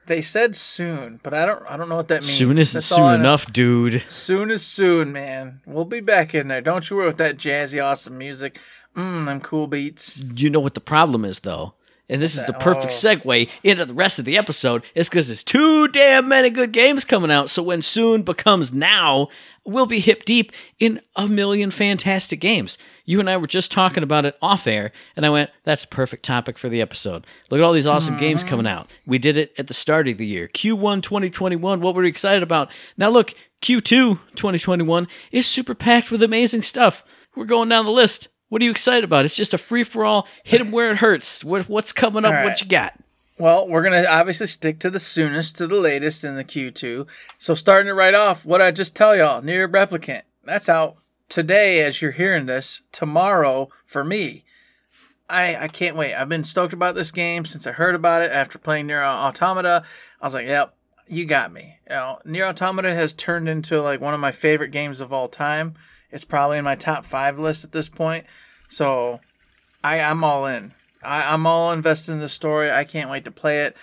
They 0.07 0.21
said 0.21 0.57
soon, 0.57 1.21
but 1.23 1.33
I 1.33 1.47
don't 1.47 1.63
I 1.69 1.77
don't 1.77 1.89
know 1.89 1.97
what 1.97 2.09
that 2.09 2.23
means. 2.23 2.33
Soon 2.33 2.59
isn't 2.59 2.77
That's 2.77 2.87
soon 2.87 3.15
enough, 3.15 3.53
dude. 3.53 4.03
Soon 4.09 4.51
is 4.51 4.65
soon, 4.67 5.13
man. 5.13 5.61
We'll 5.65 5.85
be 5.85 6.01
back 6.01 6.35
in 6.35 6.49
there. 6.49 6.61
Don't 6.61 6.89
you 6.91 6.97
worry 6.97 7.07
with 7.07 7.19
that 7.19 7.37
jazzy, 7.37 7.83
awesome 7.83 8.19
music. 8.19 8.59
Mmm, 8.97 9.27
them 9.27 9.41
cool 9.41 9.69
beats. 9.69 10.19
You 10.19 10.51
know 10.51 10.61
what 10.61 10.75
the 10.75 10.81
problem 10.81 11.25
is, 11.25 11.41
though? 11.41 11.75
And 12.09 12.21
this 12.21 12.35
is 12.35 12.45
the 12.45 12.53
perfect 12.53 12.87
Oh. 12.93 13.09
segue 13.09 13.49
into 13.63 13.85
the 13.87 13.95
rest 13.95 14.19
of 14.19 14.25
the 14.27 14.37
episode. 14.37 14.83
Is 14.95 15.09
because 15.09 15.29
there's 15.29 15.45
too 15.45 15.89
damn 15.89 16.29
many 16.29 16.51
good 16.51 16.73
games 16.73 17.05
coming 17.05 17.31
out. 17.31 17.49
So 17.49 17.63
when 17.63 17.81
soon 17.81 18.23
becomes 18.23 18.73
now, 18.73 19.29
we'll 19.65 19.87
be 19.87 20.01
hip 20.01 20.25
deep 20.25 20.53
in 20.79 21.01
a 21.17 21.27
million 21.29 21.71
fantastic 21.71 22.41
games. 22.41 22.77
You 23.05 23.21
and 23.21 23.29
I 23.29 23.37
were 23.37 23.47
just 23.47 23.73
talking 23.73 24.03
about 24.03 24.25
it 24.25 24.37
off 24.41 24.67
air, 24.67 24.93
and 25.17 25.27
I 25.27 25.31
went, 25.31 25.51
that's 25.65 25.85
a 25.85 25.89
perfect 25.89 26.25
topic 26.25 26.59
for 26.59 26.69
the 26.69 26.81
episode. 26.81 27.27
Look 27.51 27.59
at 27.59 27.65
all 27.65 27.73
these 27.73 27.87
awesome 27.87 28.17
games 28.17 28.45
coming 28.45 28.67
out. 28.67 28.89
We 29.07 29.19
did 29.19 29.37
it 29.37 29.53
at 29.59 29.67
the 29.67 29.75
start 29.75 30.09
of 30.09 30.19
the 30.19 30.27
year. 30.27 30.49
Q1 30.49 31.03
2021, 31.03 31.81
what 31.81 31.95
were 31.95 32.03
we 32.03 32.09
excited 32.09 32.43
about? 32.43 32.71
Now 32.97 33.11
look, 33.11 33.35
Q2 33.63 34.19
2021 34.35 35.09
is 35.31 35.47
super 35.47 35.75
packed 35.75 36.11
with 36.11 36.23
amazing 36.23 36.63
stuff. 36.63 37.05
We're 37.35 37.45
going 37.45 37.69
down 37.69 37.85
the 37.85 37.91
list. 37.93 38.29
What 38.49 38.61
are 38.61 38.65
you 38.65 38.71
excited 38.71 39.05
about? 39.05 39.25
It's 39.25 39.37
just 39.37 39.55
a 39.55 39.59
free 39.59 39.85
for 39.85 40.05
all. 40.05 40.29
Hit 40.45 40.59
them 40.59 40.71
where 40.71 40.91
it 40.91 40.99
hurts. 40.99 41.43
What, 41.43 41.69
what's 41.69 41.93
coming 41.93 42.25
up? 42.25 42.35
All 42.35 42.45
What 42.45 42.61
you 42.61 42.69
got? 42.69 42.95
Well, 43.39 43.67
we're 43.67 43.83
gonna 43.83 44.05
obviously 44.09 44.47
stick 44.47 44.79
to 44.81 44.91
the 44.91 45.01
soonest 45.01 45.57
to 45.57 45.67
the 45.67 45.77
latest 45.77 46.23
in 46.23 46.37
the 46.37 46.45
Q2. 46.45 47.07
So 47.39 47.55
starting 47.55 47.89
it 47.89 47.93
right 47.95 48.15
off, 48.15 48.45
what 48.45 48.61
I 48.61 48.71
just 48.71 48.95
tell 48.95 49.17
y'all, 49.17 49.41
NieR 49.41 49.69
Replicant. 49.69 50.23
That's 50.45 50.69
out 50.69 50.99
today 51.33 51.81
as 51.81 52.03
you're 52.03 52.11
hearing 52.11 52.45
this. 52.45 52.83
Tomorrow 52.93 53.71
for 53.87 54.05
me. 54.05 54.45
I 55.31 55.57
I 55.57 55.69
can't 55.69 55.97
wait. 55.97 56.15
I've 56.15 56.29
been 56.29 56.45
stoked 56.45 56.75
about 56.75 56.95
this 56.95 57.11
game 57.11 57.47
since 57.47 57.67
I 57.67 57.73
heard 57.73 57.95
about 57.95 58.21
it 58.21 58.31
after 58.31 58.59
playing 58.59 58.87
NieR 58.87 59.03
Automata. 59.03 59.83
I 60.21 60.27
was 60.27 60.35
like, 60.35 60.47
yep, 60.47 60.75
you 61.09 61.25
got 61.25 61.51
me. 61.51 61.79
You 61.89 61.97
know, 61.97 62.19
NieR 62.27 62.51
Automata 62.51 62.93
has 62.93 63.15
turned 63.15 63.49
into 63.49 63.81
like 63.81 64.03
one 64.03 64.13
of 64.13 64.21
my 64.21 64.31
favorite 64.31 64.73
games 64.73 65.01
of 65.01 65.11
all 65.11 65.29
time. 65.29 65.75
It's 66.11 66.27
probably 66.27 66.59
in 66.59 66.65
my 66.65 66.75
top 66.75 67.07
five 67.07 67.39
list 67.39 67.65
at 67.65 67.73
this 67.73 67.89
point. 67.89 68.27
So 68.69 69.21
I, 69.83 70.01
I'm 70.01 70.23
all 70.23 70.45
in. 70.45 70.75
I, 71.03 71.33
I'm 71.33 71.47
all 71.47 71.73
invested 71.73 72.13
in 72.13 72.21
the 72.21 72.29
story. 72.29 72.71
I 72.71 72.85
can't 72.85 73.11
wait 73.11 73.25
to 73.25 73.31
play 73.31 73.63
it. 73.63 73.75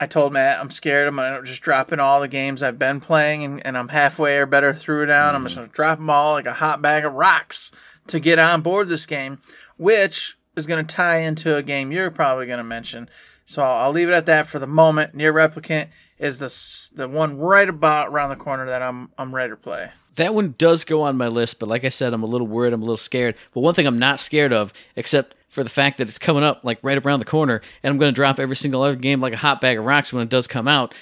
I 0.00 0.06
told 0.06 0.32
Matt 0.32 0.60
I'm 0.60 0.70
scared. 0.70 1.06
I'm 1.06 1.16
gonna 1.16 1.42
just 1.44 1.62
dropping 1.62 2.00
all 2.00 2.20
the 2.20 2.28
games 2.28 2.62
I've 2.62 2.78
been 2.78 3.00
playing, 3.00 3.44
and, 3.44 3.66
and 3.66 3.78
I'm 3.78 3.88
halfway 3.88 4.36
or 4.38 4.46
better 4.46 4.72
through 4.72 5.06
now. 5.06 5.30
I'm 5.30 5.44
just 5.44 5.54
mm. 5.54 5.58
gonna 5.58 5.68
drop 5.68 5.98
them 5.98 6.10
all 6.10 6.32
like 6.32 6.46
a 6.46 6.52
hot 6.52 6.82
bag 6.82 7.04
of 7.04 7.12
rocks 7.12 7.70
to 8.08 8.18
get 8.18 8.38
on 8.38 8.60
board 8.60 8.88
this 8.88 9.06
game, 9.06 9.38
which 9.76 10.36
is 10.56 10.66
gonna 10.66 10.84
tie 10.84 11.18
into 11.18 11.56
a 11.56 11.62
game 11.62 11.92
you're 11.92 12.10
probably 12.10 12.46
gonna 12.46 12.64
mention. 12.64 13.08
So 13.46 13.62
I'll, 13.62 13.86
I'll 13.86 13.92
leave 13.92 14.08
it 14.08 14.14
at 14.14 14.26
that 14.26 14.46
for 14.46 14.58
the 14.58 14.66
moment. 14.66 15.16
NieR 15.16 15.32
Replicant 15.32 15.88
is 16.18 16.38
the 16.38 16.96
the 16.96 17.08
one 17.08 17.38
right 17.38 17.68
about 17.68 18.08
around 18.08 18.30
the 18.30 18.36
corner 18.36 18.66
that 18.66 18.82
I'm 18.82 19.10
I'm 19.16 19.34
ready 19.34 19.50
to 19.50 19.56
play. 19.56 19.90
That 20.16 20.34
one 20.34 20.54
does 20.58 20.84
go 20.84 21.02
on 21.02 21.16
my 21.16 21.28
list, 21.28 21.58
but 21.58 21.68
like 21.68 21.84
I 21.84 21.88
said, 21.88 22.12
I'm 22.12 22.22
a 22.22 22.26
little 22.26 22.46
worried. 22.46 22.72
I'm 22.72 22.82
a 22.82 22.84
little 22.84 22.96
scared. 22.96 23.34
But 23.52 23.60
one 23.60 23.74
thing 23.74 23.86
I'm 23.86 23.98
not 23.98 24.20
scared 24.20 24.52
of, 24.52 24.72
except 24.96 25.34
for 25.48 25.62
the 25.64 25.70
fact 25.70 25.98
that 25.98 26.08
it's 26.08 26.18
coming 26.18 26.42
up 26.42 26.60
like 26.64 26.78
right 26.82 26.98
around 26.98 27.20
the 27.20 27.24
corner, 27.24 27.62
and 27.82 27.90
I'm 27.90 27.98
going 27.98 28.12
to 28.12 28.14
drop 28.14 28.38
every 28.38 28.56
single 28.56 28.82
other 28.82 28.96
game 28.96 29.20
like 29.20 29.32
a 29.32 29.38
hot 29.38 29.60
bag 29.60 29.78
of 29.78 29.84
rocks 29.84 30.12
when 30.12 30.22
it 30.22 30.28
does 30.28 30.46
come 30.46 30.68
out. 30.68 30.94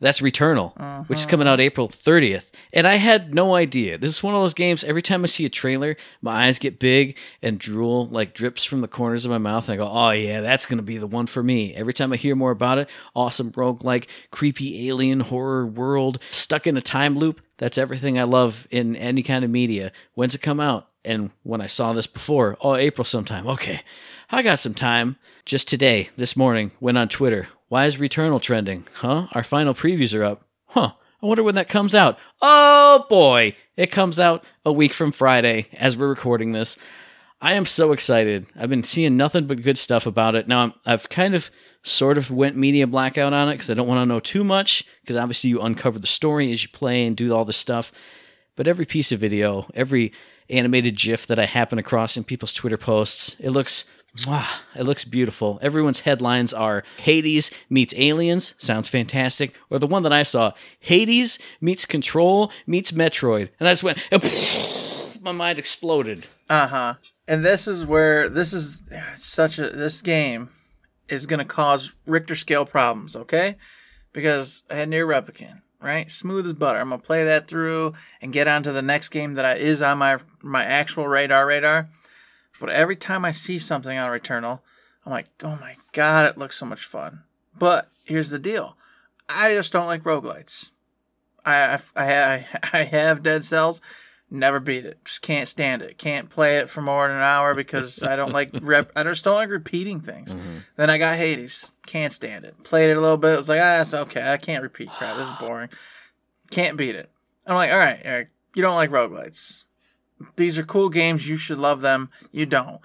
That's 0.00 0.20
Returnal, 0.22 1.06
which 1.08 1.20
is 1.20 1.26
coming 1.26 1.46
out 1.46 1.60
April 1.60 1.86
30th. 1.86 2.48
And 2.72 2.86
I 2.86 2.94
had 2.94 3.34
no 3.34 3.54
idea. 3.54 3.98
This 3.98 4.10
is 4.10 4.22
one 4.22 4.34
of 4.34 4.40
those 4.40 4.54
games, 4.54 4.82
every 4.82 5.02
time 5.02 5.22
I 5.22 5.26
see 5.26 5.44
a 5.44 5.50
trailer, 5.50 5.96
my 6.22 6.46
eyes 6.46 6.58
get 6.58 6.78
big 6.78 7.18
and 7.42 7.58
drool 7.58 8.08
like 8.08 8.32
drips 8.32 8.64
from 8.64 8.80
the 8.80 8.88
corners 8.88 9.26
of 9.26 9.30
my 9.30 9.38
mouth. 9.38 9.68
And 9.68 9.74
I 9.74 9.76
go, 9.84 9.90
oh, 9.90 10.10
yeah, 10.10 10.40
that's 10.40 10.64
going 10.64 10.78
to 10.78 10.82
be 10.82 10.96
the 10.96 11.06
one 11.06 11.26
for 11.26 11.42
me. 11.42 11.74
Every 11.74 11.92
time 11.92 12.14
I 12.14 12.16
hear 12.16 12.34
more 12.34 12.50
about 12.50 12.78
it, 12.78 12.88
awesome 13.14 13.52
roguelike, 13.52 14.06
creepy 14.30 14.88
alien 14.88 15.20
horror 15.20 15.66
world, 15.66 16.18
stuck 16.30 16.66
in 16.66 16.78
a 16.78 16.82
time 16.82 17.18
loop. 17.18 17.42
That's 17.58 17.76
everything 17.76 18.18
I 18.18 18.24
love 18.24 18.66
in 18.70 18.96
any 18.96 19.22
kind 19.22 19.44
of 19.44 19.50
media. 19.50 19.92
When's 20.14 20.34
it 20.34 20.40
come 20.40 20.60
out? 20.60 20.88
And 21.04 21.30
when 21.42 21.60
I 21.60 21.66
saw 21.66 21.92
this 21.92 22.06
before, 22.06 22.56
oh, 22.62 22.74
April 22.74 23.04
sometime. 23.04 23.46
Okay, 23.46 23.82
I 24.30 24.42
got 24.42 24.58
some 24.58 24.74
time. 24.74 25.16
Just 25.44 25.68
today, 25.68 26.08
this 26.16 26.36
morning, 26.36 26.70
went 26.80 26.96
on 26.96 27.08
Twitter. 27.08 27.48
Why 27.70 27.86
is 27.86 27.98
Returnal 27.98 28.42
trending? 28.42 28.88
Huh? 28.94 29.28
Our 29.30 29.44
final 29.44 29.74
previews 29.74 30.12
are 30.12 30.24
up. 30.24 30.42
Huh. 30.66 30.90
I 31.22 31.26
wonder 31.26 31.44
when 31.44 31.54
that 31.54 31.68
comes 31.68 31.94
out. 31.94 32.18
Oh 32.42 33.06
boy, 33.08 33.54
it 33.76 33.92
comes 33.92 34.18
out 34.18 34.44
a 34.64 34.72
week 34.72 34.92
from 34.92 35.12
Friday 35.12 35.68
as 35.74 35.96
we're 35.96 36.08
recording 36.08 36.50
this. 36.50 36.76
I 37.40 37.52
am 37.52 37.64
so 37.64 37.92
excited. 37.92 38.46
I've 38.58 38.70
been 38.70 38.82
seeing 38.82 39.16
nothing 39.16 39.46
but 39.46 39.62
good 39.62 39.78
stuff 39.78 40.04
about 40.04 40.34
it. 40.34 40.48
Now 40.48 40.62
I'm, 40.62 40.72
I've 40.84 41.08
kind 41.10 41.36
of 41.36 41.48
sort 41.84 42.18
of 42.18 42.28
went 42.28 42.56
media 42.56 42.88
blackout 42.88 43.32
on 43.32 43.48
it 43.48 43.52
because 43.52 43.70
I 43.70 43.74
don't 43.74 43.86
want 43.86 44.02
to 44.02 44.12
know 44.12 44.18
too 44.18 44.42
much 44.42 44.84
because 45.02 45.14
obviously 45.14 45.50
you 45.50 45.60
uncover 45.60 46.00
the 46.00 46.08
story 46.08 46.50
as 46.50 46.64
you 46.64 46.70
play 46.70 47.06
and 47.06 47.16
do 47.16 47.32
all 47.32 47.44
this 47.44 47.56
stuff. 47.56 47.92
But 48.56 48.66
every 48.66 48.84
piece 48.84 49.12
of 49.12 49.20
video, 49.20 49.70
every 49.74 50.12
animated 50.48 50.96
GIF 50.96 51.28
that 51.28 51.38
I 51.38 51.46
happen 51.46 51.78
across 51.78 52.16
in 52.16 52.24
people's 52.24 52.52
Twitter 52.52 52.76
posts, 52.76 53.36
it 53.38 53.50
looks 53.50 53.84
mwah, 54.18 54.46
it 54.74 54.84
looks 54.84 55.04
beautiful. 55.04 55.58
Everyone's 55.62 56.00
headlines 56.00 56.52
are 56.52 56.82
Hades 56.98 57.50
meets 57.68 57.94
Aliens, 57.96 58.54
sounds 58.58 58.88
fantastic, 58.88 59.54
or 59.70 59.78
the 59.78 59.86
one 59.86 60.02
that 60.02 60.12
I 60.12 60.22
saw, 60.22 60.52
Hades 60.80 61.38
meets 61.60 61.86
Control 61.86 62.50
meets 62.66 62.92
Metroid, 62.92 63.50
and 63.58 63.68
I 63.68 63.72
just 63.72 63.82
went, 63.82 63.98
my 65.20 65.32
mind 65.32 65.58
exploded. 65.58 66.26
Uh 66.48 66.66
huh. 66.66 66.94
And 67.28 67.44
this 67.44 67.68
is 67.68 67.86
where 67.86 68.28
this 68.28 68.52
is 68.52 68.82
such 69.16 69.58
a 69.58 69.70
this 69.70 70.02
game 70.02 70.48
is 71.08 71.26
gonna 71.26 71.44
cause 71.44 71.92
Richter 72.06 72.34
scale 72.34 72.64
problems, 72.64 73.14
okay? 73.14 73.56
Because 74.12 74.62
I 74.70 74.76
had 74.76 74.88
NieR 74.88 75.06
Replicant, 75.06 75.60
right? 75.80 76.10
Smooth 76.10 76.46
as 76.46 76.52
butter. 76.54 76.78
I'm 76.78 76.88
gonna 76.90 77.02
play 77.02 77.24
that 77.24 77.46
through 77.46 77.94
and 78.20 78.32
get 78.32 78.48
on 78.48 78.64
to 78.64 78.72
the 78.72 78.82
next 78.82 79.10
game 79.10 79.34
that 79.34 79.44
I, 79.44 79.54
is 79.54 79.82
on 79.82 79.98
my 79.98 80.18
my 80.42 80.64
actual 80.64 81.06
radar 81.06 81.46
radar. 81.46 81.88
But 82.60 82.68
every 82.70 82.94
time 82.94 83.24
I 83.24 83.32
see 83.32 83.58
something 83.58 83.96
on 83.98 84.10
Returnal, 84.10 84.60
I'm 85.04 85.10
like, 85.12 85.26
oh 85.42 85.58
my 85.60 85.76
god, 85.92 86.26
it 86.26 86.38
looks 86.38 86.56
so 86.56 86.66
much 86.66 86.84
fun. 86.84 87.24
But 87.58 87.90
here's 88.04 88.30
the 88.30 88.38
deal, 88.38 88.76
I 89.28 89.54
just 89.54 89.72
don't 89.72 89.86
like 89.86 90.04
roguelites. 90.04 90.70
I 91.44 91.80
I 91.96 92.04
I, 92.04 92.46
I 92.72 92.82
have 92.84 93.22
Dead 93.22 93.44
Cells. 93.44 93.80
Never 94.32 94.60
beat 94.60 94.84
it. 94.84 95.04
Just 95.04 95.22
can't 95.22 95.48
stand 95.48 95.82
it. 95.82 95.98
Can't 95.98 96.30
play 96.30 96.58
it 96.58 96.70
for 96.70 96.82
more 96.82 97.08
than 97.08 97.16
an 97.16 97.22
hour 97.22 97.52
because 97.52 98.00
I 98.00 98.14
don't 98.14 98.32
like 98.32 98.50
rep. 98.62 98.92
I 98.94 99.02
just 99.02 99.24
don't 99.24 99.34
like 99.34 99.48
repeating 99.50 100.00
things. 100.00 100.32
Then 100.76 100.88
I 100.88 100.98
got 100.98 101.18
Hades. 101.18 101.72
Can't 101.86 102.12
stand 102.12 102.44
it. 102.44 102.62
Played 102.62 102.90
it 102.90 102.96
a 102.96 103.00
little 103.00 103.16
bit. 103.16 103.32
It 103.32 103.38
was 103.38 103.48
like, 103.48 103.60
ah, 103.60 103.80
it's 103.80 103.92
okay. 103.92 104.30
I 104.32 104.36
can't 104.36 104.62
repeat 104.62 104.88
crap. 104.96 105.16
This 105.16 105.26
is 105.26 105.34
boring. 105.40 105.70
Can't 106.50 106.76
beat 106.76 106.94
it. 106.94 107.10
I'm 107.44 107.56
like, 107.56 107.72
all 107.72 107.78
right, 107.78 107.98
Eric, 108.04 108.28
you 108.54 108.62
don't 108.62 108.76
like 108.76 108.90
roguelites. 108.90 109.64
These 110.36 110.58
are 110.58 110.64
cool 110.64 110.88
games. 110.88 111.28
You 111.28 111.36
should 111.36 111.58
love 111.58 111.80
them. 111.80 112.10
You 112.32 112.46
don't. 112.46 112.80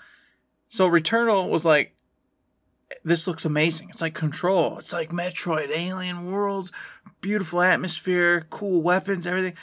So 0.70 0.90
Returnal 0.90 1.50
was 1.50 1.66
like, 1.66 1.96
this 3.04 3.28
looks 3.28 3.46
amazing. 3.46 3.90
It's 3.90 4.02
like 4.02 4.14
Control. 4.14 4.78
It's 4.78 4.94
like 4.94 5.12
Metroid, 5.12 5.70
alien 5.70 6.32
worlds, 6.32 6.72
beautiful 7.22 7.62
atmosphere, 7.62 8.46
cool 8.50 8.82
weapons, 8.82 9.26
everything. 9.26 9.56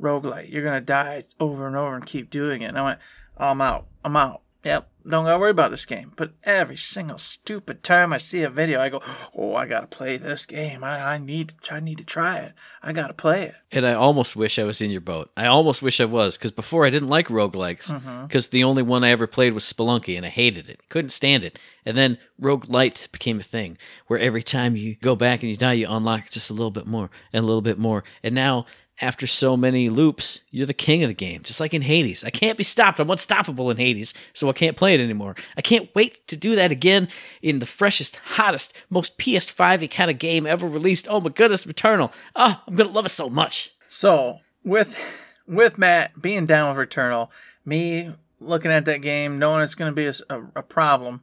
Roguelite. 0.00 0.52
You're 0.52 0.64
gonna 0.64 0.80
die 0.80 1.24
over 1.40 1.66
and 1.66 1.76
over 1.76 1.96
and 1.96 2.06
keep 2.06 2.30
doing 2.30 2.62
it. 2.62 2.66
And 2.66 2.78
I 2.78 2.84
went, 2.84 3.00
I'm 3.36 3.60
out. 3.60 3.86
I'm 4.04 4.16
out. 4.16 4.42
Yep. 4.64 4.88
Don't 5.08 5.24
gotta 5.24 5.38
worry 5.38 5.50
about 5.50 5.70
this 5.70 5.86
game. 5.86 6.12
But 6.16 6.32
every 6.44 6.76
single 6.76 7.18
stupid 7.18 7.82
time 7.82 8.12
I 8.12 8.18
see 8.18 8.42
a 8.42 8.50
video, 8.50 8.80
I 8.80 8.90
go, 8.90 9.00
oh, 9.34 9.54
I 9.54 9.66
gotta 9.66 9.86
play 9.86 10.16
this 10.16 10.44
game. 10.44 10.84
I, 10.84 11.14
I 11.14 11.18
need, 11.18 11.54
I 11.70 11.80
need 11.80 11.98
to 11.98 12.04
try 12.04 12.38
it. 12.38 12.52
I 12.82 12.92
gotta 12.92 13.14
play 13.14 13.44
it. 13.44 13.54
And 13.72 13.86
I 13.86 13.94
almost 13.94 14.36
wish 14.36 14.58
I 14.58 14.64
was 14.64 14.82
in 14.82 14.90
your 14.90 15.00
boat. 15.00 15.30
I 15.36 15.46
almost 15.46 15.80
wish 15.80 16.00
I 16.00 16.04
was, 16.04 16.36
because 16.36 16.50
before 16.50 16.84
I 16.84 16.90
didn't 16.90 17.08
like 17.08 17.28
roguelikes, 17.28 17.90
mm-hmm. 17.90 18.26
because 18.26 18.48
the 18.48 18.64
only 18.64 18.82
one 18.82 19.02
I 19.02 19.10
ever 19.10 19.26
played 19.26 19.54
was 19.54 19.64
Spelunky, 19.64 20.16
and 20.16 20.26
I 20.26 20.30
hated 20.30 20.68
it. 20.68 20.80
Couldn't 20.88 21.10
stand 21.10 21.42
it. 21.42 21.58
And 21.86 21.96
then 21.96 22.18
roguelite 22.40 23.10
became 23.10 23.40
a 23.40 23.44
thing, 23.44 23.78
where 24.08 24.18
every 24.18 24.42
time 24.42 24.76
you 24.76 24.94
go 24.96 25.16
back 25.16 25.42
and 25.42 25.50
you 25.50 25.56
die, 25.56 25.74
you 25.74 25.86
unlock 25.88 26.30
just 26.30 26.50
a 26.50 26.54
little 26.54 26.70
bit 26.70 26.86
more 26.86 27.10
and 27.32 27.44
a 27.44 27.46
little 27.46 27.62
bit 27.62 27.78
more. 27.78 28.04
And 28.22 28.34
now 28.34 28.66
after 29.00 29.26
so 29.26 29.56
many 29.56 29.88
loops, 29.88 30.40
you're 30.50 30.66
the 30.66 30.74
king 30.74 31.02
of 31.04 31.08
the 31.08 31.14
game, 31.14 31.42
just 31.42 31.60
like 31.60 31.72
in 31.72 31.82
Hades. 31.82 32.24
I 32.24 32.30
can't 32.30 32.58
be 32.58 32.64
stopped. 32.64 32.98
I'm 32.98 33.10
unstoppable 33.10 33.70
in 33.70 33.76
Hades, 33.76 34.12
so 34.32 34.48
I 34.48 34.52
can't 34.52 34.76
play 34.76 34.94
it 34.94 35.00
anymore. 35.00 35.36
I 35.56 35.62
can't 35.62 35.88
wait 35.94 36.26
to 36.28 36.36
do 36.36 36.56
that 36.56 36.72
again 36.72 37.08
in 37.40 37.60
the 37.60 37.66
freshest, 37.66 38.16
hottest, 38.16 38.72
most 38.90 39.16
PS5 39.18 39.90
kind 39.90 40.10
of 40.10 40.18
game 40.18 40.46
ever 40.46 40.66
released. 40.66 41.06
Oh 41.08 41.20
my 41.20 41.30
goodness, 41.30 41.64
Returnal. 41.64 42.12
Oh, 42.34 42.60
I'm 42.66 42.74
gonna 42.74 42.90
love 42.90 43.06
it 43.06 43.10
so 43.10 43.30
much. 43.30 43.72
So 43.88 44.38
with 44.64 45.24
with 45.46 45.78
Matt 45.78 46.20
being 46.20 46.46
down 46.46 46.76
with 46.76 46.88
Returnal, 46.88 47.28
me 47.64 48.12
looking 48.40 48.70
at 48.70 48.84
that 48.84 49.02
game, 49.02 49.38
knowing 49.38 49.62
it's 49.62 49.74
to 49.74 49.92
be 49.92 50.06
a, 50.06 50.14
a 50.56 50.62
problem, 50.62 51.22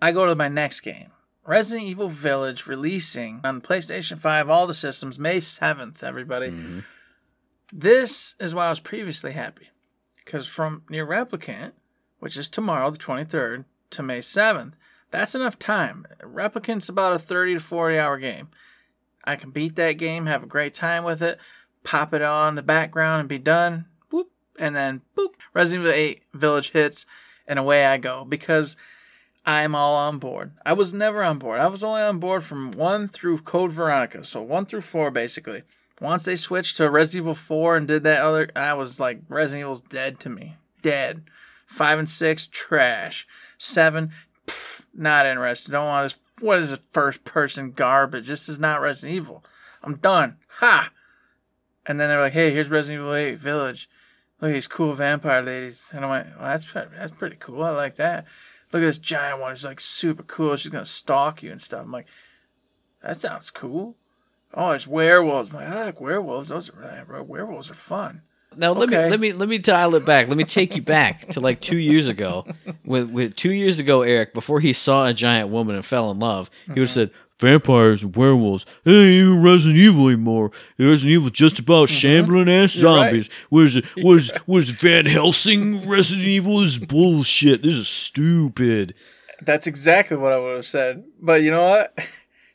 I 0.00 0.12
go 0.12 0.26
to 0.26 0.34
my 0.34 0.48
next 0.48 0.80
game. 0.80 1.10
Resident 1.50 1.88
Evil 1.88 2.08
Village 2.08 2.68
releasing 2.68 3.40
on 3.42 3.60
PlayStation 3.60 4.20
5, 4.20 4.48
all 4.48 4.68
the 4.68 4.72
systems, 4.72 5.18
May 5.18 5.38
7th, 5.38 6.00
everybody. 6.00 6.50
Mm-hmm. 6.50 6.78
This 7.72 8.36
is 8.38 8.54
why 8.54 8.68
I 8.68 8.70
was 8.70 8.78
previously 8.78 9.32
happy. 9.32 9.68
Because 10.24 10.46
from 10.46 10.84
NieR 10.88 11.08
Replicant, 11.08 11.72
which 12.20 12.36
is 12.36 12.48
tomorrow, 12.48 12.88
the 12.90 12.98
23rd, 12.98 13.64
to 13.90 14.02
May 14.04 14.20
7th, 14.20 14.74
that's 15.10 15.34
enough 15.34 15.58
time. 15.58 16.06
Replicant's 16.20 16.88
about 16.88 17.14
a 17.14 17.18
30 17.18 17.54
to 17.54 17.60
40 17.60 17.98
hour 17.98 18.16
game. 18.16 18.50
I 19.24 19.34
can 19.34 19.50
beat 19.50 19.74
that 19.74 19.94
game, 19.94 20.26
have 20.26 20.44
a 20.44 20.46
great 20.46 20.72
time 20.72 21.02
with 21.02 21.20
it, 21.20 21.40
pop 21.82 22.14
it 22.14 22.22
on 22.22 22.54
the 22.54 22.62
background 22.62 23.20
and 23.20 23.28
be 23.28 23.38
done. 23.38 23.86
Boop. 24.12 24.26
And 24.56 24.76
then 24.76 25.00
boop. 25.18 25.30
Resident 25.52 25.84
Evil 25.84 25.98
8 25.98 26.22
Village 26.32 26.70
hits, 26.70 27.06
and 27.48 27.58
away 27.58 27.86
I 27.86 27.96
go. 27.96 28.24
Because 28.24 28.76
I'm 29.50 29.74
all 29.74 29.96
on 29.96 30.18
board. 30.18 30.52
I 30.64 30.74
was 30.74 30.92
never 30.92 31.24
on 31.24 31.38
board. 31.38 31.58
I 31.58 31.66
was 31.66 31.82
only 31.82 32.02
on 32.02 32.20
board 32.20 32.44
from 32.44 32.70
1 32.70 33.08
through 33.08 33.38
Code 33.38 33.72
Veronica. 33.72 34.22
So 34.22 34.40
1 34.40 34.66
through 34.66 34.82
4, 34.82 35.10
basically. 35.10 35.62
Once 36.00 36.24
they 36.24 36.36
switched 36.36 36.76
to 36.76 36.88
Resident 36.88 37.24
Evil 37.24 37.34
4 37.34 37.76
and 37.76 37.88
did 37.88 38.04
that 38.04 38.22
other, 38.22 38.48
I 38.54 38.74
was 38.74 39.00
like, 39.00 39.20
Resident 39.28 39.62
Evil's 39.62 39.80
dead 39.80 40.20
to 40.20 40.28
me. 40.28 40.56
Dead. 40.82 41.24
5 41.66 41.98
and 41.98 42.08
6, 42.08 42.48
trash. 42.52 43.26
7, 43.58 44.12
pff, 44.46 44.84
not 44.94 45.26
interested. 45.26 45.72
Don't 45.72 45.86
want 45.86 46.04
this. 46.04 46.20
What 46.40 46.60
is 46.60 46.70
it? 46.70 46.78
First 46.78 47.24
person 47.24 47.72
garbage. 47.72 48.28
This 48.28 48.48
is 48.48 48.60
not 48.60 48.80
Resident 48.80 49.16
Evil. 49.16 49.44
I'm 49.82 49.96
done. 49.96 50.36
Ha! 50.58 50.92
And 51.86 51.98
then 51.98 52.08
they're 52.08 52.20
like, 52.20 52.34
hey, 52.34 52.52
here's 52.52 52.70
Resident 52.70 53.00
Evil 53.00 53.14
8 53.14 53.34
Village. 53.34 53.90
Look 54.40 54.50
at 54.50 54.54
these 54.54 54.68
cool 54.68 54.92
vampire 54.92 55.42
ladies. 55.42 55.86
And 55.92 56.04
I 56.04 56.08
went, 56.08 56.28
well, 56.38 56.48
that's, 56.48 56.72
that's 56.72 57.12
pretty 57.12 57.36
cool. 57.40 57.64
I 57.64 57.70
like 57.70 57.96
that. 57.96 58.26
Look 58.72 58.82
at 58.82 58.86
this 58.86 58.98
giant 58.98 59.40
one. 59.40 59.54
She's 59.56 59.64
like 59.64 59.80
super 59.80 60.22
cool. 60.22 60.54
She's 60.56 60.70
going 60.70 60.84
to 60.84 60.90
stalk 60.90 61.42
you 61.42 61.50
and 61.50 61.60
stuff. 61.60 61.82
I'm 61.84 61.92
like, 61.92 62.06
that 63.02 63.20
sounds 63.20 63.50
cool. 63.50 63.96
Oh, 64.54 64.70
it's 64.72 64.86
werewolves. 64.86 65.50
I'm 65.50 65.56
like, 65.56 65.68
I 65.68 65.84
like 65.86 66.00
werewolves. 66.00 66.48
Those 66.48 66.70
are 66.70 67.24
werewolves 67.24 67.70
are 67.70 67.74
fun. 67.74 68.22
Now 68.56 68.72
let 68.72 68.88
Okay. 68.88 69.04
me 69.04 69.10
let 69.10 69.20
me 69.20 69.32
let 69.32 69.48
me 69.48 69.58
dial 69.58 69.94
it 69.94 70.04
back. 70.04 70.26
Let 70.26 70.36
me 70.36 70.42
take 70.42 70.74
you 70.74 70.82
back 70.82 71.28
to 71.30 71.40
like 71.40 71.60
two 71.60 71.76
years 71.78 72.08
ago. 72.08 72.46
With 72.84 73.08
with 73.10 73.36
two 73.36 73.52
years 73.52 73.78
ago, 73.78 74.02
Eric, 74.02 74.34
before 74.34 74.58
he 74.58 74.72
saw 74.72 75.06
a 75.06 75.14
giant 75.14 75.50
woman 75.50 75.76
and 75.76 75.84
fell 75.84 76.10
in 76.10 76.18
love, 76.18 76.50
he 76.64 76.72
would 76.72 76.78
have 76.80 76.90
said 76.90 77.10
vampires 77.40 78.02
and 78.02 78.14
werewolves. 78.14 78.66
It 78.84 78.90
ain't 78.90 79.08
even 79.08 79.42
Resident 79.42 79.78
Evil 79.78 80.08
anymore. 80.08 80.52
Resident 80.78 81.12
Evil 81.12 81.30
just 81.30 81.58
about 81.58 81.88
mm-hmm. 81.88 81.96
shambling 81.96 82.48
ass 82.48 82.76
You're 82.76 82.86
right. 82.86 83.06
zombies. 83.06 83.30
Where's? 83.48 83.76
Where's 84.02 84.30
where's 84.46 84.70
Van 84.70 85.06
Helsing? 85.06 85.88
Resident 85.88 86.26
Evil 86.26 86.60
is 86.62 86.78
bullshit. 86.78 87.62
This 87.62 87.74
is 87.74 87.88
stupid. 87.88 88.94
That's 89.42 89.66
exactly 89.66 90.16
what 90.16 90.32
I 90.32 90.38
would 90.38 90.56
have 90.56 90.66
said. 90.66 91.04
But 91.20 91.42
you 91.42 91.50
know 91.50 91.68
what? 91.68 91.98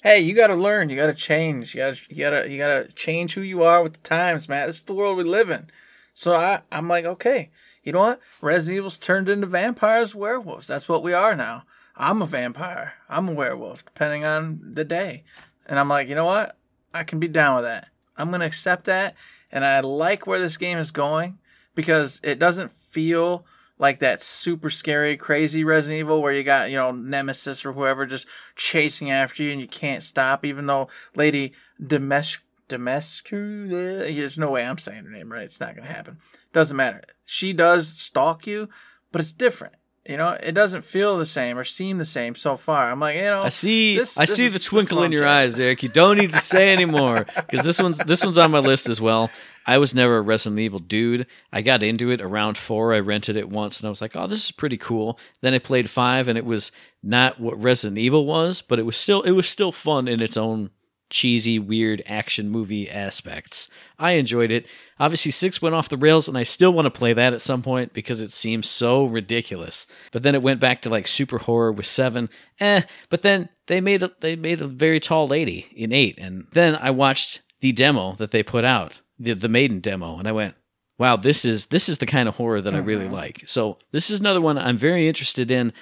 Hey, 0.03 0.19
you 0.19 0.35
got 0.35 0.47
to 0.47 0.55
learn. 0.55 0.91
You 0.91 0.95
got 0.95 1.07
to 1.07 1.15
change. 1.15 1.73
You 1.73 1.81
got 1.81 2.11
you 2.11 2.17
got 2.17 2.29
to 2.29 2.47
you 2.47 2.59
got 2.59 2.67
to 2.67 2.91
change 2.93 3.33
who 3.33 3.41
you 3.41 3.63
are 3.63 3.81
with 3.81 3.93
the 3.93 3.99
times, 4.01 4.47
man. 4.47 4.67
This 4.67 4.75
is 4.75 4.83
the 4.83 4.93
world 4.93 5.17
we 5.17 5.23
live 5.23 5.49
in. 5.49 5.65
So 6.13 6.35
I 6.35 6.61
I'm 6.71 6.87
like, 6.87 7.05
okay, 7.05 7.49
you 7.81 7.91
know 7.91 8.01
what? 8.01 8.19
Resident 8.39 8.77
Evil's 8.77 8.99
turned 8.99 9.29
into 9.29 9.47
vampires, 9.47 10.13
werewolves. 10.13 10.67
That's 10.67 10.87
what 10.87 11.01
we 11.01 11.13
are 11.13 11.35
now. 11.35 11.63
I'm 11.97 12.21
a 12.21 12.25
vampire. 12.25 12.93
I'm 13.09 13.29
a 13.29 13.33
werewolf, 13.33 13.85
depending 13.85 14.25
on 14.25 14.59
the 14.73 14.83
day. 14.83 15.23
And 15.65 15.79
I'm 15.79 15.89
like, 15.89 16.07
you 16.07 16.15
know 16.15 16.25
what? 16.25 16.57
I 16.93 17.03
can 17.03 17.19
be 17.19 17.27
down 17.27 17.55
with 17.55 17.65
that. 17.65 17.87
I'm 18.17 18.31
gonna 18.31 18.45
accept 18.45 18.85
that, 18.85 19.15
and 19.51 19.65
I 19.65 19.79
like 19.81 20.25
where 20.25 20.39
this 20.39 20.57
game 20.57 20.77
is 20.77 20.91
going 20.91 21.37
because 21.73 22.21
it 22.23 22.39
doesn't 22.39 22.71
feel 22.71 23.45
like 23.77 23.99
that 23.99 24.23
super 24.23 24.69
scary, 24.69 25.17
crazy 25.17 25.63
Resident 25.63 25.99
Evil 25.99 26.21
where 26.21 26.31
you 26.31 26.43
got, 26.43 26.69
you 26.69 26.77
know, 26.77 26.91
Nemesis 26.91 27.65
or 27.65 27.73
whoever 27.73 28.05
just 28.05 28.27
chasing 28.55 29.11
after 29.11 29.43
you 29.43 29.51
and 29.51 29.59
you 29.59 29.67
can't 29.67 30.01
stop, 30.01 30.45
even 30.45 30.65
though 30.65 30.87
Lady 31.15 31.53
Demesh 31.81 32.39
Demescu, 32.69 33.69
there's 33.69 34.37
no 34.37 34.51
way 34.51 34.65
I'm 34.65 34.77
saying 34.77 35.03
her 35.03 35.09
name 35.09 35.31
right. 35.31 35.43
It's 35.43 35.59
not 35.59 35.75
going 35.75 35.87
to 35.87 35.93
happen. 35.93 36.17
Doesn't 36.53 36.77
matter. 36.77 37.03
She 37.25 37.53
does 37.53 37.87
stalk 37.87 38.47
you, 38.47 38.69
but 39.11 39.21
it's 39.21 39.33
different. 39.33 39.75
You 40.07 40.17
know, 40.17 40.29
it 40.39 40.51
doesn't 40.51 40.85
feel 40.85 41.17
the 41.17 41.25
same 41.25 41.57
or 41.57 41.63
seem 41.63 41.97
the 41.97 42.05
same 42.05 42.35
so 42.35 42.57
far. 42.57 42.91
I'm 42.91 42.99
like, 42.99 43.15
you 43.15 43.23
know, 43.23 43.41
I 43.41 43.49
see. 43.49 43.97
this- 43.97 44.19
I 44.19 44.25
this 44.27 44.35
see 44.35 44.45
is- 44.45 44.53
the 44.53 44.59
twinkle 44.59 45.01
in 45.01 45.11
your 45.11 45.27
eyes, 45.27 45.59
Eric. 45.59 45.81
You 45.81 45.89
don't 45.89 46.17
need 46.19 46.31
to 46.33 46.39
say 46.53 46.71
anymore 46.71 47.25
because 47.35 47.65
this 47.65 47.81
one's 47.81 47.97
this 47.99 48.23
one's 48.23 48.37
on 48.37 48.51
my 48.51 48.59
list 48.59 48.87
as 48.87 49.01
well. 49.01 49.31
I 49.65 49.79
was 49.79 49.95
never 49.95 50.17
a 50.17 50.21
Resident 50.21 50.59
Evil 50.59 50.77
dude. 50.77 51.25
I 51.51 51.63
got 51.63 51.81
into 51.81 52.11
it 52.11 52.21
around 52.21 52.55
four. 52.55 52.93
I 52.93 52.99
rented 52.99 53.35
it 53.35 53.49
once, 53.49 53.79
and 53.79 53.87
I 53.87 53.89
was 53.89 53.99
like, 53.99 54.15
"Oh, 54.15 54.27
this 54.27 54.45
is 54.45 54.51
pretty 54.51 54.77
cool." 54.77 55.17
Then 55.41 55.55
I 55.55 55.59
played 55.59 55.89
five, 55.89 56.27
and 56.27 56.37
it 56.37 56.45
was 56.45 56.71
not 57.01 57.39
what 57.39 57.59
Resident 57.59 57.97
Evil 57.97 58.27
was, 58.27 58.61
but 58.61 58.77
it 58.77 58.83
was 58.85 58.95
still 58.97 59.23
it 59.23 59.31
was 59.31 59.49
still 59.49 59.71
fun 59.71 60.07
in 60.07 60.21
its 60.21 60.37
own 60.37 60.69
cheesy, 61.09 61.59
weird 61.59 62.01
action 62.05 62.49
movie 62.49 62.89
aspects. 62.89 63.67
I 63.99 64.13
enjoyed 64.13 64.51
it. 64.51 64.65
Obviously, 64.99 65.31
six 65.31 65.61
went 65.61 65.75
off 65.75 65.89
the 65.89 65.97
rails, 65.97 66.27
and 66.27 66.37
I 66.37 66.43
still 66.43 66.73
want 66.73 66.85
to 66.85 66.91
play 66.91 67.13
that 67.13 67.33
at 67.33 67.41
some 67.41 67.61
point 67.61 67.93
because 67.93 68.21
it 68.21 68.31
seems 68.31 68.67
so 68.67 69.05
ridiculous. 69.05 69.85
But 70.11 70.23
then 70.23 70.35
it 70.35 70.41
went 70.41 70.59
back 70.59 70.81
to 70.81 70.89
like 70.89 71.07
super 71.07 71.37
horror 71.39 71.71
with 71.71 71.85
seven. 71.85 72.29
Eh. 72.59 72.81
But 73.09 73.21
then 73.21 73.49
they 73.67 73.81
made 73.81 74.03
a 74.03 74.11
they 74.19 74.35
made 74.35 74.61
a 74.61 74.67
very 74.67 74.99
tall 74.99 75.27
lady 75.27 75.67
in 75.75 75.91
eight, 75.91 76.17
and 76.17 76.47
then 76.51 76.75
I 76.75 76.91
watched 76.91 77.41
the 77.61 77.71
demo 77.71 78.15
that 78.15 78.31
they 78.31 78.43
put 78.43 78.65
out, 78.65 79.01
the 79.19 79.33
the 79.33 79.49
Maiden 79.49 79.79
demo, 79.79 80.17
and 80.17 80.27
I 80.27 80.31
went, 80.31 80.55
"Wow, 80.97 81.15
this 81.15 81.45
is 81.45 81.67
this 81.67 81.89
is 81.89 81.99
the 81.99 82.05
kind 82.05 82.27
of 82.27 82.35
horror 82.35 82.61
that 82.61 82.75
I 82.75 82.79
really 82.79 83.09
like." 83.09 83.43
So 83.47 83.77
this 83.91 84.09
is 84.09 84.19
another 84.19 84.41
one 84.41 84.57
I'm 84.57 84.77
very 84.77 85.07
interested 85.07 85.51
in. 85.51 85.73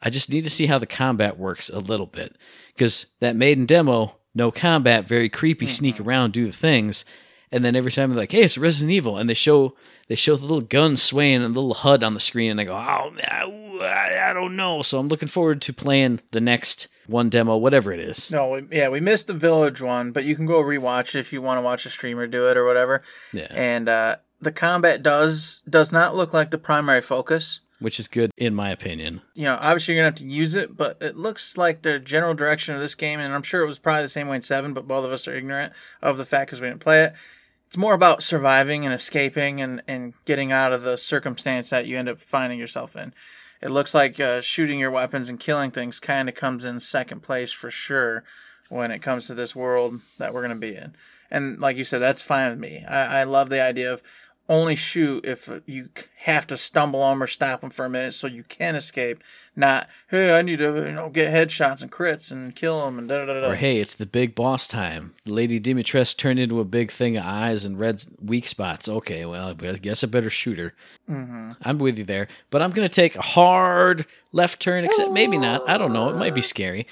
I 0.00 0.10
just 0.10 0.30
need 0.30 0.44
to 0.44 0.50
see 0.50 0.66
how 0.66 0.78
the 0.78 0.86
combat 0.86 1.38
works 1.38 1.68
a 1.68 1.80
little 1.80 2.06
bit 2.06 2.36
because 2.74 3.06
that 3.20 3.34
Maiden 3.34 3.66
demo, 3.66 4.17
no 4.34 4.50
combat, 4.50 5.06
very 5.06 5.28
creepy, 5.28 5.66
sneak 5.66 6.00
around, 6.00 6.32
do 6.32 6.46
the 6.46 6.52
things, 6.52 7.04
and 7.50 7.64
then 7.64 7.74
every 7.74 7.90
time 7.92 8.10
they're 8.10 8.18
like, 8.18 8.32
"Hey, 8.32 8.42
it's 8.42 8.58
Resident 8.58 8.92
Evil," 8.92 9.16
and 9.16 9.28
they 9.28 9.34
show 9.34 9.74
they 10.08 10.14
show 10.14 10.36
the 10.36 10.42
little 10.42 10.60
gun 10.60 10.96
swaying 10.96 11.42
and 11.42 11.54
the 11.54 11.60
little 11.60 11.74
HUD 11.74 12.02
on 12.02 12.14
the 12.14 12.20
screen, 12.20 12.50
and 12.52 12.60
I 12.60 12.64
go, 12.64 12.72
"Oh, 12.72 13.78
I, 13.80 14.30
I 14.30 14.32
don't 14.32 14.56
know." 14.56 14.82
So 14.82 14.98
I'm 14.98 15.08
looking 15.08 15.28
forward 15.28 15.62
to 15.62 15.72
playing 15.72 16.20
the 16.32 16.40
next 16.40 16.88
one 17.06 17.30
demo, 17.30 17.56
whatever 17.56 17.92
it 17.92 18.00
is. 18.00 18.30
No, 18.30 18.50
we, 18.50 18.66
yeah, 18.70 18.88
we 18.88 19.00
missed 19.00 19.28
the 19.28 19.34
village 19.34 19.80
one, 19.80 20.12
but 20.12 20.24
you 20.24 20.36
can 20.36 20.46
go 20.46 20.62
rewatch 20.62 21.14
it 21.14 21.20
if 21.20 21.32
you 21.32 21.40
want 21.40 21.58
to 21.58 21.62
watch 21.62 21.86
a 21.86 21.90
streamer 21.90 22.26
do 22.26 22.48
it 22.48 22.56
or 22.56 22.66
whatever. 22.66 23.02
Yeah, 23.32 23.48
And 23.50 23.88
uh, 23.88 24.16
the 24.40 24.52
combat 24.52 25.02
does 25.02 25.62
does 25.68 25.90
not 25.90 26.14
look 26.14 26.32
like 26.34 26.50
the 26.50 26.58
primary 26.58 27.00
focus. 27.00 27.60
Which 27.80 28.00
is 28.00 28.08
good 28.08 28.30
in 28.36 28.54
my 28.54 28.70
opinion. 28.70 29.20
You 29.34 29.44
know, 29.44 29.58
obviously 29.60 29.94
you're 29.94 30.02
gonna 30.02 30.10
have 30.10 30.18
to 30.20 30.34
use 30.34 30.54
it, 30.54 30.76
but 30.76 30.98
it 31.00 31.16
looks 31.16 31.56
like 31.56 31.82
the 31.82 31.98
general 31.98 32.34
direction 32.34 32.74
of 32.74 32.80
this 32.80 32.94
game, 32.94 33.20
and 33.20 33.32
I'm 33.32 33.42
sure 33.42 33.62
it 33.62 33.66
was 33.66 33.78
probably 33.78 34.02
the 34.02 34.08
same 34.08 34.28
way 34.28 34.36
in 34.36 34.42
seven, 34.42 34.72
but 34.72 34.88
both 34.88 35.04
of 35.04 35.12
us 35.12 35.28
are 35.28 35.36
ignorant 35.36 35.72
of 36.02 36.16
the 36.16 36.24
fact 36.24 36.48
because 36.48 36.60
we 36.60 36.68
didn't 36.68 36.80
play 36.80 37.02
it. 37.04 37.14
It's 37.68 37.76
more 37.76 37.94
about 37.94 38.22
surviving 38.22 38.84
and 38.84 38.94
escaping 38.94 39.60
and, 39.60 39.82
and 39.86 40.14
getting 40.24 40.52
out 40.52 40.72
of 40.72 40.82
the 40.82 40.96
circumstance 40.96 41.70
that 41.70 41.86
you 41.86 41.98
end 41.98 42.08
up 42.08 42.18
finding 42.18 42.58
yourself 42.58 42.96
in. 42.96 43.12
It 43.60 43.70
looks 43.70 43.92
like 43.92 44.18
uh, 44.18 44.40
shooting 44.40 44.78
your 44.78 44.90
weapons 44.90 45.28
and 45.28 45.38
killing 45.38 45.70
things 45.70 46.00
kind 46.00 46.28
of 46.28 46.34
comes 46.34 46.64
in 46.64 46.80
second 46.80 47.22
place 47.22 47.52
for 47.52 47.70
sure 47.70 48.24
when 48.68 48.90
it 48.90 49.00
comes 49.00 49.26
to 49.26 49.34
this 49.34 49.54
world 49.54 50.00
that 50.18 50.32
we're 50.32 50.46
to 50.46 50.54
be 50.54 50.74
in. 50.74 50.94
And 51.30 51.60
like 51.60 51.76
you 51.76 51.84
said, 51.84 51.98
that's 51.98 52.22
fine 52.22 52.50
with 52.50 52.58
me. 52.58 52.84
I, 52.86 53.20
I 53.20 53.22
love 53.24 53.50
the 53.50 53.60
idea 53.60 53.92
of 53.92 54.02
only 54.48 54.74
shoot 54.74 55.24
if 55.24 55.50
you 55.66 55.90
have 56.20 56.46
to 56.46 56.56
stumble 56.56 57.02
on 57.02 57.22
or 57.22 57.26
stop 57.26 57.60
them 57.60 57.70
for 57.70 57.84
a 57.84 57.90
minute 57.90 58.14
so 58.14 58.26
you 58.26 58.42
can 58.44 58.74
escape. 58.74 59.22
Not, 59.54 59.88
hey, 60.08 60.38
I 60.38 60.42
need 60.42 60.58
to 60.58 60.74
you 60.76 60.92
know 60.92 61.08
get 61.08 61.32
headshots 61.32 61.82
and 61.82 61.90
crits 61.90 62.30
and 62.30 62.54
kill 62.54 62.84
them 62.84 62.98
and 62.98 63.08
da 63.08 63.24
da 63.26 63.40
da. 63.40 63.50
Or 63.50 63.56
hey, 63.56 63.80
it's 63.80 63.94
the 63.94 64.06
big 64.06 64.34
boss 64.34 64.68
time. 64.68 65.14
Lady 65.26 65.60
Dimitrescu 65.60 66.16
turned 66.16 66.38
into 66.38 66.60
a 66.60 66.64
big 66.64 66.90
thing 66.90 67.16
of 67.16 67.24
eyes 67.26 67.64
and 67.64 67.78
red 67.78 68.02
weak 68.22 68.46
spots. 68.46 68.88
Okay, 68.88 69.24
well, 69.26 69.54
I 69.60 69.72
guess 69.72 70.04
I 70.04 70.06
better 70.06 70.30
shoot 70.30 70.58
her. 70.58 70.74
Mm-hmm. 71.10 71.52
I'm 71.62 71.78
with 71.78 71.98
you 71.98 72.04
there, 72.04 72.28
but 72.50 72.62
I'm 72.62 72.70
gonna 72.70 72.88
take 72.88 73.16
a 73.16 73.22
hard 73.22 74.06
left 74.32 74.60
turn. 74.60 74.84
Except 74.84 75.10
maybe 75.10 75.38
not. 75.38 75.68
I 75.68 75.76
don't 75.76 75.92
know. 75.92 76.08
It 76.08 76.16
might 76.16 76.34
be 76.34 76.42
scary. 76.42 76.86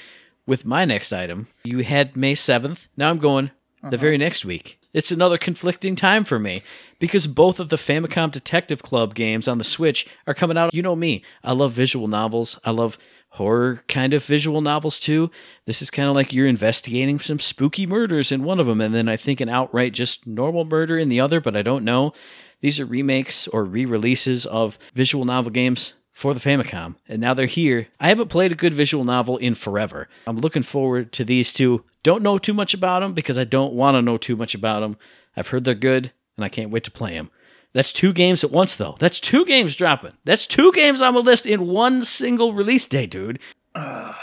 With 0.46 0.64
my 0.64 0.84
next 0.84 1.12
item, 1.12 1.48
you 1.64 1.80
had 1.80 2.16
May 2.16 2.34
seventh. 2.34 2.86
Now 2.96 3.10
I'm 3.10 3.18
going 3.18 3.50
the 3.90 3.96
very 3.96 4.18
next 4.18 4.44
week. 4.44 4.78
It's 4.96 5.12
another 5.12 5.36
conflicting 5.36 5.94
time 5.94 6.24
for 6.24 6.38
me 6.38 6.62
because 6.98 7.26
both 7.26 7.60
of 7.60 7.68
the 7.68 7.76
Famicom 7.76 8.32
Detective 8.32 8.82
Club 8.82 9.14
games 9.14 9.46
on 9.46 9.58
the 9.58 9.62
Switch 9.62 10.06
are 10.26 10.32
coming 10.32 10.56
out. 10.56 10.72
You 10.72 10.80
know 10.80 10.96
me. 10.96 11.22
I 11.44 11.52
love 11.52 11.72
visual 11.72 12.08
novels. 12.08 12.58
I 12.64 12.70
love 12.70 12.96
horror 13.32 13.84
kind 13.88 14.14
of 14.14 14.24
visual 14.24 14.62
novels 14.62 14.98
too. 14.98 15.30
This 15.66 15.82
is 15.82 15.90
kind 15.90 16.08
of 16.08 16.14
like 16.14 16.32
you're 16.32 16.46
investigating 16.46 17.20
some 17.20 17.40
spooky 17.40 17.86
murders 17.86 18.32
in 18.32 18.42
one 18.42 18.58
of 18.58 18.64
them, 18.64 18.80
and 18.80 18.94
then 18.94 19.06
I 19.06 19.18
think 19.18 19.42
an 19.42 19.50
outright 19.50 19.92
just 19.92 20.26
normal 20.26 20.64
murder 20.64 20.96
in 20.96 21.10
the 21.10 21.20
other, 21.20 21.42
but 21.42 21.54
I 21.54 21.60
don't 21.60 21.84
know. 21.84 22.14
These 22.62 22.80
are 22.80 22.86
remakes 22.86 23.46
or 23.48 23.66
re 23.66 23.84
releases 23.84 24.46
of 24.46 24.78
visual 24.94 25.26
novel 25.26 25.50
games 25.50 25.92
for 26.16 26.32
the 26.32 26.40
Famicom, 26.40 26.94
and 27.06 27.20
now 27.20 27.34
they're 27.34 27.44
here. 27.44 27.88
I 28.00 28.08
haven't 28.08 28.28
played 28.28 28.50
a 28.50 28.54
good 28.54 28.72
visual 28.72 29.04
novel 29.04 29.36
in 29.36 29.54
forever. 29.54 30.08
I'm 30.26 30.38
looking 30.38 30.62
forward 30.62 31.12
to 31.12 31.26
these 31.26 31.52
two. 31.52 31.84
Don't 32.02 32.22
know 32.22 32.38
too 32.38 32.54
much 32.54 32.72
about 32.72 33.00
them 33.00 33.12
because 33.12 33.36
I 33.36 33.44
don't 33.44 33.74
want 33.74 33.96
to 33.96 34.02
know 34.02 34.16
too 34.16 34.34
much 34.34 34.54
about 34.54 34.80
them. 34.80 34.96
I've 35.36 35.48
heard 35.48 35.64
they're 35.64 35.74
good, 35.74 36.12
and 36.34 36.42
I 36.42 36.48
can't 36.48 36.70
wait 36.70 36.84
to 36.84 36.90
play 36.90 37.12
them. 37.12 37.30
That's 37.74 37.92
two 37.92 38.14
games 38.14 38.42
at 38.42 38.50
once, 38.50 38.76
though. 38.76 38.96
That's 38.98 39.20
two 39.20 39.44
games 39.44 39.76
dropping. 39.76 40.14
That's 40.24 40.46
two 40.46 40.72
games 40.72 41.02
on 41.02 41.12
the 41.12 41.20
list 41.20 41.44
in 41.44 41.66
one 41.66 42.02
single 42.02 42.54
release 42.54 42.86
day, 42.86 43.06
dude. 43.06 43.38
Oh 43.78 44.14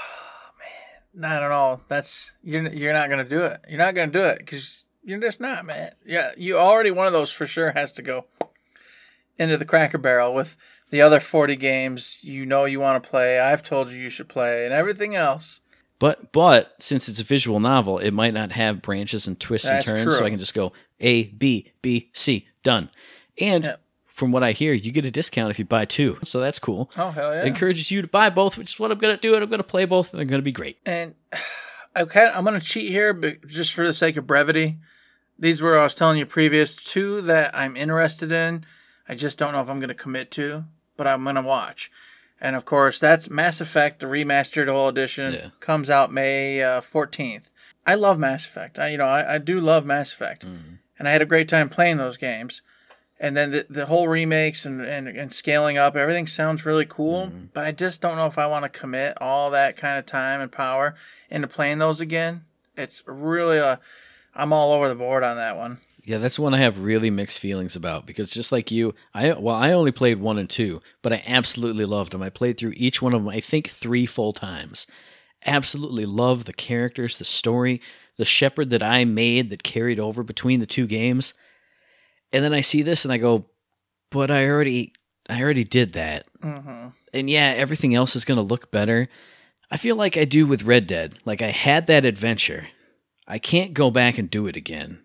man, 0.57 1.21
not 1.29 1.43
at 1.43 1.51
all. 1.51 1.81
That's 1.89 2.31
you're 2.41 2.67
you're 2.73 2.93
not 2.93 3.07
gonna 3.11 3.23
do 3.23 3.43
it. 3.43 3.61
You're 3.69 3.77
not 3.77 3.93
gonna 3.93 4.11
do 4.11 4.23
it 4.23 4.39
because 4.39 4.85
you're 5.03 5.19
just 5.19 5.39
not, 5.39 5.63
man. 5.63 5.91
Yeah, 6.03 6.31
you 6.37 6.57
already 6.57 6.89
one 6.89 7.05
of 7.05 7.13
those 7.13 7.29
for 7.31 7.45
sure 7.45 7.71
has 7.71 7.93
to 7.93 8.01
go 8.01 8.25
into 9.37 9.57
the 9.57 9.65
Cracker 9.65 9.99
Barrel 9.99 10.33
with 10.33 10.57
the 10.93 11.01
other 11.01 11.19
forty 11.19 11.55
games 11.55 12.19
you 12.21 12.45
know 12.45 12.65
you 12.65 12.79
want 12.79 13.03
to 13.03 13.09
play. 13.09 13.39
I've 13.39 13.63
told 13.63 13.89
you 13.89 13.97
you 13.97 14.11
should 14.11 14.29
play, 14.29 14.63
and 14.63 14.71
everything 14.71 15.15
else. 15.15 15.61
But 15.97 16.31
but 16.31 16.75
since 16.77 17.09
it's 17.09 17.19
a 17.19 17.23
visual 17.23 17.59
novel, 17.59 17.97
it 17.97 18.11
might 18.11 18.35
not 18.35 18.51
have 18.51 18.83
branches 18.83 19.25
and 19.25 19.39
twists 19.39 19.67
That's 19.67 19.87
and 19.87 19.97
turns, 19.97 20.17
so. 20.17 20.23
I 20.23 20.29
can 20.29 20.37
just 20.37 20.53
go 20.53 20.71
A 20.99 21.23
B 21.23 21.71
B 21.81 22.11
C 22.13 22.47
done. 22.61 22.91
And 23.39 23.75
from 24.05 24.31
what 24.31 24.43
I 24.43 24.51
hear, 24.51 24.71
you 24.71 24.91
get 24.91 25.03
a 25.03 25.09
discount 25.09 25.49
if 25.49 25.57
you 25.57 25.65
buy 25.65 25.85
two, 25.85 26.19
so 26.23 26.39
that's 26.39 26.59
cool. 26.59 26.91
Oh 26.95 27.09
hell 27.09 27.33
yeah! 27.33 27.41
It 27.41 27.47
encourages 27.47 27.89
you 27.89 28.03
to 28.03 28.07
buy 28.07 28.29
both, 28.29 28.55
which 28.55 28.73
is 28.73 28.79
what 28.79 28.91
I'm 28.91 28.99
gonna 28.99 29.17
do, 29.17 29.33
and 29.33 29.43
I'm 29.43 29.49
gonna 29.49 29.63
play 29.63 29.85
both, 29.85 30.13
and 30.13 30.19
they're 30.19 30.27
gonna 30.27 30.43
be 30.43 30.51
great. 30.51 30.77
And 30.85 31.15
I 31.95 32.05
kind 32.05 32.35
I'm 32.35 32.43
gonna 32.43 32.59
cheat 32.59 32.91
here, 32.91 33.13
but 33.13 33.47
just 33.47 33.73
for 33.73 33.87
the 33.87 33.93
sake 33.93 34.15
of 34.15 34.27
brevity, 34.27 34.77
these 35.39 35.59
were 35.59 35.79
I 35.79 35.85
was 35.85 35.95
telling 35.95 36.19
you 36.19 36.27
previous 36.27 36.75
two 36.75 37.21
that 37.21 37.57
I'm 37.57 37.75
interested 37.75 38.31
in. 38.31 38.63
I 39.09 39.15
just 39.15 39.39
don't 39.39 39.53
know 39.53 39.61
if 39.61 39.69
I'm 39.69 39.79
gonna 39.79 39.95
commit 39.95 40.29
to, 40.31 40.65
but 40.97 41.07
I'm 41.07 41.23
gonna 41.23 41.41
watch. 41.41 41.91
And 42.41 42.55
of 42.55 42.65
course, 42.65 42.99
that's 42.99 43.29
Mass 43.29 43.61
Effect, 43.61 43.99
the 43.99 44.07
remastered 44.07 44.67
whole 44.67 44.89
edition, 44.89 45.33
Yeah. 45.33 45.49
comes 45.59 45.89
out 45.89 46.11
May 46.11 46.61
uh, 46.61 46.81
14th. 46.81 47.51
I 47.85 47.95
love 47.95 48.19
Mass 48.19 48.45
Effect. 48.45 48.79
I, 48.79 48.89
you 48.89 48.97
know, 48.97 49.05
I, 49.05 49.35
I 49.35 49.37
do 49.37 49.59
love 49.59 49.85
Mass 49.85 50.11
Effect, 50.11 50.45
mm. 50.45 50.79
and 50.99 51.07
I 51.07 51.11
had 51.11 51.21
a 51.21 51.25
great 51.25 51.47
time 51.47 51.69
playing 51.69 51.97
those 51.97 52.17
games. 52.17 52.61
And 53.19 53.37
then 53.37 53.51
the, 53.51 53.65
the 53.69 53.85
whole 53.85 54.09
remakes 54.09 54.65
and, 54.65 54.81
and, 54.81 55.07
and 55.07 55.31
scaling 55.31 55.77
up, 55.77 55.95
everything 55.95 56.27
sounds 56.27 56.65
really 56.65 56.85
cool. 56.85 57.27
Mm-hmm. 57.27 57.45
But 57.53 57.63
I 57.63 57.71
just 57.71 58.01
don't 58.01 58.17
know 58.17 58.25
if 58.25 58.37
I 58.37 58.47
want 58.47 58.63
to 58.63 58.79
commit 58.79 59.21
all 59.21 59.51
that 59.51 59.77
kind 59.77 59.97
of 59.97 60.05
time 60.05 60.41
and 60.41 60.51
power 60.51 60.95
into 61.29 61.47
playing 61.47 61.77
those 61.77 62.01
again. 62.01 62.43
It's 62.75 63.01
really 63.05 63.59
a, 63.59 63.79
I'm 64.35 64.51
all 64.51 64.73
over 64.73 64.89
the 64.89 64.95
board 64.95 65.23
on 65.23 65.37
that 65.37 65.55
one. 65.55 65.79
Yeah, 66.05 66.17
that's 66.17 66.37
one 66.37 66.53
I 66.53 66.57
have 66.57 66.79
really 66.83 67.09
mixed 67.09 67.39
feelings 67.39 67.75
about 67.77 68.05
because 68.05 68.29
just 68.29 68.51
like 68.51 68.71
you, 68.71 68.93
I 69.13 69.31
well, 69.33 69.55
I 69.55 69.71
only 69.71 69.91
played 69.91 70.19
one 70.19 70.37
and 70.37 70.49
two, 70.49 70.81
but 71.01 71.13
I 71.13 71.23
absolutely 71.25 71.85
loved 71.85 72.11
them. 72.11 72.21
I 72.21 72.29
played 72.29 72.57
through 72.57 72.73
each 72.75 73.01
one 73.01 73.13
of 73.13 73.21
them, 73.21 73.29
I 73.29 73.39
think 73.39 73.69
three 73.69 74.05
full 74.05 74.33
times. 74.33 74.85
Absolutely 75.45 76.05
love 76.05 76.43
the 76.43 76.53
characters, 76.53 77.17
the 77.17 77.25
story, 77.25 77.81
the 78.17 78.25
Shepard 78.25 78.69
that 78.71 78.83
I 78.83 79.05
made 79.05 79.49
that 79.49 79.63
carried 79.63 79.99
over 79.99 80.23
between 80.23 80.59
the 80.59 80.65
two 80.65 80.87
games. 80.87 81.33
And 82.33 82.43
then 82.43 82.53
I 82.53 82.61
see 82.61 82.81
this 82.81 83.05
and 83.05 83.13
I 83.13 83.17
go, 83.17 83.45
but 84.09 84.29
I 84.29 84.47
already, 84.47 84.93
I 85.29 85.41
already 85.41 85.63
did 85.63 85.93
that. 85.93 86.25
hmm 86.41 86.87
And 87.13 87.29
yeah, 87.29 87.53
everything 87.55 87.95
else 87.95 88.15
is 88.15 88.25
going 88.25 88.37
to 88.37 88.41
look 88.41 88.71
better. 88.71 89.07
I 89.71 89.77
feel 89.77 89.95
like 89.95 90.17
I 90.17 90.25
do 90.25 90.45
with 90.45 90.63
Red 90.63 90.87
Dead. 90.87 91.15
Like 91.25 91.41
I 91.41 91.51
had 91.51 91.87
that 91.87 92.05
adventure. 92.05 92.67
I 93.27 93.39
can't 93.39 93.73
go 93.73 93.89
back 93.89 94.17
and 94.17 94.29
do 94.29 94.47
it 94.47 94.55
again. 94.57 95.02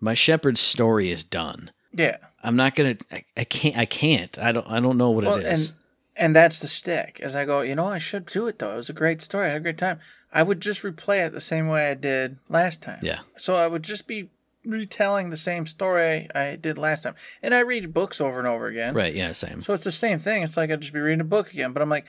My 0.00 0.14
Shepard's 0.14 0.60
story 0.60 1.10
is 1.10 1.24
done. 1.24 1.70
Yeah. 1.92 2.18
I'm 2.42 2.56
not 2.56 2.74
gonna. 2.74 2.96
I, 3.10 3.24
I 3.36 3.44
can't. 3.44 3.76
I 3.76 3.84
can't. 3.86 4.38
I 4.38 4.52
don't. 4.52 4.66
I 4.68 4.80
don't 4.80 4.98
know 4.98 5.10
what 5.10 5.24
Well, 5.24 5.36
it 5.36 5.44
is. 5.44 5.68
and 5.68 5.76
and 6.16 6.36
that's 6.36 6.60
the 6.60 6.68
stick. 6.68 7.18
As 7.22 7.34
I 7.34 7.44
go, 7.44 7.60
you 7.62 7.74
know, 7.74 7.86
I 7.86 7.98
should 7.98 8.26
do 8.26 8.46
it 8.46 8.58
though. 8.58 8.72
It 8.72 8.76
was 8.76 8.90
a 8.90 8.94
great 8.94 9.20
story. 9.22 9.46
I 9.46 9.48
had 9.48 9.56
a 9.56 9.60
great 9.60 9.78
time. 9.78 9.98
I 10.32 10.42
would 10.42 10.60
just 10.60 10.82
replay 10.82 11.26
it 11.26 11.32
the 11.32 11.40
same 11.40 11.68
way 11.68 11.90
I 11.90 11.94
did 11.94 12.38
last 12.48 12.82
time. 12.82 12.98
yeah. 13.02 13.20
So 13.38 13.54
I 13.54 13.66
would 13.66 13.82
just 13.82 14.06
be 14.06 14.28
retelling 14.64 15.30
the 15.30 15.36
same 15.36 15.66
story 15.66 16.28
I 16.34 16.56
did 16.56 16.76
last 16.76 17.04
time. 17.04 17.14
And 17.42 17.54
I 17.54 17.60
read 17.60 17.94
books 17.94 18.20
over 18.20 18.38
and 18.38 18.46
over 18.48 18.66
again. 18.66 18.94
Right. 18.94 19.14
Yeah. 19.14 19.32
Same. 19.32 19.62
So 19.62 19.72
it's 19.74 19.84
the 19.84 19.92
same 19.92 20.18
thing. 20.18 20.42
It's 20.42 20.56
like 20.56 20.70
I'd 20.70 20.80
just 20.80 20.92
be 20.92 21.00
reading 21.00 21.20
a 21.20 21.24
book 21.24 21.52
again. 21.52 21.72
But 21.72 21.82
I'm 21.82 21.88
like, 21.88 22.06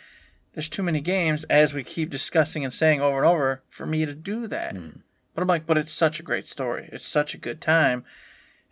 there's 0.54 0.68
too 0.70 0.84
many 0.84 1.02
games, 1.02 1.44
as 1.46 1.74
we 1.74 1.84
keep 1.84 2.10
discussing 2.10 2.64
and 2.64 2.74
saying 2.74 3.00
over 3.02 3.18
and 3.18 3.26
over, 3.28 3.62
for 3.70 3.86
me 3.86 4.06
to 4.06 4.14
do 4.16 4.48
that. 4.48 4.76
Hmm. 4.76 4.90
But 5.38 5.44
I'm 5.44 5.48
like, 5.50 5.68
but 5.68 5.78
it's 5.78 5.92
such 5.92 6.20
a 6.20 6.24
great 6.24 6.48
story. 6.48 6.90
It's 6.92 7.08
such 7.08 7.36
a 7.36 7.38
good 7.38 7.62
time. 7.62 8.06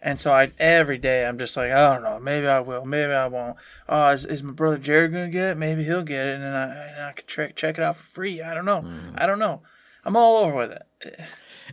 And 0.01 0.19
so 0.19 0.33
I 0.33 0.51
every 0.57 0.97
day 0.97 1.23
I'm 1.23 1.37
just 1.37 1.55
like, 1.55 1.69
I 1.69 1.93
don't 1.93 2.01
know, 2.01 2.19
maybe 2.19 2.47
I 2.47 2.59
will, 2.59 2.85
maybe 2.85 3.13
I 3.13 3.27
won't. 3.27 3.57
Oh, 3.87 4.09
is, 4.09 4.25
is 4.25 4.41
my 4.41 4.51
brother 4.51 4.79
Jared 4.79 5.11
gonna 5.11 5.29
get 5.29 5.51
it? 5.51 5.57
Maybe 5.57 5.83
he'll 5.83 6.01
get 6.01 6.25
it, 6.25 6.33
and 6.33 6.43
then 6.43 6.55
I, 6.55 6.63
and 6.63 7.03
I 7.03 7.11
could 7.11 7.27
check 7.27 7.55
check 7.55 7.77
it 7.77 7.83
out 7.83 7.97
for 7.97 8.03
free. 8.03 8.41
I 8.41 8.55
don't 8.55 8.65
know. 8.65 8.83
I 9.13 9.27
don't 9.27 9.37
know. 9.37 9.61
I'm 10.03 10.15
all 10.15 10.37
over 10.37 10.55
with 10.55 10.71
it. 10.71 11.19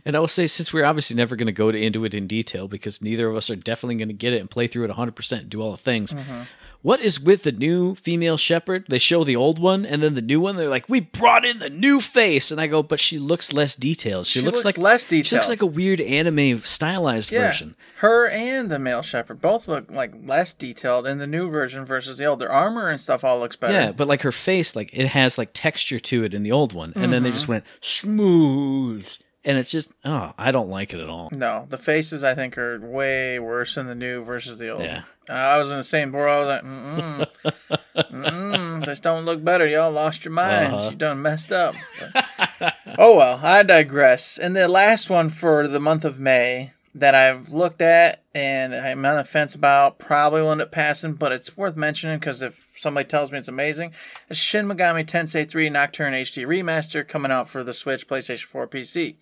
And 0.05 0.15
I 0.15 0.19
will 0.19 0.27
say, 0.27 0.45
since 0.45 0.71
we're 0.71 0.85
obviously 0.85 1.15
never 1.15 1.35
going 1.35 1.47
to 1.47 1.51
go 1.51 1.69
into 1.69 2.05
it 2.05 2.13
in 2.13 2.27
detail 2.27 2.67
because 2.67 3.01
neither 3.01 3.27
of 3.27 3.35
us 3.35 3.49
are 3.49 3.55
definitely 3.55 3.95
going 3.95 4.09
to 4.09 4.13
get 4.13 4.33
it 4.33 4.41
and 4.41 4.49
play 4.49 4.67
through 4.67 4.85
it 4.85 4.91
100% 4.91 5.31
and 5.39 5.49
do 5.49 5.59
all 5.59 5.71
the 5.71 5.77
things. 5.77 6.13
Mm-hmm. 6.13 6.41
What 6.83 6.99
is 6.99 7.17
with 7.19 7.43
the 7.43 7.51
new 7.53 7.95
female 7.95 8.35
Shepard? 8.37 8.85
They 8.89 8.97
show 8.99 9.23
the 9.23 9.37
old 9.37 9.57
one 9.57 9.85
and 9.85 10.03
then 10.03 10.15
the 10.15 10.21
new 10.21 10.39
one. 10.41 10.57
They're 10.57 10.67
like, 10.69 10.87
we 10.89 10.99
brought 10.99 11.45
in 11.45 11.59
the 11.59 11.69
new 11.69 12.01
face, 12.01 12.51
and 12.51 12.59
I 12.59 12.67
go, 12.67 12.83
but 12.83 12.99
she 12.99 13.17
looks 13.17 13.51
less 13.53 13.73
detailed. 13.73 14.27
She, 14.27 14.39
She 14.39 14.45
looks, 14.45 14.57
looks 14.57 14.65
like 14.65 14.77
less 14.77 15.05
detailed. 15.05 15.25
She 15.27 15.35
looks 15.37 15.47
like 15.47 15.61
a 15.61 15.65
weird 15.65 16.01
anime 16.01 16.59
stylized 16.59 17.31
Yeah, 17.31 17.47
version. 17.47 17.75
her 17.99 18.27
and 18.27 18.69
the 18.69 18.79
male 18.79 19.01
Shepard 19.01 19.39
both 19.39 19.67
look 19.69 19.89
like 19.89 20.13
less 20.25 20.53
detailed 20.53 21.07
in 21.07 21.19
the 21.19 21.25
new 21.27 21.49
version 21.49 21.85
versus 21.85 22.17
the 22.17 22.25
old. 22.25 22.39
Their 22.39 22.51
armor 22.51 22.89
and 22.89 22.99
stuff 22.99 23.23
all 23.23 23.39
looks 23.39 23.55
better. 23.55 23.73
Yeah, 23.73 23.91
but 23.93 24.09
like 24.09 24.21
her 24.23 24.33
face, 24.33 24.75
like 24.75 24.89
it 24.91 25.07
has 25.07 25.37
like 25.37 25.51
texture 25.53 25.99
to 26.01 26.23
it 26.25 26.33
in 26.33 26.43
the 26.43 26.51
old 26.51 26.73
one, 26.73 26.91
and 26.95 27.13
then 27.13 27.23
they 27.23 27.29
Mm-hmm. 27.29 27.35
just 27.37 27.47
went 27.47 27.63
smooth, 27.79 29.05
and 29.45 29.57
it's 29.57 29.71
just 29.71 29.89
oh, 30.05 30.33
I 30.37 30.51
don't 30.51 30.69
like 30.69 30.93
it 30.93 30.99
at 30.99 31.09
all. 31.09 31.29
No, 31.31 31.65
the 31.69 31.77
faces 31.77 32.23
I 32.23 32.35
think 32.35 32.57
are 32.57 32.79
way 32.79 33.39
worse 33.39 33.77
in 33.77 33.87
the 33.87 33.95
new 33.95 34.23
versus 34.23 34.59
the 34.59 34.69
old. 34.69 34.83
Yeah. 34.83 35.03
Uh, 35.29 35.33
I 35.33 35.57
was 35.57 35.69
in 35.69 35.77
the 35.77 35.83
same 35.83 36.11
boat. 36.11 36.27
I 36.27 36.39
was 36.39 36.47
like, 36.47 36.63
mm-mm, 36.63 37.55
mm-mm, 37.95 38.85
this 38.85 38.99
don't 38.99 39.25
look 39.25 39.43
better. 39.43 39.65
Y'all 39.67 39.91
lost 39.91 40.25
your 40.25 40.33
minds. 40.33 40.73
Uh-huh. 40.73 40.89
You 40.91 40.95
done 40.95 41.21
messed 41.21 41.51
up. 41.51 41.75
But- 41.99 42.75
oh 42.97 43.15
well, 43.17 43.39
I 43.41 43.63
digress. 43.63 44.37
And 44.37 44.55
the 44.55 44.67
last 44.67 45.09
one 45.09 45.29
for 45.29 45.67
the 45.67 45.79
month 45.79 46.05
of 46.05 46.19
May 46.19 46.71
that 46.95 47.15
I've 47.15 47.51
looked 47.51 47.81
at 47.81 48.21
and 48.35 48.73
I'm 48.73 49.05
on 49.05 49.17
the 49.17 49.23
fence 49.23 49.55
about, 49.55 49.97
probably 49.97 50.41
will 50.41 50.51
end 50.51 50.61
up 50.61 50.71
passing, 50.71 51.13
but 51.13 51.31
it's 51.31 51.57
worth 51.57 51.75
mentioning 51.75 52.19
because 52.19 52.41
if 52.41 52.67
somebody 52.75 53.07
tells 53.07 53.31
me 53.31 53.39
it's 53.39 53.47
amazing, 53.47 53.93
is 54.29 54.37
Shin 54.37 54.67
Megami 54.67 55.05
Tensei 55.05 55.49
3 55.49 55.69
Nocturne 55.69 56.13
HD 56.13 56.45
Remaster 56.45 57.07
coming 57.07 57.31
out 57.31 57.49
for 57.49 57.63
the 57.63 57.73
Switch, 57.73 58.07
PlayStation 58.07 58.45
4, 58.45 58.67
PC. 58.67 59.15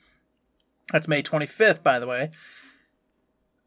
That's 0.92 1.08
May 1.08 1.24
25th, 1.24 1.84
by 1.84 2.00
the 2.00 2.08
way. 2.08 2.32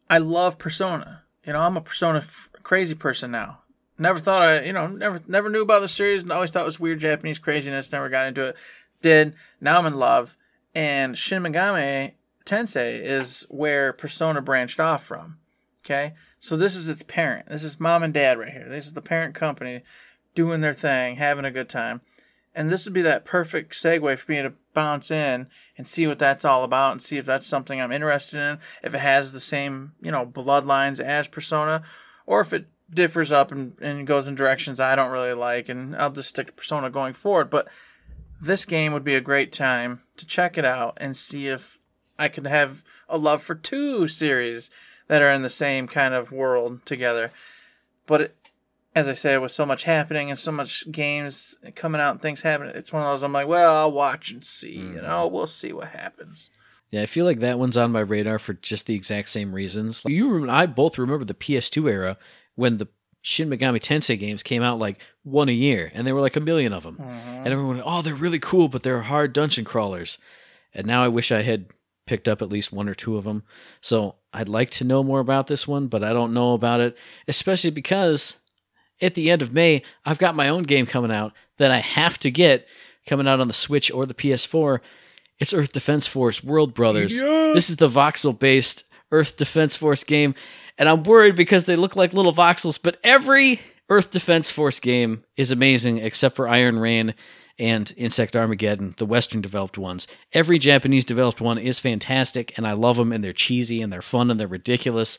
I 0.09 0.19
love 0.19 0.57
Persona. 0.57 1.23
You 1.45 1.53
know, 1.53 1.59
I'm 1.59 1.77
a 1.77 1.81
Persona 1.81 2.19
f- 2.19 2.49
crazy 2.63 2.95
person 2.95 3.31
now. 3.31 3.59
Never 3.97 4.19
thought 4.19 4.41
I, 4.41 4.63
you 4.63 4.73
know, 4.73 4.87
never 4.87 5.21
never 5.27 5.49
knew 5.49 5.61
about 5.61 5.79
the 5.79 5.87
series. 5.87 6.21
and 6.23 6.31
Always 6.31 6.51
thought 6.51 6.63
it 6.63 6.65
was 6.65 6.79
weird 6.79 6.99
Japanese 6.99 7.39
craziness. 7.39 7.91
Never 7.91 8.09
got 8.09 8.27
into 8.27 8.47
it. 8.47 8.55
Did 9.01 9.35
now 9.61 9.79
I'm 9.79 9.85
in 9.85 9.95
love. 9.95 10.35
And 10.73 11.17
Shin 11.17 11.43
Megami 11.43 12.13
Tensei 12.45 13.01
is 13.01 13.45
where 13.49 13.93
Persona 13.93 14.41
branched 14.41 14.79
off 14.79 15.03
from. 15.03 15.37
Okay, 15.83 16.13
so 16.39 16.57
this 16.57 16.75
is 16.75 16.89
its 16.89 17.03
parent. 17.03 17.47
This 17.47 17.63
is 17.63 17.79
mom 17.79 18.03
and 18.03 18.13
dad 18.13 18.37
right 18.37 18.51
here. 18.51 18.67
This 18.67 18.85
is 18.85 18.93
the 18.93 19.01
parent 19.01 19.33
company 19.33 19.83
doing 20.33 20.61
their 20.61 20.73
thing, 20.73 21.15
having 21.15 21.45
a 21.45 21.51
good 21.51 21.69
time. 21.69 22.01
And 22.55 22.69
this 22.69 22.85
would 22.85 22.93
be 22.93 23.01
that 23.01 23.25
perfect 23.25 23.73
segue 23.73 24.17
for 24.17 24.31
me 24.31 24.41
to 24.41 24.53
bounce 24.73 25.11
in 25.11 25.47
and 25.77 25.85
see 25.85 26.07
what 26.07 26.17
that's 26.17 26.45
all 26.45 26.63
about 26.63 26.93
and 26.93 27.01
see 27.01 27.17
if 27.17 27.25
that's 27.25 27.45
something 27.45 27.81
I'm 27.81 27.91
interested 27.91 28.39
in, 28.39 28.59
if 28.81 28.95
it 28.95 28.99
has 28.99 29.33
the 29.33 29.41
same, 29.41 29.91
you 30.01 30.09
know, 30.09 30.25
bloodlines 30.25 31.01
as 31.01 31.27
Persona, 31.27 31.83
or 32.25 32.39
if 32.39 32.53
it 32.53 32.67
differs 32.89 33.33
up 33.33 33.51
and, 33.51 33.75
and 33.81 34.07
goes 34.07 34.27
in 34.27 34.35
directions 34.35 34.79
I 34.79 34.95
don't 34.95 35.11
really 35.11 35.33
like, 35.33 35.67
and 35.67 35.95
I'll 35.97 36.11
just 36.11 36.29
stick 36.29 36.47
to 36.47 36.53
Persona 36.53 36.89
going 36.89 37.13
forward. 37.13 37.49
But 37.49 37.67
this 38.41 38.63
game 38.63 38.93
would 38.93 39.03
be 39.03 39.15
a 39.15 39.21
great 39.21 39.51
time 39.51 40.01
to 40.15 40.25
check 40.25 40.57
it 40.57 40.65
out 40.65 40.97
and 40.97 41.17
see 41.17 41.47
if 41.47 41.77
I 42.17 42.29
could 42.29 42.47
have 42.47 42.83
a 43.09 43.17
love 43.17 43.43
for 43.43 43.55
two 43.55 44.07
series 44.07 44.71
that 45.07 45.21
are 45.21 45.31
in 45.31 45.41
the 45.41 45.49
same 45.49 45.87
kind 45.87 46.13
of 46.13 46.31
world 46.31 46.85
together. 46.85 47.31
But 48.07 48.33
as 48.95 49.09
I 49.09 49.13
said, 49.13 49.41
with 49.41 49.51
so 49.51 49.65
much 49.65 49.83
happening 49.83 50.29
and 50.29 50.39
so 50.39 50.53
much 50.53 50.89
games 50.89 51.55
coming 51.75 51.99
out 51.99 52.11
and 52.11 52.21
things 52.21 52.41
happening, 52.41 52.75
it's 52.75 52.93
one 52.93 53.03
of 53.03 53.09
those 53.09 53.23
I'm 53.23 53.33
like, 53.33 53.47
well, 53.47 53.75
I'll 53.75 53.91
watch 53.91 54.31
and 54.31 54.43
see. 54.43 54.71
You 54.71 54.83
mm-hmm. 54.85 55.05
know, 55.05 55.27
we'll 55.27 55.47
see 55.47 55.73
what 55.73 55.89
happens. 55.89 56.49
Yeah, 56.91 57.01
I 57.01 57.05
feel 57.05 57.25
like 57.25 57.39
that 57.39 57.59
one's 57.59 57.75
on 57.75 57.91
my 57.91 57.99
radar 57.99 58.39
for 58.39 58.53
just 58.53 58.85
the 58.85 58.95
exact 58.95 59.29
same 59.29 59.53
reasons. 59.53 60.01
You 60.05 60.35
and 60.37 60.49
I 60.49 60.65
both 60.65 60.97
remember 60.97 61.25
the 61.25 61.33
PS2 61.33 61.91
era 61.91 62.17
when 62.55 62.77
the 62.77 62.87
Shin 63.21 63.49
Megami 63.49 63.81
Tensei 63.81 64.17
games 64.17 64.43
came 64.43 64.63
out 64.63 64.79
like 64.79 65.01
one 65.23 65.49
a 65.49 65.51
year, 65.53 65.91
and 65.93 66.07
there 66.07 66.15
were 66.15 66.21
like 66.21 66.37
a 66.37 66.41
million 66.41 66.71
of 66.71 66.83
them. 66.83 66.95
and 66.99 67.09
mm-hmm. 67.09 67.51
everyone, 67.51 67.81
oh, 67.83 68.01
they're 68.01 68.15
really 68.15 68.39
cool, 68.39 68.69
but 68.69 68.83
they're 68.83 69.01
hard 69.01 69.33
dungeon 69.33 69.65
crawlers. 69.65 70.17
And 70.73 70.87
now 70.87 71.03
I 71.03 71.09
wish 71.09 71.31
I 71.33 71.41
had 71.41 71.65
picked 72.05 72.27
up 72.27 72.41
at 72.41 72.49
least 72.49 72.71
one 72.71 72.87
or 72.87 72.93
two 72.93 73.17
of 73.17 73.25
them. 73.25 73.43
So 73.81 74.15
I'd 74.31 74.47
like 74.47 74.69
to 74.71 74.83
know 74.83 75.03
more 75.03 75.19
about 75.19 75.47
this 75.47 75.67
one, 75.67 75.87
but 75.87 76.03
I 76.03 76.13
don't 76.13 76.33
know 76.33 76.53
about 76.53 76.79
it, 76.79 76.95
especially 77.27 77.71
because 77.71 78.37
at 79.01 79.15
the 79.15 79.29
end 79.29 79.41
of 79.41 79.53
May, 79.53 79.83
I've 80.05 80.17
got 80.17 80.35
my 80.35 80.49
own 80.49 80.63
game 80.63 80.85
coming 80.85 81.11
out 81.11 81.33
that 81.57 81.71
I 81.71 81.79
have 81.79 82.17
to 82.19 82.31
get 82.31 82.67
coming 83.07 83.27
out 83.27 83.39
on 83.39 83.47
the 83.47 83.53
Switch 83.53 83.91
or 83.91 84.05
the 84.05 84.13
PS4. 84.13 84.79
It's 85.39 85.53
Earth 85.53 85.71
Defense 85.73 86.07
Force 86.07 86.43
World 86.43 86.73
Brothers. 86.73 87.19
This 87.19 87.69
is 87.69 87.75
the 87.75 87.89
voxel 87.89 88.37
based 88.37 88.83
Earth 89.11 89.35
Defense 89.37 89.75
Force 89.77 90.03
game. 90.03 90.33
And 90.77 90.89
I'm 90.89 91.03
worried 91.03 91.35
because 91.35 91.65
they 91.65 91.75
look 91.75 91.95
like 91.95 92.13
little 92.13 92.33
voxels, 92.33 92.79
but 92.81 92.99
every 93.03 93.61
Earth 93.89 94.11
Defense 94.11 94.51
Force 94.51 94.79
game 94.79 95.23
is 95.37 95.51
amazing 95.51 95.99
except 95.99 96.35
for 96.35 96.47
Iron 96.47 96.79
Rain 96.79 97.13
and 97.57 97.93
Insect 97.95 98.35
Armageddon, 98.35 98.95
the 98.97 99.05
Western 99.05 99.39
developed 99.39 99.77
ones. 99.77 100.07
Every 100.33 100.59
Japanese 100.59 101.05
developed 101.05 101.39
one 101.39 101.57
is 101.57 101.79
fantastic, 101.79 102.57
and 102.57 102.67
I 102.67 102.73
love 102.73 102.97
them, 102.97 103.13
and 103.13 103.23
they're 103.23 103.31
cheesy, 103.31 103.81
and 103.81 103.93
they're 103.93 104.01
fun, 104.01 104.29
and 104.29 104.37
they're 104.37 104.47
ridiculous. 104.47 105.17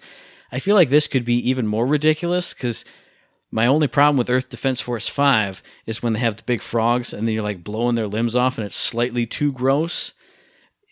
I 0.52 0.58
feel 0.58 0.74
like 0.74 0.90
this 0.90 1.06
could 1.06 1.24
be 1.24 1.36
even 1.48 1.66
more 1.66 1.86
ridiculous 1.86 2.52
because 2.52 2.84
my 3.50 3.66
only 3.66 3.86
problem 3.86 4.16
with 4.16 4.30
Earth 4.30 4.48
Defense 4.48 4.80
Force 4.80 5.08
5 5.08 5.62
is 5.86 6.02
when 6.02 6.12
they 6.12 6.20
have 6.20 6.36
the 6.36 6.42
big 6.42 6.62
frogs 6.62 7.12
and 7.12 7.26
then 7.26 7.34
you're 7.34 7.42
like 7.42 7.64
blowing 7.64 7.94
their 7.94 8.08
limbs 8.08 8.34
off 8.34 8.58
and 8.58 8.66
it's 8.66 8.76
slightly 8.76 9.26
too 9.26 9.52
gross. 9.52 10.12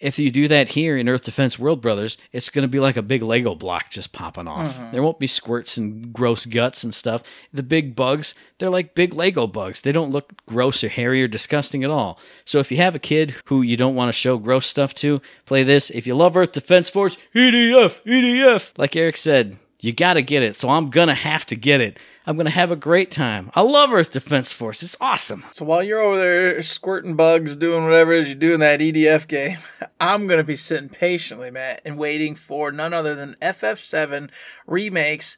If 0.01 0.19
you 0.19 0.31
do 0.31 0.49
that 0.49 0.71
here 0.71 0.97
in 0.97 1.09
Earth 1.09 1.25
Defense 1.25 1.59
World 1.59 1.81
Brothers, 1.81 2.19
it's 2.31 2.51
going 2.51 2.65
to 2.65 2.69
be 2.69 2.81
like 2.81 2.97
a 2.97 3.03
big 3.03 3.23
Lego 3.23 3.55
block 3.55 3.91
just 3.91 4.13
popping 4.13 4.47
off. 4.47 4.75
Mm-hmm. 4.75 4.93
There 4.93 5.03
won't 5.03 5.19
be 5.19 5.27
squirts 5.27 5.77
and 5.77 6.13
gross 6.13 6.47
guts 6.47 6.85
and 6.85 6.95
stuff. 6.95 7.23
The 7.53 7.63
big 7.63 7.97
bugs, 7.97 8.35
they're 8.59 8.71
like 8.71 8.95
big 8.95 9.15
Lego 9.15 9.47
bugs. 9.47 9.81
They 9.81 9.93
don't 9.93 10.11
look 10.11 10.33
gross 10.47 10.85
or 10.85 10.89
hairy 10.89 11.23
or 11.23 11.29
disgusting 11.29 11.85
at 11.85 11.91
all. 11.91 12.19
So 12.45 12.59
if 12.59 12.71
you 12.71 12.77
have 12.79 12.95
a 12.95 13.01
kid 13.01 13.35
who 13.47 13.63
you 13.63 13.77
don't 13.77 13.95
want 13.95 14.11
to 14.11 14.13
show 14.13 14.37
gross 14.37 14.67
stuff 14.67 14.95
to, 14.97 15.23
play 15.47 15.63
this. 15.63 15.91
If 15.91 16.07
you 16.07 16.15
love 16.15 16.37
Earth 16.37 16.53
Defense 16.53 16.91
Force, 16.91 17.17
EDF, 17.35 18.03
EDF. 18.05 18.73
Like 18.77 18.97
Eric 18.97 19.17
said, 19.17 19.59
you 19.81 19.93
got 19.93 20.15
to 20.15 20.23
get 20.23 20.43
it. 20.43 20.57
So 20.57 20.71
I'm 20.71 20.91
going 20.91 21.09
to 21.09 21.15
have 21.15 21.47
to 21.47 21.57
get 21.57 21.81
it. 21.81 21.99
I'm 22.27 22.37
going 22.37 22.47
to 22.47 22.51
have 22.53 22.71
a 22.71 22.77
great 22.77 23.11
time. 23.11 23.51
I 23.55 23.61
love 23.61 23.93
Earth 23.93 24.11
Defense 24.11 24.53
Force. 24.53 24.83
It's 24.83 24.97
awesome. 24.99 25.45
So 25.53 25.67
while 25.67 25.83
you're 25.83 26.01
over 26.01 26.17
there 26.17 26.63
squirting 26.63 27.17
bugs, 27.17 27.55
doing 27.55 27.85
whatever 27.85 28.15
it 28.15 28.21
is 28.21 28.29
you 28.31 28.35
do 28.35 28.55
in 28.55 28.61
that 28.61 28.81
EDF 28.81 29.29
game, 29.29 29.59
I'm 30.01 30.27
going 30.27 30.39
to 30.39 30.45
be 30.45 30.57
sitting 30.57 30.89
patiently, 30.89 31.51
Matt, 31.51 31.83
and 31.85 31.99
waiting 31.99 32.35
for 32.35 32.73
none 32.73 32.95
other 32.95 33.15
than 33.15 33.37
FF7 33.43 34.31
remakes 34.67 35.37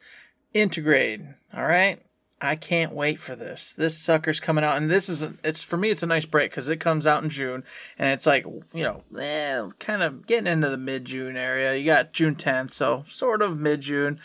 Intergrade. 0.55 1.35
All 1.53 1.65
right? 1.65 2.01
I 2.39 2.55
can't 2.55 2.93
wait 2.93 3.19
for 3.19 3.35
this. 3.35 3.73
This 3.73 3.97
sucker's 3.97 4.39
coming 4.39 4.63
out, 4.63 4.77
and 4.77 4.89
this 4.89 5.09
is 5.09 5.23
a, 5.23 5.33
it's 5.43 5.63
for 5.63 5.75
me. 5.75 5.89
It's 5.89 6.03
a 6.03 6.07
nice 6.07 6.25
break 6.25 6.51
because 6.51 6.69
it 6.69 6.79
comes 6.79 7.07
out 7.07 7.23
in 7.23 7.31
June, 7.31 7.63
and 7.97 8.09
it's 8.09 8.27
like 8.27 8.45
you 8.45 8.83
know, 8.83 9.03
eh, 9.19 9.67
kind 9.79 10.03
of 10.03 10.27
getting 10.27 10.45
into 10.45 10.69
the 10.69 10.77
mid 10.77 11.05
June 11.05 11.35
area. 11.35 11.75
You 11.75 11.85
got 11.85 12.13
June 12.13 12.35
10th, 12.35 12.69
so 12.69 13.03
sort 13.07 13.41
of 13.41 13.57
mid 13.57 13.81
June. 13.81 14.19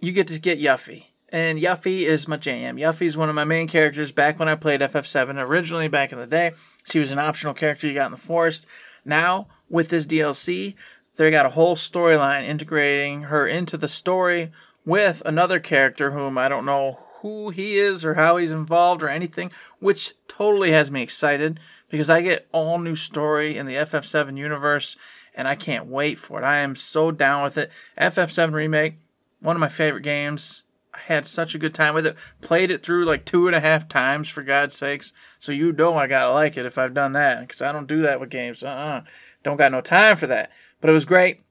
You 0.00 0.12
get 0.12 0.28
to 0.28 0.38
get 0.38 0.60
Yuffie, 0.60 1.06
and 1.30 1.58
Yuffie 1.58 2.02
is 2.02 2.28
my 2.28 2.36
jam. 2.36 2.76
Yuffie's 2.76 3.16
one 3.16 3.28
of 3.28 3.34
my 3.34 3.42
main 3.42 3.66
characters 3.66 4.12
back 4.12 4.38
when 4.38 4.48
I 4.48 4.54
played 4.54 4.80
FF7 4.80 5.36
originally 5.42 5.88
back 5.88 6.12
in 6.12 6.18
the 6.18 6.26
day. 6.26 6.52
She 6.84 7.00
was 7.00 7.10
an 7.10 7.18
optional 7.18 7.52
character 7.52 7.88
you 7.88 7.94
got 7.94 8.06
in 8.06 8.12
the 8.12 8.16
forest. 8.16 8.68
Now 9.04 9.48
with 9.68 9.88
this 9.88 10.06
DLC, 10.06 10.76
they 11.16 11.32
got 11.32 11.46
a 11.46 11.50
whole 11.50 11.74
storyline 11.74 12.44
integrating 12.44 13.22
her 13.22 13.44
into 13.44 13.76
the 13.76 13.88
story 13.88 14.52
with 14.84 15.20
another 15.26 15.58
character 15.58 16.12
whom 16.12 16.38
I 16.38 16.48
don't 16.48 16.64
know 16.64 17.00
who 17.22 17.50
he 17.50 17.76
is 17.76 18.04
or 18.04 18.14
how 18.14 18.36
he's 18.36 18.52
involved 18.52 19.02
or 19.02 19.08
anything, 19.08 19.50
which 19.80 20.14
totally 20.28 20.70
has 20.70 20.92
me 20.92 21.02
excited 21.02 21.58
because 21.90 22.08
I 22.08 22.22
get 22.22 22.46
all 22.52 22.78
new 22.78 22.94
story 22.94 23.58
in 23.58 23.66
the 23.66 23.74
FF7 23.74 24.38
universe 24.38 24.96
and 25.34 25.48
I 25.48 25.56
can't 25.56 25.86
wait 25.86 26.18
for 26.18 26.40
it. 26.40 26.44
I 26.44 26.58
am 26.58 26.76
so 26.76 27.10
down 27.10 27.42
with 27.42 27.58
it. 27.58 27.72
FF7 28.00 28.52
remake, 28.52 28.98
one 29.40 29.56
of 29.56 29.60
my 29.60 29.68
favorite 29.68 30.02
games. 30.02 30.64
I 30.94 30.98
had 31.00 31.26
such 31.26 31.54
a 31.54 31.58
good 31.58 31.74
time 31.74 31.94
with 31.94 32.06
it. 32.06 32.16
Played 32.40 32.70
it 32.70 32.82
through 32.82 33.04
like 33.04 33.24
two 33.24 33.46
and 33.46 33.54
a 33.54 33.60
half 33.60 33.88
times 33.88 34.28
for 34.28 34.42
God's 34.42 34.74
sakes. 34.74 35.12
So 35.38 35.52
you 35.52 35.72
know 35.72 35.94
I 35.94 36.06
gotta 36.06 36.32
like 36.32 36.56
it 36.56 36.66
if 36.66 36.78
I've 36.78 36.94
done 36.94 37.12
that 37.12 37.40
because 37.40 37.62
I 37.62 37.72
don't 37.72 37.86
do 37.86 38.02
that 38.02 38.20
with 38.20 38.30
games. 38.30 38.62
Uh 38.62 38.68
uh-uh. 38.68 38.98
uh. 38.98 39.00
Don't 39.42 39.56
got 39.56 39.72
no 39.72 39.80
time 39.80 40.16
for 40.16 40.26
that. 40.26 40.50
But 40.80 40.90
it 40.90 40.94
was 40.94 41.04
great. 41.04 41.42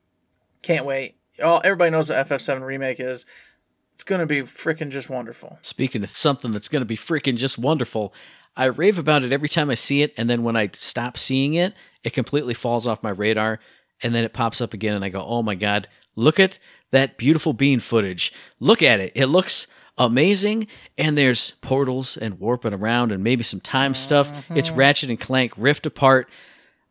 Can't 0.62 0.86
wait. 0.86 1.16
All 1.44 1.62
everybody 1.64 1.92
knows 1.92 2.10
what 2.10 2.28
FF7 2.28 2.62
remake 2.62 3.00
is. 3.00 3.26
It's 3.94 4.04
gonna 4.04 4.26
be 4.26 4.42
freaking 4.42 4.90
just 4.90 5.10
wonderful. 5.10 5.58
Speaking 5.62 6.04
of 6.04 6.10
something 6.10 6.52
that's 6.52 6.68
to 6.68 6.86
be 6.86 6.98
freaking 6.98 7.36
just 7.36 7.58
wonderful, 7.58 8.14
I 8.56 8.66
rave 8.66 8.98
about 8.98 9.24
it 9.24 9.32
every 9.32 9.50
time 9.50 9.70
I 9.70 9.76
see 9.76 10.02
it, 10.02 10.14
and 10.18 10.30
then 10.30 10.44
when 10.44 10.56
I 10.56 10.70
stop 10.74 11.18
seeing 11.18 11.54
it, 11.54 11.74
it 12.04 12.14
completely 12.14 12.56
falls 12.56 12.88
off 12.88 13.04
my 13.04 13.12
radar, 13.12 13.60
and 14.02 14.14
then 14.14 14.24
it 14.24 14.34
pops 14.34 14.62
up 14.62 14.74
again, 14.74 14.96
and 14.96 15.06
I 15.06 15.10
go, 15.10 15.24
oh 15.24 15.44
my 15.44 15.54
god, 15.56 15.88
look 16.16 16.40
at 16.40 16.58
that 16.92 17.18
beautiful 17.18 17.54
bean 17.54 17.80
footage. 17.80 18.34
Look 18.60 18.82
at 18.82 19.00
it. 19.00 19.12
It 19.16 19.28
looks 19.28 19.68
amazing, 19.98 20.68
and 20.98 21.18
there's 21.18 21.52
portals 21.62 22.18
and 22.18 22.40
warping 22.40 22.74
around, 22.74 23.12
and 23.12 23.24
maybe 23.24 23.44
some 23.44 23.60
time 23.62 23.96
stuff. 23.96 24.32
It's 24.50 24.70
mm-hmm. 24.70 24.80
Ratchet 24.80 25.10
and 25.10 25.20
Clank 25.20 25.54
Rift 25.58 25.86
Apart. 25.86 26.30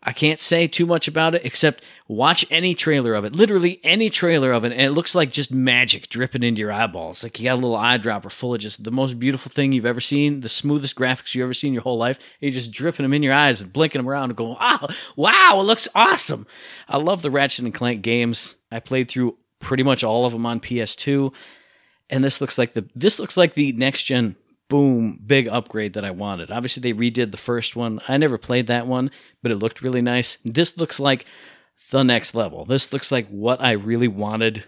I 0.02 0.12
can't 0.12 0.38
say 0.38 0.68
too 0.68 0.86
much 0.86 1.08
about 1.08 1.34
it 1.34 1.44
except 1.44 1.82
watch 2.06 2.46
any 2.48 2.74
trailer 2.76 3.14
of 3.14 3.24
it, 3.24 3.34
literally 3.34 3.80
any 3.82 4.08
trailer 4.08 4.52
of 4.52 4.64
it, 4.64 4.70
and 4.70 4.80
it 4.80 4.92
looks 4.92 5.16
like 5.16 5.32
just 5.32 5.50
magic 5.50 6.08
dripping 6.08 6.44
into 6.44 6.60
your 6.60 6.70
eyeballs. 6.70 7.24
Like 7.24 7.40
you 7.40 7.44
got 7.44 7.54
a 7.54 7.60
little 7.60 7.76
eyedropper 7.76 8.30
full 8.30 8.54
of 8.54 8.60
just 8.60 8.84
the 8.84 8.92
most 8.92 9.18
beautiful 9.18 9.50
thing 9.50 9.72
you've 9.72 9.84
ever 9.86 10.00
seen, 10.00 10.42
the 10.42 10.48
smoothest 10.48 10.94
graphics 10.94 11.34
you've 11.34 11.42
ever 11.42 11.54
seen 11.54 11.70
in 11.70 11.74
your 11.74 11.82
whole 11.82 11.98
life. 11.98 12.20
You're 12.38 12.52
just 12.52 12.70
dripping 12.70 13.02
them 13.02 13.14
in 13.14 13.24
your 13.24 13.32
eyes 13.32 13.60
and 13.60 13.72
blinking 13.72 13.98
them 13.98 14.08
around 14.08 14.30
and 14.30 14.36
going, 14.36 14.56
wow, 14.60 14.88
wow, 15.16 15.58
it 15.58 15.64
looks 15.64 15.88
awesome. 15.92 16.46
I 16.88 16.98
love 16.98 17.22
the 17.22 17.30
Ratchet 17.30 17.64
and 17.64 17.74
Clank 17.74 18.02
games. 18.02 18.54
I 18.70 18.78
played 18.78 19.08
through 19.08 19.36
pretty 19.60 19.82
much 19.82 20.04
all 20.04 20.26
of 20.26 20.32
them 20.32 20.46
on 20.46 20.60
PS2, 20.60 21.32
and 22.10 22.22
this 22.24 22.40
looks 22.40 22.58
like 22.58 22.72
the 22.74 22.88
this 22.94 23.18
looks 23.18 23.36
like 23.36 23.54
the 23.54 23.72
next 23.72 24.04
gen 24.04 24.36
boom 24.68 25.20
big 25.24 25.48
upgrade 25.48 25.94
that 25.94 26.04
I 26.04 26.10
wanted. 26.10 26.50
Obviously 26.50 26.80
they 26.80 26.92
redid 26.92 27.30
the 27.30 27.36
first 27.36 27.76
one. 27.76 28.00
I 28.08 28.16
never 28.16 28.38
played 28.38 28.66
that 28.66 28.86
one, 28.86 29.10
but 29.42 29.52
it 29.52 29.56
looked 29.56 29.82
really 29.82 30.02
nice. 30.02 30.38
This 30.44 30.76
looks 30.76 30.98
like 30.98 31.24
the 31.90 32.02
next 32.02 32.34
level. 32.34 32.64
This 32.64 32.92
looks 32.92 33.12
like 33.12 33.28
what 33.28 33.60
I 33.60 33.72
really 33.72 34.08
wanted. 34.08 34.64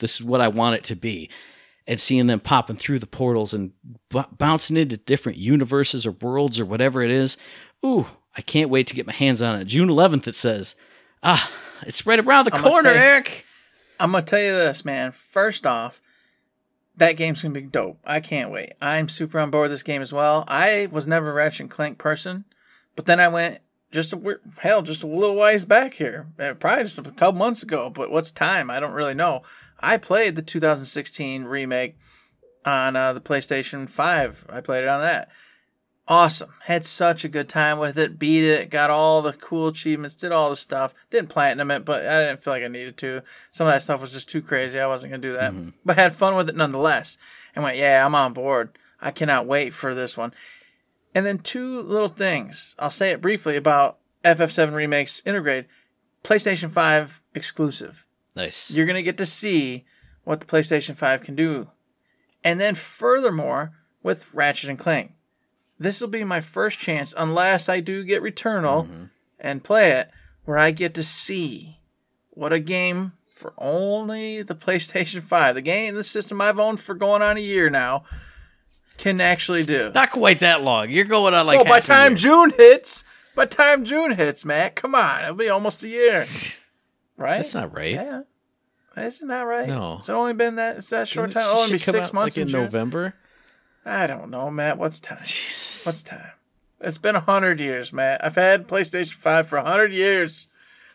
This 0.00 0.16
is 0.16 0.22
what 0.22 0.40
I 0.40 0.48
want 0.48 0.76
it 0.76 0.84
to 0.84 0.94
be. 0.96 1.30
And 1.86 2.00
seeing 2.00 2.26
them 2.26 2.40
popping 2.40 2.76
through 2.76 3.00
the 3.00 3.06
portals 3.06 3.54
and 3.54 3.72
b- 4.10 4.22
bouncing 4.36 4.76
into 4.76 4.96
different 4.96 5.38
universes 5.38 6.06
or 6.06 6.12
worlds 6.12 6.60
or 6.60 6.64
whatever 6.64 7.02
it 7.02 7.10
is. 7.10 7.36
Ooh, 7.84 8.06
I 8.36 8.42
can't 8.42 8.70
wait 8.70 8.86
to 8.88 8.94
get 8.94 9.06
my 9.06 9.12
hands 9.12 9.42
on 9.42 9.58
it. 9.58 9.64
June 9.64 9.88
11th, 9.88 10.28
it 10.28 10.34
says. 10.34 10.76
Ah, 11.22 11.50
it's 11.86 12.06
right 12.06 12.20
around 12.20 12.44
the 12.44 12.54
I'm 12.54 12.62
corner, 12.62 12.90
Eric. 12.90 13.44
I'm 14.02 14.10
gonna 14.10 14.24
tell 14.24 14.40
you 14.40 14.52
this, 14.56 14.84
man. 14.84 15.12
First 15.12 15.64
off, 15.64 16.02
that 16.96 17.12
game's 17.12 17.40
gonna 17.40 17.54
be 17.54 17.62
dope. 17.62 18.00
I 18.04 18.18
can't 18.18 18.50
wait. 18.50 18.72
I'm 18.80 19.08
super 19.08 19.38
on 19.38 19.52
board 19.52 19.66
with 19.66 19.70
this 19.70 19.84
game 19.84 20.02
as 20.02 20.12
well. 20.12 20.42
I 20.48 20.88
was 20.90 21.06
never 21.06 21.30
a 21.30 21.34
Ratchet 21.34 21.60
and 21.60 21.70
Clank 21.70 21.98
person, 21.98 22.44
but 22.96 23.06
then 23.06 23.20
I 23.20 23.28
went 23.28 23.60
just 23.92 24.12
a 24.12 24.40
hell, 24.58 24.82
just 24.82 25.04
a 25.04 25.06
little 25.06 25.36
ways 25.36 25.64
back 25.64 25.94
here, 25.94 26.26
uh, 26.40 26.54
probably 26.54 26.82
just 26.82 26.98
a 26.98 27.02
couple 27.02 27.38
months 27.38 27.62
ago. 27.62 27.90
But 27.90 28.10
what's 28.10 28.32
time? 28.32 28.72
I 28.72 28.80
don't 28.80 28.92
really 28.92 29.14
know. 29.14 29.42
I 29.78 29.98
played 29.98 30.34
the 30.34 30.42
2016 30.42 31.44
remake 31.44 31.96
on 32.66 32.96
uh, 32.96 33.12
the 33.12 33.20
PlayStation 33.20 33.88
5. 33.88 34.46
I 34.48 34.60
played 34.62 34.82
it 34.82 34.88
on 34.88 35.02
that. 35.02 35.28
Awesome. 36.08 36.52
Had 36.64 36.84
such 36.84 37.24
a 37.24 37.28
good 37.28 37.48
time 37.48 37.78
with 37.78 37.96
it. 37.96 38.18
Beat 38.18 38.44
it. 38.44 38.70
Got 38.70 38.90
all 38.90 39.22
the 39.22 39.32
cool 39.32 39.68
achievements. 39.68 40.16
Did 40.16 40.32
all 40.32 40.50
the 40.50 40.56
stuff. 40.56 40.94
Didn't 41.10 41.28
platinum 41.28 41.70
it, 41.70 41.84
but 41.84 42.04
I 42.06 42.24
didn't 42.24 42.42
feel 42.42 42.52
like 42.52 42.64
I 42.64 42.68
needed 42.68 42.96
to. 42.98 43.22
Some 43.52 43.68
of 43.68 43.72
that 43.72 43.82
stuff 43.82 44.00
was 44.00 44.12
just 44.12 44.28
too 44.28 44.42
crazy. 44.42 44.80
I 44.80 44.86
wasn't 44.88 45.12
going 45.12 45.22
to 45.22 45.28
do 45.28 45.34
that. 45.34 45.52
Mm-hmm. 45.52 45.70
But 45.84 45.96
had 45.96 46.14
fun 46.14 46.34
with 46.34 46.48
it 46.48 46.56
nonetheless. 46.56 47.18
And 47.54 47.62
went, 47.62 47.76
yeah, 47.76 48.04
I'm 48.04 48.14
on 48.14 48.32
board. 48.32 48.76
I 49.00 49.10
cannot 49.10 49.46
wait 49.46 49.72
for 49.72 49.94
this 49.94 50.16
one. 50.16 50.34
And 51.14 51.24
then 51.24 51.38
two 51.38 51.82
little 51.82 52.08
things. 52.08 52.74
I'll 52.78 52.90
say 52.90 53.10
it 53.10 53.20
briefly 53.20 53.56
about 53.56 53.98
FF7 54.24 54.74
Remakes 54.74 55.20
Intergrade. 55.24 55.66
PlayStation 56.24 56.70
5 56.70 57.20
exclusive 57.34 58.06
Nice. 58.36 58.70
you're 58.70 58.86
going 58.86 58.96
to 58.96 59.02
get 59.02 59.18
to 59.18 59.26
see 59.26 59.84
what 60.24 60.40
the 60.40 60.46
PlayStation 60.46 60.96
5 60.96 61.22
can 61.22 61.34
do. 61.34 61.68
And 62.44 62.60
then 62.60 62.74
furthermore, 62.74 63.72
with 64.02 64.32
Ratchet 64.32 64.70
and 64.70 64.78
Clank. 64.78 65.12
This 65.82 66.00
will 66.00 66.08
be 66.08 66.24
my 66.24 66.40
first 66.40 66.78
chance, 66.78 67.12
unless 67.16 67.68
I 67.68 67.80
do 67.80 68.04
get 68.04 68.22
Returnal 68.22 68.86
mm-hmm. 68.86 69.04
and 69.40 69.64
play 69.64 69.92
it, 69.92 70.10
where 70.44 70.58
I 70.58 70.70
get 70.70 70.94
to 70.94 71.02
see 71.02 71.78
what 72.30 72.52
a 72.52 72.60
game 72.60 73.12
for 73.28 73.52
only 73.58 74.42
the 74.42 74.54
PlayStation 74.66 75.22
5, 75.22 75.54
the 75.54 75.60
game, 75.60 75.94
the 75.94 76.04
system 76.04 76.40
I've 76.40 76.58
owned 76.58 76.80
for 76.80 76.94
going 76.94 77.22
on 77.22 77.36
a 77.36 77.40
year 77.40 77.68
now, 77.68 78.04
can 78.96 79.20
actually 79.20 79.64
do. 79.64 79.90
Not 79.94 80.10
quite 80.10 80.38
that 80.40 80.62
long. 80.62 80.90
You're 80.90 81.04
going 81.04 81.34
on 81.34 81.46
like 81.46 81.60
oh, 81.60 81.64
by 81.64 81.80
time. 81.80 82.16
June 82.16 82.52
hits, 82.56 83.04
by 83.34 83.46
time 83.46 83.84
June 83.84 84.12
hits, 84.12 84.44
Matt, 84.44 84.76
come 84.76 84.94
on, 84.94 85.24
it'll 85.24 85.34
be 85.34 85.48
almost 85.48 85.82
a 85.82 85.88
year, 85.88 86.26
right? 87.16 87.38
That's 87.38 87.54
not 87.54 87.74
right. 87.74 87.94
Yeah. 87.94 88.22
Isn't 88.96 89.28
that 89.28 89.42
right? 89.42 89.68
No. 89.68 89.96
It's 89.98 90.10
only 90.10 90.34
been 90.34 90.56
that 90.56 90.76
it's 90.76 90.90
that 90.90 91.08
short 91.08 91.30
Didn't 91.30 91.42
time. 91.42 91.56
Oh, 91.56 91.64
it'll 91.64 91.72
be 91.72 91.78
six 91.78 92.12
months 92.12 92.36
like 92.36 92.42
in 92.42 92.48
June. 92.48 92.62
November. 92.62 93.14
I 93.84 94.06
don't 94.06 94.30
know, 94.30 94.50
Matt. 94.50 94.78
What's 94.78 95.00
time? 95.00 95.18
Jesus. 95.22 95.84
What's 95.86 96.02
time? 96.02 96.30
It's 96.80 96.98
been 96.98 97.16
a 97.16 97.20
hundred 97.20 97.60
years, 97.60 97.92
Matt. 97.92 98.24
I've 98.24 98.34
had 98.34 98.66
PlayStation 98.66 99.12
Five 99.12 99.48
for 99.48 99.56
a 99.56 99.64
hundred 99.64 99.92
years, 99.92 100.48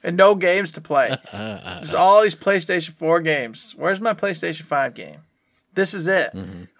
and 0.04 0.18
no 0.18 0.36
games 0.36 0.72
to 0.74 0.82
play. 0.82 1.18
There's 1.32 1.94
all 1.94 2.22
these 2.24 2.36
PlayStation 2.36 2.92
Four 2.92 3.22
games. 3.22 3.74
Where's 3.78 4.02
my 4.02 4.14
PlayStation 4.14 4.64
Five 4.64 4.94
game? 4.94 5.20
This 5.76 5.94
is 5.94 6.08
it. 6.08 6.32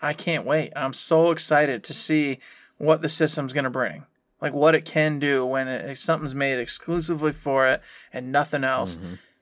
I 0.02 0.14
can't 0.14 0.46
wait. 0.46 0.74
I'm 0.76 0.94
so 0.94 1.32
excited 1.32 1.84
to 1.86 1.94
see 1.94 2.40
what 2.80 3.02
the 3.02 3.10
system's 3.10 3.54
gonna 3.54 3.70
bring. 3.70 4.04
Like 4.42 4.54
what 4.54 4.76
it 4.76 4.86
can 4.86 5.20
do 5.20 5.46
when 5.46 5.68
it, 5.68 5.98
something's 5.98 6.36
made 6.36 6.60
exclusively 6.60 7.32
for 7.32 7.68
it 7.68 7.82
and 8.14 8.32
nothing 8.32 8.64
else. 8.64 8.98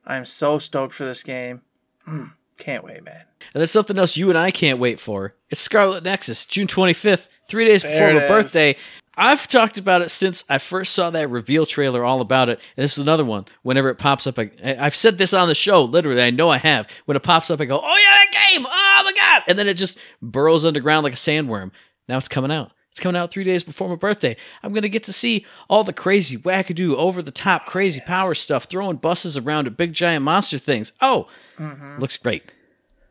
I'm 0.05 0.25
so 0.25 0.59
stoked 0.59 0.93
for 0.93 1.05
this 1.05 1.23
game. 1.23 1.61
Mm, 2.07 2.31
can't 2.57 2.83
wait, 2.83 3.03
man. 3.03 3.23
And 3.53 3.61
that's 3.61 3.71
something 3.71 3.97
else 3.97 4.17
you 4.17 4.29
and 4.29 4.37
I 4.37 4.51
can't 4.51 4.79
wait 4.79 4.99
for. 4.99 5.35
It's 5.49 5.61
Scarlet 5.61 6.03
Nexus, 6.03 6.45
June 6.45 6.67
25th, 6.67 7.27
three 7.47 7.65
days 7.65 7.83
before 7.83 8.13
my 8.13 8.27
birthday. 8.27 8.75
I've 9.17 9.47
talked 9.47 9.77
about 9.77 10.01
it 10.01 10.09
since 10.09 10.43
I 10.49 10.57
first 10.57 10.93
saw 10.93 11.09
that 11.09 11.29
reveal 11.29 11.65
trailer, 11.65 12.03
all 12.03 12.19
about 12.19 12.49
it. 12.49 12.59
And 12.75 12.83
this 12.83 12.97
is 12.97 13.01
another 13.01 13.23
one. 13.23 13.45
Whenever 13.61 13.89
it 13.89 13.95
pops 13.95 14.27
up, 14.27 14.37
I, 14.37 14.51
I've 14.63 14.95
said 14.95 15.17
this 15.17 15.33
on 15.33 15.47
the 15.47 15.55
show, 15.55 15.83
literally. 15.83 16.21
I 16.21 16.31
know 16.31 16.49
I 16.49 16.57
have. 16.57 16.89
When 17.05 17.15
it 17.15 17.23
pops 17.23 17.49
up, 17.49 17.61
I 17.61 17.65
go, 17.65 17.79
oh 17.81 17.97
yeah, 17.97 18.09
that 18.09 18.49
game! 18.49 18.65
Oh 18.65 19.01
my 19.05 19.13
god! 19.13 19.43
And 19.47 19.57
then 19.57 19.67
it 19.67 19.75
just 19.75 19.97
burrows 20.21 20.65
underground 20.65 21.05
like 21.05 21.13
a 21.13 21.17
sandworm. 21.17 21.71
Now 22.09 22.17
it's 22.17 22.27
coming 22.27 22.51
out. 22.51 22.71
It's 22.95 23.01
coming 23.01 23.19
out 23.19 23.29
three 23.29 23.43
days 23.43 23.61
before 23.61 23.89
my 23.89 23.95
birthday. 23.95 24.37
I'm 24.63 24.71
gonna 24.71 24.87
get 24.87 25.03
to 25.03 25.11
see 25.11 25.45
all 25.69 25.83
the 25.83 25.91
crazy, 25.91 26.37
wackadoo, 26.37 26.95
over 26.95 27.21
the 27.21 27.29
top, 27.29 27.65
crazy 27.65 27.99
power 27.99 28.33
stuff, 28.33 28.69
throwing 28.69 28.95
buses 28.95 29.35
around 29.35 29.67
at 29.67 29.75
big 29.75 29.91
giant 29.91 30.23
monster 30.23 30.57
things. 30.57 30.93
Oh, 31.01 31.27
Mm-hmm. 31.59 31.99
looks 31.99 32.15
great. 32.15 32.53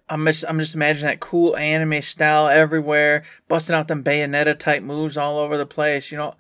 I'm 0.09 0.25
just 0.25 0.43
I'm 0.49 0.59
just 0.59 0.75
imagining 0.75 1.11
that 1.11 1.21
cool 1.21 1.55
anime 1.59 2.01
style 2.01 2.49
everywhere, 2.49 3.25
busting 3.47 3.77
out 3.77 3.89
them 3.89 4.03
Bayonetta 4.03 4.59
type 4.59 4.83
moves 4.83 5.19
all 5.19 5.39
over 5.39 5.59
the 5.59 5.67
place. 5.67 6.11
You 6.11 6.17
know, 6.17 6.35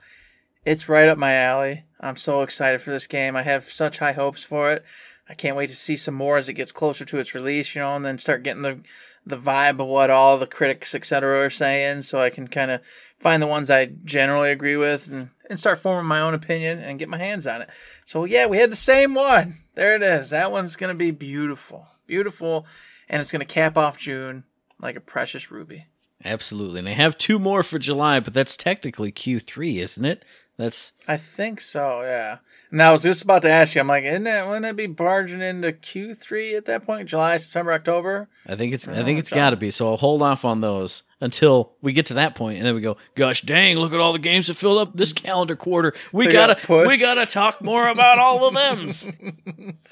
it's 0.64 0.88
right 0.88 1.06
up 1.08 1.18
my 1.18 1.34
alley. 1.34 1.84
I'm 2.00 2.16
so 2.16 2.40
excited 2.40 2.80
for 2.80 2.92
this 2.92 3.06
game. 3.06 3.36
I 3.36 3.42
have 3.42 3.70
such 3.70 3.98
high 3.98 4.12
hopes 4.12 4.42
for 4.42 4.70
it. 4.72 4.82
I 5.28 5.34
can't 5.34 5.56
wait 5.56 5.68
to 5.68 5.76
see 5.76 5.96
some 5.98 6.14
more 6.14 6.38
as 6.38 6.48
it 6.48 6.54
gets 6.54 6.72
closer 6.72 7.04
to 7.04 7.18
its 7.18 7.34
release. 7.34 7.74
You 7.74 7.82
know, 7.82 7.94
and 7.94 8.06
then 8.06 8.16
start 8.16 8.42
getting 8.42 8.62
the 8.62 8.80
the 9.26 9.38
vibe 9.38 9.80
of 9.80 9.86
what 9.86 10.10
all 10.10 10.38
the 10.38 10.46
critics 10.46 10.94
etc. 10.94 11.44
are 11.44 11.50
saying, 11.50 12.02
so 12.02 12.20
I 12.20 12.30
can 12.30 12.48
kind 12.48 12.70
of 12.70 12.80
find 13.18 13.42
the 13.42 13.46
ones 13.46 13.70
I 13.70 13.86
generally 13.86 14.50
agree 14.50 14.76
with 14.76 15.10
and 15.10 15.30
and 15.48 15.60
start 15.60 15.78
forming 15.78 16.06
my 16.06 16.20
own 16.20 16.34
opinion 16.34 16.78
and 16.78 16.98
get 16.98 17.08
my 17.08 17.18
hands 17.18 17.46
on 17.46 17.62
it. 17.62 17.68
So 18.04 18.24
yeah, 18.24 18.46
we 18.46 18.58
had 18.58 18.70
the 18.70 18.76
same 18.76 19.14
one. 19.14 19.54
There 19.74 19.94
it 19.94 20.02
is. 20.02 20.30
That 20.30 20.52
one's 20.52 20.76
gonna 20.76 20.94
be 20.94 21.10
beautiful, 21.10 21.86
beautiful, 22.06 22.66
and 23.08 23.20
it's 23.20 23.32
gonna 23.32 23.44
cap 23.44 23.76
off 23.76 23.98
June 23.98 24.44
like 24.80 24.96
a 24.96 25.00
precious 25.00 25.50
ruby. 25.50 25.86
Absolutely. 26.24 26.78
And 26.78 26.88
I 26.88 26.92
have 26.92 27.18
two 27.18 27.38
more 27.38 27.62
for 27.62 27.78
July, 27.78 28.20
but 28.20 28.32
that's 28.32 28.56
technically 28.56 29.12
Q3, 29.12 29.82
isn't 29.82 30.04
it? 30.04 30.24
That's 30.56 30.92
I 31.08 31.16
think 31.16 31.60
so. 31.60 32.02
Yeah. 32.02 32.38
And 32.70 32.82
I 32.82 32.90
was 32.90 33.02
just 33.02 33.22
about 33.22 33.42
to 33.42 33.50
ask 33.50 33.74
you. 33.74 33.80
I'm 33.80 33.86
like, 33.88 34.04
isn't 34.04 34.24
that 34.24 34.46
wouldn't 34.46 34.66
it 34.66 34.76
be 34.76 34.86
barging 34.86 35.40
into 35.40 35.72
Q3 35.72 36.56
at 36.56 36.64
that 36.66 36.84
point? 36.84 37.08
July, 37.08 37.36
September, 37.36 37.72
October. 37.72 38.28
I 38.46 38.56
think 38.56 38.72
it's 38.74 38.86
I 38.88 38.92
Oh, 38.92 39.04
think 39.04 39.18
it's 39.18 39.30
it's 39.30 39.34
got 39.36 39.50
to 39.50 39.56
on. 39.56 39.60
be. 39.60 39.70
So 39.70 39.88
I'll 39.88 39.96
hold 39.96 40.22
off 40.22 40.44
on 40.44 40.60
those 40.60 41.02
until 41.20 41.74
we 41.82 41.92
get 41.92 42.06
to 42.06 42.14
that 42.14 42.34
point, 42.34 42.58
and 42.58 42.66
then 42.66 42.74
we 42.74 42.80
go. 42.80 42.96
Gosh 43.14 43.42
dang! 43.42 43.76
Look 43.78 43.92
at 43.92 44.00
all 44.00 44.12
the 44.12 44.18
games 44.18 44.46
that 44.48 44.54
filled 44.54 44.78
up 44.78 44.96
this 44.96 45.12
calendar 45.12 45.56
quarter. 45.56 45.92
We 46.12 46.26
They 46.26 46.32
gotta 46.32 46.58
got 46.66 46.86
we 46.86 46.96
gotta 46.98 47.26
talk 47.26 47.60
more 47.62 47.86
about 47.88 48.18
all 48.18 48.46
of 48.48 48.54
them. 48.54 49.78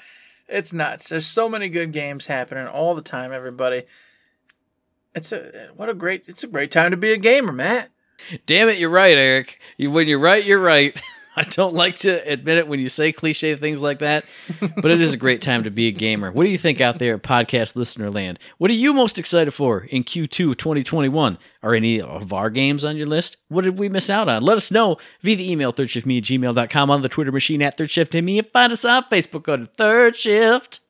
It's 0.49 0.73
nuts. 0.73 1.07
There's 1.09 1.25
so 1.25 1.47
many 1.49 1.69
good 1.69 1.93
games 1.93 2.27
happening 2.27 2.67
all 2.67 2.93
the 2.95 3.01
time. 3.01 3.31
Everybody. 3.31 3.83
It's 5.15 5.31
a 5.31 5.69
what 5.75 5.89
a 5.89 5.93
great. 5.93 6.25
It's 6.27 6.43
a 6.43 6.47
great 6.47 6.69
time 6.69 6.91
to 6.91 6.97
be 6.97 7.13
a 7.13 7.17
gamer, 7.17 7.53
Matt. 7.53 7.89
Damn 8.45 8.69
it, 8.69 8.77
you're 8.77 8.89
right, 8.89 9.17
Eric. 9.17 9.59
When 9.79 10.07
you're 10.07 10.19
right, 10.19 10.43
you're 10.43 10.59
right. 10.59 10.99
I 11.35 11.43
don't 11.43 11.73
like 11.73 11.95
to 11.99 12.31
admit 12.31 12.59
it 12.59 12.67
when 12.67 12.79
you 12.79 12.89
say 12.89 13.11
cliche 13.11 13.55
things 13.55 13.81
like 13.81 13.99
that, 13.99 14.23
but 14.59 14.91
it 14.91 15.01
is 15.01 15.15
a 15.15 15.17
great 15.17 15.41
time 15.41 15.63
to 15.63 15.71
be 15.71 15.87
a 15.87 15.91
gamer. 15.91 16.31
What 16.31 16.43
do 16.43 16.49
you 16.51 16.59
think 16.59 16.79
out 16.79 16.99
there, 16.99 17.17
podcast 17.17 17.75
listener 17.75 18.11
land? 18.11 18.37
What 18.59 18.69
are 18.69 18.75
you 18.75 18.93
most 18.93 19.17
excited 19.17 19.51
for 19.51 19.81
in 19.85 20.03
Q2 20.03 20.55
2021? 20.55 21.39
Are 21.63 21.73
any 21.73 21.99
of 21.99 22.33
our 22.33 22.51
games 22.51 22.85
on 22.85 22.97
your 22.97 23.07
list? 23.07 23.37
What 23.47 23.63
did 23.63 23.79
we 23.79 23.89
miss 23.89 24.11
out 24.11 24.29
on? 24.29 24.43
Let 24.43 24.57
us 24.57 24.69
know 24.69 24.97
via 25.21 25.35
the 25.35 25.51
email 25.51 25.73
thirdshiftme 25.73 26.17
at 26.17 26.23
gmail.com 26.23 26.91
on 26.91 27.01
the 27.01 27.09
Twitter 27.09 27.31
machine 27.31 27.63
at 27.63 27.77
thirdshiftme, 27.77 28.37
and 28.37 28.49
find 28.49 28.71
us 28.71 28.85
on 28.85 29.03
Facebook. 29.05 29.45
To 29.45 29.65
Third 29.65 30.15
Shift. 30.15 30.81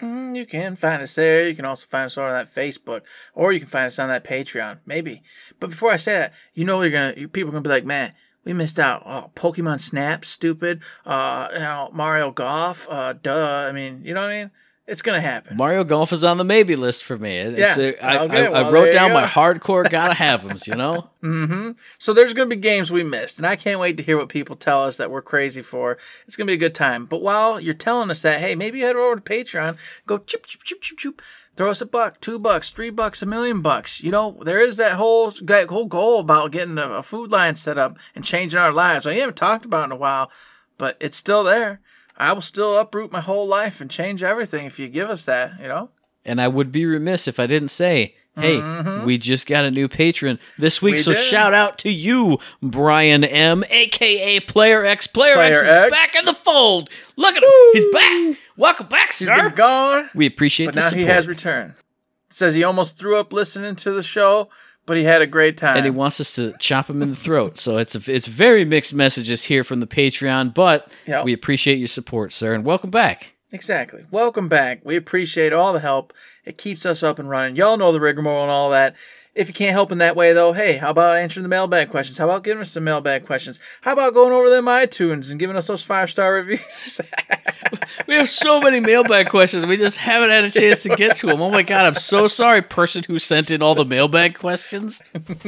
Mm, 0.00 0.34
you 0.36 0.46
can 0.46 0.76
find 0.76 1.02
us 1.02 1.14
there. 1.14 1.46
You 1.46 1.54
can 1.54 1.64
also 1.64 1.86
find 1.86 2.06
us 2.06 2.16
on 2.16 2.32
that 2.32 2.54
Facebook, 2.54 3.02
or 3.34 3.52
you 3.52 3.60
can 3.60 3.68
find 3.68 3.86
us 3.86 3.98
on 3.98 4.08
that 4.08 4.24
Patreon, 4.24 4.78
maybe. 4.86 5.22
But 5.58 5.70
before 5.70 5.92
I 5.92 5.96
say 5.96 6.14
that, 6.14 6.32
you 6.54 6.64
know 6.64 6.80
you're 6.82 6.90
gonna, 6.90 7.28
people 7.28 7.50
are 7.50 7.52
gonna 7.52 7.62
be 7.62 7.70
like, 7.70 7.84
man, 7.84 8.12
we 8.44 8.52
missed 8.52 8.80
out. 8.80 9.02
Oh, 9.04 9.30
Pokemon 9.34 9.80
Snap, 9.80 10.24
stupid. 10.24 10.80
Uh, 11.04 11.48
you 11.52 11.58
know, 11.58 11.90
Mario 11.92 12.30
Golf. 12.30 12.86
Uh, 12.90 13.12
duh. 13.12 13.66
I 13.68 13.72
mean, 13.72 14.02
you 14.04 14.14
know 14.14 14.22
what 14.22 14.30
I 14.30 14.40
mean? 14.40 14.50
It's 14.90 15.02
gonna 15.02 15.20
happen. 15.20 15.56
Mario 15.56 15.84
Golf 15.84 16.12
is 16.12 16.24
on 16.24 16.36
the 16.36 16.44
maybe 16.44 16.74
list 16.74 17.04
for 17.04 17.16
me. 17.16 17.38
It's 17.38 17.78
Yeah. 17.78 17.84
a, 17.84 17.98
I, 18.04 18.18
Okay, 18.24 18.42
I, 18.42 18.46
I 18.46 18.48
well, 18.50 18.64
there 18.64 18.72
wrote 18.72 18.92
down 18.92 19.12
my 19.12 19.24
hardcore 19.24 19.88
gotta 19.98 20.14
have 20.14 20.46
them, 20.46 20.56
you 20.66 20.74
know? 20.74 21.10
Mm-hmm. 21.22 21.70
So 21.98 22.12
there's 22.12 22.34
going 22.34 22.50
to 22.50 22.56
be 22.56 22.60
games 22.60 22.90
we 22.90 23.04
missed, 23.04 23.38
and 23.38 23.46
I 23.46 23.54
can't 23.54 23.78
wait 23.78 23.96
to 23.98 24.02
hear 24.02 24.16
what 24.16 24.28
people 24.28 24.56
tell 24.56 24.82
us 24.82 24.96
that 24.96 25.10
we're 25.10 25.22
crazy 25.22 25.62
for. 25.62 25.96
It's 26.26 26.34
going 26.36 26.46
to 26.46 26.50
be 26.50 26.54
a 26.54 26.68
good 26.68 26.74
time. 26.74 27.04
But 27.06 27.22
while 27.22 27.60
you're 27.60 27.72
telling 27.74 28.10
us 28.10 28.22
that, 28.22 28.40
hey, 28.40 28.54
maybe 28.56 28.80
you 28.80 28.86
head 28.86 28.96
over 28.96 29.16
to 29.16 29.22
Patreon, 29.22 29.76
go 30.06 30.18
chip 30.18 30.46
chip 30.46 30.62
chip 30.64 30.80
chip 30.80 30.98
chip, 30.98 31.22
throw 31.56 31.70
us 31.70 31.80
a 31.80 31.86
buck, 31.86 32.20
two 32.20 32.38
bucks, 32.38 32.70
three 32.70 32.90
bucks, 32.90 33.22
a 33.22 33.26
million 33.26 33.60
bucks. 33.62 34.02
You 34.02 34.10
know, 34.10 34.40
there 34.44 34.60
is 34.62 34.76
that 34.78 34.94
whole 34.94 35.30
that 35.42 35.68
whole 35.68 35.86
goal 35.86 36.18
about 36.20 36.50
getting 36.50 36.78
a, 36.78 36.88
a 36.88 37.02
food 37.02 37.30
line 37.30 37.54
set 37.54 37.78
up 37.78 37.96
and 38.16 38.24
changing 38.24 38.58
our 38.58 38.72
lives. 38.72 39.06
I 39.06 39.14
haven't 39.14 39.36
talked 39.36 39.64
about 39.64 39.82
it 39.82 39.84
in 39.84 39.92
a 39.92 39.96
while, 39.96 40.32
but 40.78 40.96
it's 41.00 41.16
still 41.16 41.44
there. 41.44 41.80
I 42.20 42.32
will 42.32 42.40
still 42.42 42.78
uproot 42.78 43.10
my 43.12 43.20
whole 43.20 43.46
life 43.48 43.80
and 43.80 43.90
change 43.90 44.22
everything 44.22 44.66
if 44.66 44.78
you 44.78 44.88
give 44.88 45.08
us 45.08 45.24
that. 45.24 45.58
You 45.60 45.68
know. 45.68 45.90
And 46.24 46.40
I 46.40 46.48
would 46.48 46.70
be 46.70 46.84
remiss 46.84 47.26
if 47.26 47.40
I 47.40 47.46
didn't 47.46 47.70
say, 47.70 48.14
hey, 48.36 48.60
we 49.04 49.16
just 49.16 49.46
got 49.46 49.64
a 49.64 49.70
new 49.70 49.88
patron 49.88 50.38
this 50.58 50.82
week. 50.82 50.96
Mm-hmm. 50.96 50.98
We 50.98 51.02
so 51.02 51.12
did. 51.14 51.22
shout 51.22 51.54
out 51.54 51.78
to 51.78 51.90
you, 51.90 52.38
Brian 52.62 53.24
M, 53.24 53.64
aka 53.70 54.38
Player 54.40 54.84
X. 54.84 55.06
Player, 55.06 55.38
X 55.38 55.56
is 55.58 55.62
Player 55.66 55.82
X. 55.84 55.90
back 55.90 56.14
in 56.16 56.24
the 56.26 56.34
fold. 56.34 56.90
Look 57.16 57.34
at 57.36 57.42
him. 57.42 57.50
He's 57.72 57.86
back. 57.92 58.38
Welcome 58.56 58.88
back, 58.88 59.08
He's 59.14 59.26
sir. 59.26 59.34
been 59.36 59.54
gone. 59.54 60.10
we 60.14 60.26
appreciate 60.26 60.66
But 60.66 60.74
the 60.74 60.80
now 60.80 60.88
support. 60.88 61.00
he 61.00 61.06
has 61.06 61.26
returned. 61.26 61.72
Says 62.28 62.54
he 62.54 62.62
almost 62.62 62.98
threw 62.98 63.18
up 63.18 63.32
listening 63.32 63.76
to 63.76 63.92
the 63.92 64.02
show, 64.02 64.50
but 64.90 64.96
he 64.96 65.04
had 65.04 65.22
a 65.22 65.26
great 65.26 65.56
time. 65.56 65.76
and 65.76 65.84
he 65.84 65.90
wants 65.90 66.20
us 66.20 66.34
to 66.34 66.52
chop 66.58 66.90
him 66.90 67.00
in 67.00 67.10
the 67.10 67.16
throat. 67.16 67.58
So 67.58 67.78
it's 67.78 67.94
a, 67.94 68.00
it's 68.12 68.26
very 68.26 68.64
mixed 68.64 68.92
messages 68.92 69.44
here 69.44 69.62
from 69.62 69.78
the 69.78 69.86
Patreon, 69.86 70.52
but 70.52 70.90
Yep. 71.06 71.24
we 71.24 71.32
appreciate 71.32 71.76
your 71.78 71.86
support, 71.86 72.32
sir, 72.32 72.54
and 72.54 72.64
welcome 72.64 72.90
back. 72.90 73.34
exactly. 73.52 74.04
Welcome 74.10 74.48
back. 74.48 74.80
We 74.84 74.96
appreciate 74.96 75.52
all 75.52 75.72
the 75.72 75.78
help. 75.78 76.12
It 76.44 76.58
keeps 76.58 76.84
us 76.84 77.04
up 77.04 77.20
and 77.20 77.28
running. 77.28 77.54
Y'all 77.54 77.76
know 77.76 77.92
the 77.92 78.00
rigmarole 78.00 78.42
and 78.42 78.50
all 78.50 78.70
that. 78.70 78.96
If 79.40 79.48
you 79.48 79.54
can't 79.54 79.72
help 79.72 79.90
in 79.90 79.98
that 79.98 80.16
way, 80.16 80.34
though, 80.34 80.52
hey, 80.52 80.76
how 80.76 80.90
about 80.90 81.16
answering 81.16 81.44
the 81.44 81.48
mailbag 81.48 81.90
questions? 81.90 82.18
How 82.18 82.26
about 82.26 82.44
giving 82.44 82.60
us 82.60 82.72
some 82.72 82.84
mailbag 82.84 83.24
questions? 83.24 83.58
How 83.80 83.94
about 83.94 84.12
going 84.12 84.32
over 84.32 84.50
them 84.50 84.66
iTunes 84.66 85.30
and 85.30 85.40
giving 85.40 85.56
us 85.56 85.66
those 85.66 85.82
five 85.82 86.10
star 86.10 86.34
reviews? 86.34 87.00
We 88.06 88.14
have 88.14 88.28
so 88.28 88.60
many 88.60 88.80
mailbag 88.80 89.28
questions. 89.28 89.66
We 89.66 89.76
just 89.76 89.96
haven't 89.96 90.30
had 90.30 90.44
a 90.44 90.50
chance 90.50 90.82
to 90.82 90.88
get 90.96 91.16
to 91.18 91.26
them. 91.26 91.40
Oh 91.40 91.50
my 91.50 91.62
god, 91.62 91.86
I'm 91.86 91.94
so 91.94 92.26
sorry, 92.26 92.62
person 92.62 93.02
who 93.06 93.18
sent 93.18 93.50
in 93.50 93.62
all 93.62 93.74
the 93.74 93.84
mailbag 93.84 94.34
questions. 94.34 95.00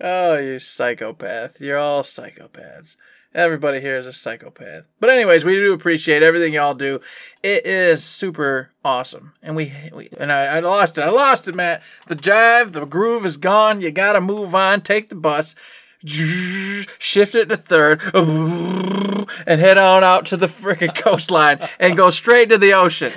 Oh, 0.00 0.36
you 0.36 0.58
psychopath. 0.58 1.60
You're 1.60 1.78
all 1.78 2.02
psychopaths. 2.02 2.96
Everybody 3.34 3.80
here 3.80 3.96
is 3.96 4.06
a 4.06 4.12
psychopath. 4.12 4.84
But 5.00 5.10
anyways, 5.10 5.44
we 5.44 5.56
do 5.56 5.72
appreciate 5.72 6.22
everything 6.22 6.52
y'all 6.52 6.74
do. 6.74 7.00
It 7.42 7.66
is 7.66 8.04
super 8.04 8.70
awesome. 8.84 9.32
And 9.42 9.56
we, 9.56 9.72
we 9.92 10.08
and 10.18 10.30
I, 10.30 10.44
I 10.44 10.60
lost 10.60 10.98
it. 10.98 11.00
I 11.00 11.10
lost 11.10 11.48
it, 11.48 11.54
Matt. 11.56 11.82
The 12.06 12.14
jive, 12.14 12.72
the 12.72 12.84
groove 12.84 13.26
is 13.26 13.36
gone. 13.36 13.80
You 13.80 13.90
gotta 13.90 14.20
move 14.20 14.54
on. 14.54 14.82
Take 14.82 15.08
the 15.08 15.16
bus. 15.16 15.56
Shift 16.04 17.34
it 17.34 17.48
to 17.48 17.56
third 17.56 18.02
and 18.14 19.60
head 19.60 19.78
on 19.78 20.04
out 20.04 20.26
to 20.26 20.36
the 20.36 20.48
freaking 20.48 20.94
coastline 20.94 21.66
and 21.80 21.96
go 21.96 22.10
straight 22.10 22.50
to 22.50 22.58
the 22.58 22.74
ocean. 22.74 23.12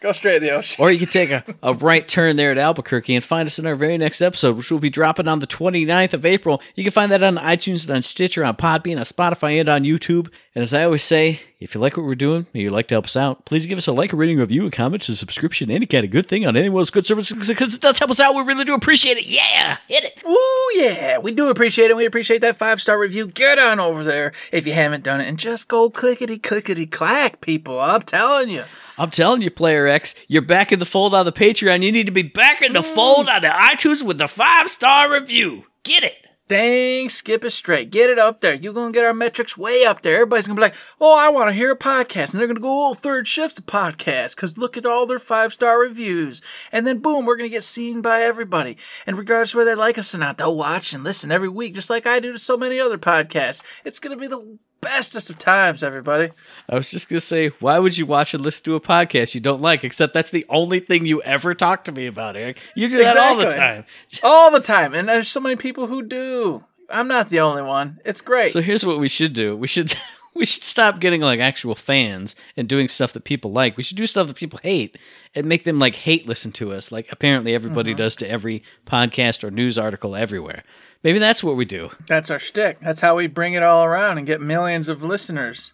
Go 0.00 0.12
straight 0.12 0.34
to 0.34 0.40
the 0.40 0.50
ocean. 0.50 0.82
Or 0.82 0.92
you 0.92 0.98
can 0.98 1.08
take 1.08 1.30
a, 1.30 1.44
a 1.62 1.74
right 1.74 2.06
turn 2.06 2.36
there 2.36 2.52
at 2.52 2.58
Albuquerque 2.58 3.14
and 3.14 3.24
find 3.24 3.46
us 3.46 3.58
in 3.58 3.66
our 3.66 3.74
very 3.74 3.98
next 3.98 4.20
episode, 4.20 4.56
which 4.56 4.70
will 4.70 4.78
be 4.78 4.90
dropping 4.90 5.26
on 5.26 5.40
the 5.40 5.46
29th 5.46 6.12
of 6.12 6.24
April. 6.24 6.62
You 6.76 6.84
can 6.84 6.92
find 6.92 7.10
that 7.10 7.22
on 7.22 7.36
iTunes, 7.36 7.86
and 7.88 7.96
on 7.96 8.02
Stitcher, 8.02 8.44
on 8.44 8.56
Podbean, 8.56 8.98
on 8.98 9.04
Spotify, 9.04 9.58
and 9.58 9.68
on 9.68 9.82
YouTube. 9.82 10.30
And 10.54 10.62
as 10.62 10.72
I 10.72 10.84
always 10.84 11.04
say, 11.04 11.40
if 11.60 11.74
you 11.74 11.80
like 11.80 11.96
what 11.96 12.06
we're 12.06 12.14
doing 12.14 12.46
and 12.52 12.62
you'd 12.62 12.72
like 12.72 12.88
to 12.88 12.94
help 12.94 13.04
us 13.04 13.16
out, 13.16 13.44
please 13.44 13.66
give 13.66 13.78
us 13.78 13.86
a 13.86 13.92
like, 13.92 14.12
a 14.12 14.16
rating, 14.16 14.38
review, 14.38 14.66
a 14.66 14.70
comment, 14.70 15.08
a 15.08 15.14
subscription, 15.14 15.70
any 15.70 15.86
kind 15.86 16.04
of 16.04 16.10
good 16.10 16.26
thing 16.26 16.46
on 16.46 16.56
any 16.56 16.68
one 16.68 16.80
of 16.80 16.86
those 16.86 16.90
good 16.90 17.06
services 17.06 17.48
because 17.48 17.74
it 17.74 17.80
does 17.80 17.98
help 17.98 18.10
us 18.10 18.18
out. 18.18 18.34
We 18.34 18.42
really 18.42 18.64
do 18.64 18.74
appreciate 18.74 19.18
it. 19.18 19.26
Yeah, 19.26 19.76
hit 19.88 20.04
it. 20.04 20.22
Ooh, 20.26 20.70
yeah, 20.74 21.18
we 21.18 21.32
do 21.32 21.50
appreciate 21.50 21.90
it. 21.90 21.96
We 21.96 22.06
appreciate 22.06 22.40
that 22.40 22.56
five 22.56 22.80
star 22.80 22.98
review. 22.98 23.26
Get 23.26 23.58
on 23.58 23.78
over 23.78 24.02
there 24.02 24.32
if 24.50 24.66
you 24.66 24.72
haven't 24.72 25.04
done 25.04 25.20
it 25.20 25.28
and 25.28 25.38
just 25.38 25.68
go 25.68 25.90
clickety 25.90 26.38
clickety 26.38 26.86
clack, 26.86 27.40
people. 27.40 27.78
I'm 27.78 28.02
telling 28.02 28.48
you. 28.48 28.64
I'm 28.96 29.10
telling 29.10 29.42
you, 29.42 29.50
Player 29.50 29.86
X, 29.86 30.14
you're 30.26 30.42
back 30.42 30.72
in 30.72 30.80
the 30.80 30.86
fold 30.86 31.14
on 31.14 31.24
the 31.24 31.32
Patreon. 31.32 31.82
You 31.84 31.92
need 31.92 32.06
to 32.06 32.12
be 32.12 32.22
back 32.22 32.62
in 32.62 32.72
the 32.72 32.82
fold 32.82 33.28
on 33.28 33.42
the 33.42 33.48
iTunes 33.48 34.02
with 34.02 34.18
the 34.18 34.28
five 34.28 34.68
star 34.68 35.12
review. 35.12 35.64
Get 35.84 36.04
it. 36.04 36.27
Dang, 36.48 37.10
skip 37.10 37.44
it 37.44 37.50
straight. 37.50 37.90
Get 37.90 38.08
it 38.08 38.18
up 38.18 38.40
there. 38.40 38.54
You're 38.54 38.72
going 38.72 38.90
to 38.90 38.96
get 38.96 39.04
our 39.04 39.12
metrics 39.12 39.58
way 39.58 39.84
up 39.84 40.00
there. 40.00 40.14
Everybody's 40.14 40.46
going 40.46 40.56
to 40.56 40.60
be 40.60 40.64
like, 40.64 40.74
oh, 40.98 41.14
I 41.14 41.28
want 41.28 41.50
to 41.50 41.54
hear 41.54 41.70
a 41.70 41.76
podcast. 41.76 42.32
And 42.32 42.40
they're 42.40 42.46
going 42.46 42.56
to 42.56 42.62
go, 42.62 42.88
oh, 42.88 42.94
third 42.94 43.28
shift's 43.28 43.58
a 43.58 43.62
podcast 43.62 44.34
because 44.34 44.56
look 44.56 44.78
at 44.78 44.86
all 44.86 45.04
their 45.04 45.18
five 45.18 45.52
star 45.52 45.78
reviews. 45.78 46.40
And 46.72 46.86
then 46.86 47.00
boom, 47.00 47.26
we're 47.26 47.36
going 47.36 47.50
to 47.50 47.54
get 47.54 47.64
seen 47.64 48.00
by 48.00 48.22
everybody. 48.22 48.78
And 49.06 49.18
regardless 49.18 49.54
whether 49.54 49.70
they 49.70 49.76
like 49.76 49.98
us 49.98 50.14
or 50.14 50.18
not, 50.18 50.38
they'll 50.38 50.56
watch 50.56 50.94
and 50.94 51.04
listen 51.04 51.30
every 51.30 51.50
week, 51.50 51.74
just 51.74 51.90
like 51.90 52.06
I 52.06 52.18
do 52.18 52.32
to 52.32 52.38
so 52.38 52.56
many 52.56 52.80
other 52.80 52.98
podcasts. 52.98 53.62
It's 53.84 53.98
going 53.98 54.16
to 54.16 54.20
be 54.20 54.26
the 54.26 54.58
bestest 54.80 55.30
of 55.30 55.38
times, 55.38 55.82
everybody. 55.82 56.30
I 56.68 56.76
was 56.76 56.90
just 56.90 57.08
gonna 57.08 57.20
say, 57.20 57.48
why 57.60 57.78
would 57.78 57.96
you 57.96 58.06
watch 58.06 58.34
and 58.34 58.42
listen 58.42 58.64
to 58.64 58.74
a 58.74 58.80
podcast 58.80 59.34
you 59.34 59.40
don't 59.40 59.62
like? 59.62 59.84
Except 59.84 60.12
that's 60.14 60.30
the 60.30 60.46
only 60.48 60.80
thing 60.80 61.06
you 61.06 61.22
ever 61.22 61.54
talk 61.54 61.84
to 61.84 61.92
me 61.92 62.06
about, 62.06 62.36
Eric. 62.36 62.60
You 62.74 62.88
do 62.88 62.98
that 62.98 63.16
all 63.16 63.36
the 63.36 63.46
time. 63.46 63.84
All 64.22 64.50
the 64.50 64.60
time. 64.60 64.94
And 64.94 65.08
there's 65.08 65.28
so 65.28 65.40
many 65.40 65.56
people 65.56 65.86
who 65.86 66.02
do. 66.02 66.64
I'm 66.90 67.08
not 67.08 67.28
the 67.28 67.40
only 67.40 67.62
one. 67.62 68.00
It's 68.04 68.20
great. 68.20 68.52
So 68.52 68.60
here's 68.60 68.84
what 68.84 68.98
we 68.98 69.08
should 69.08 69.32
do. 69.32 69.56
We 69.56 69.66
should 69.66 69.94
we 70.34 70.46
should 70.46 70.62
stop 70.62 71.00
getting 71.00 71.20
like 71.20 71.40
actual 71.40 71.74
fans 71.74 72.34
and 72.56 72.68
doing 72.68 72.88
stuff 72.88 73.12
that 73.12 73.24
people 73.24 73.52
like. 73.52 73.76
We 73.76 73.82
should 73.82 73.96
do 73.96 74.06
stuff 74.06 74.28
that 74.28 74.36
people 74.36 74.60
hate 74.62 74.96
and 75.34 75.46
make 75.46 75.64
them 75.64 75.78
like 75.78 75.96
hate 75.96 76.26
listen 76.26 76.52
to 76.52 76.72
us, 76.72 76.90
like 76.90 77.10
apparently 77.10 77.54
everybody 77.54 77.90
mm-hmm. 77.90 77.98
does 77.98 78.16
to 78.16 78.30
every 78.30 78.62
podcast 78.86 79.44
or 79.44 79.50
news 79.50 79.78
article 79.78 80.16
everywhere. 80.16 80.64
Maybe 81.02 81.18
that's 81.18 81.44
what 81.44 81.56
we 81.56 81.64
do. 81.64 81.90
That's 82.06 82.30
our 82.30 82.38
shtick. 82.38 82.80
That's 82.80 83.00
how 83.00 83.16
we 83.16 83.28
bring 83.28 83.54
it 83.54 83.62
all 83.62 83.84
around 83.84 84.18
and 84.18 84.26
get 84.26 84.40
millions 84.40 84.88
of 84.88 85.02
listeners. 85.02 85.72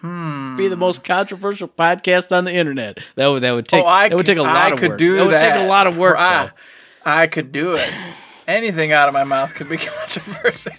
Hmm. 0.00 0.56
Be 0.56 0.68
the 0.68 0.76
most 0.76 1.04
controversial 1.04 1.68
podcast 1.68 2.34
on 2.34 2.44
the 2.44 2.54
internet. 2.54 2.98
That 3.16 3.26
would 3.26 3.42
that 3.42 3.52
would 3.52 3.68
take 3.68 3.84
oh, 3.84 3.86
I 3.86 4.08
that 4.08 4.16
would 4.16 4.24
could, 4.24 4.32
take 4.32 4.38
a 4.38 4.42
lot 4.42 4.56
I 4.56 4.70
of 4.72 4.78
could 4.78 4.90
work. 4.90 4.98
do 4.98 5.16
that 5.16 5.26
would 5.26 5.38
take 5.38 5.54
a 5.54 5.66
lot 5.66 5.86
of 5.86 5.98
work. 5.98 6.16
I. 6.18 6.50
I 7.04 7.26
could 7.26 7.52
do 7.52 7.74
it. 7.74 7.90
Anything 8.46 8.92
out 8.92 9.08
of 9.08 9.14
my 9.14 9.24
mouth 9.24 9.54
could 9.54 9.68
be 9.68 9.76
controversial. 9.78 10.72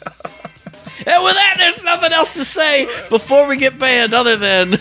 And 1.06 1.24
with 1.24 1.34
that, 1.34 1.56
there's 1.58 1.84
nothing 1.84 2.14
else 2.14 2.34
to 2.34 2.46
say 2.46 2.88
before 3.10 3.48
we 3.48 3.58
get 3.58 3.80
banned 3.80 4.14
other 4.14 4.38
than. 4.38 4.76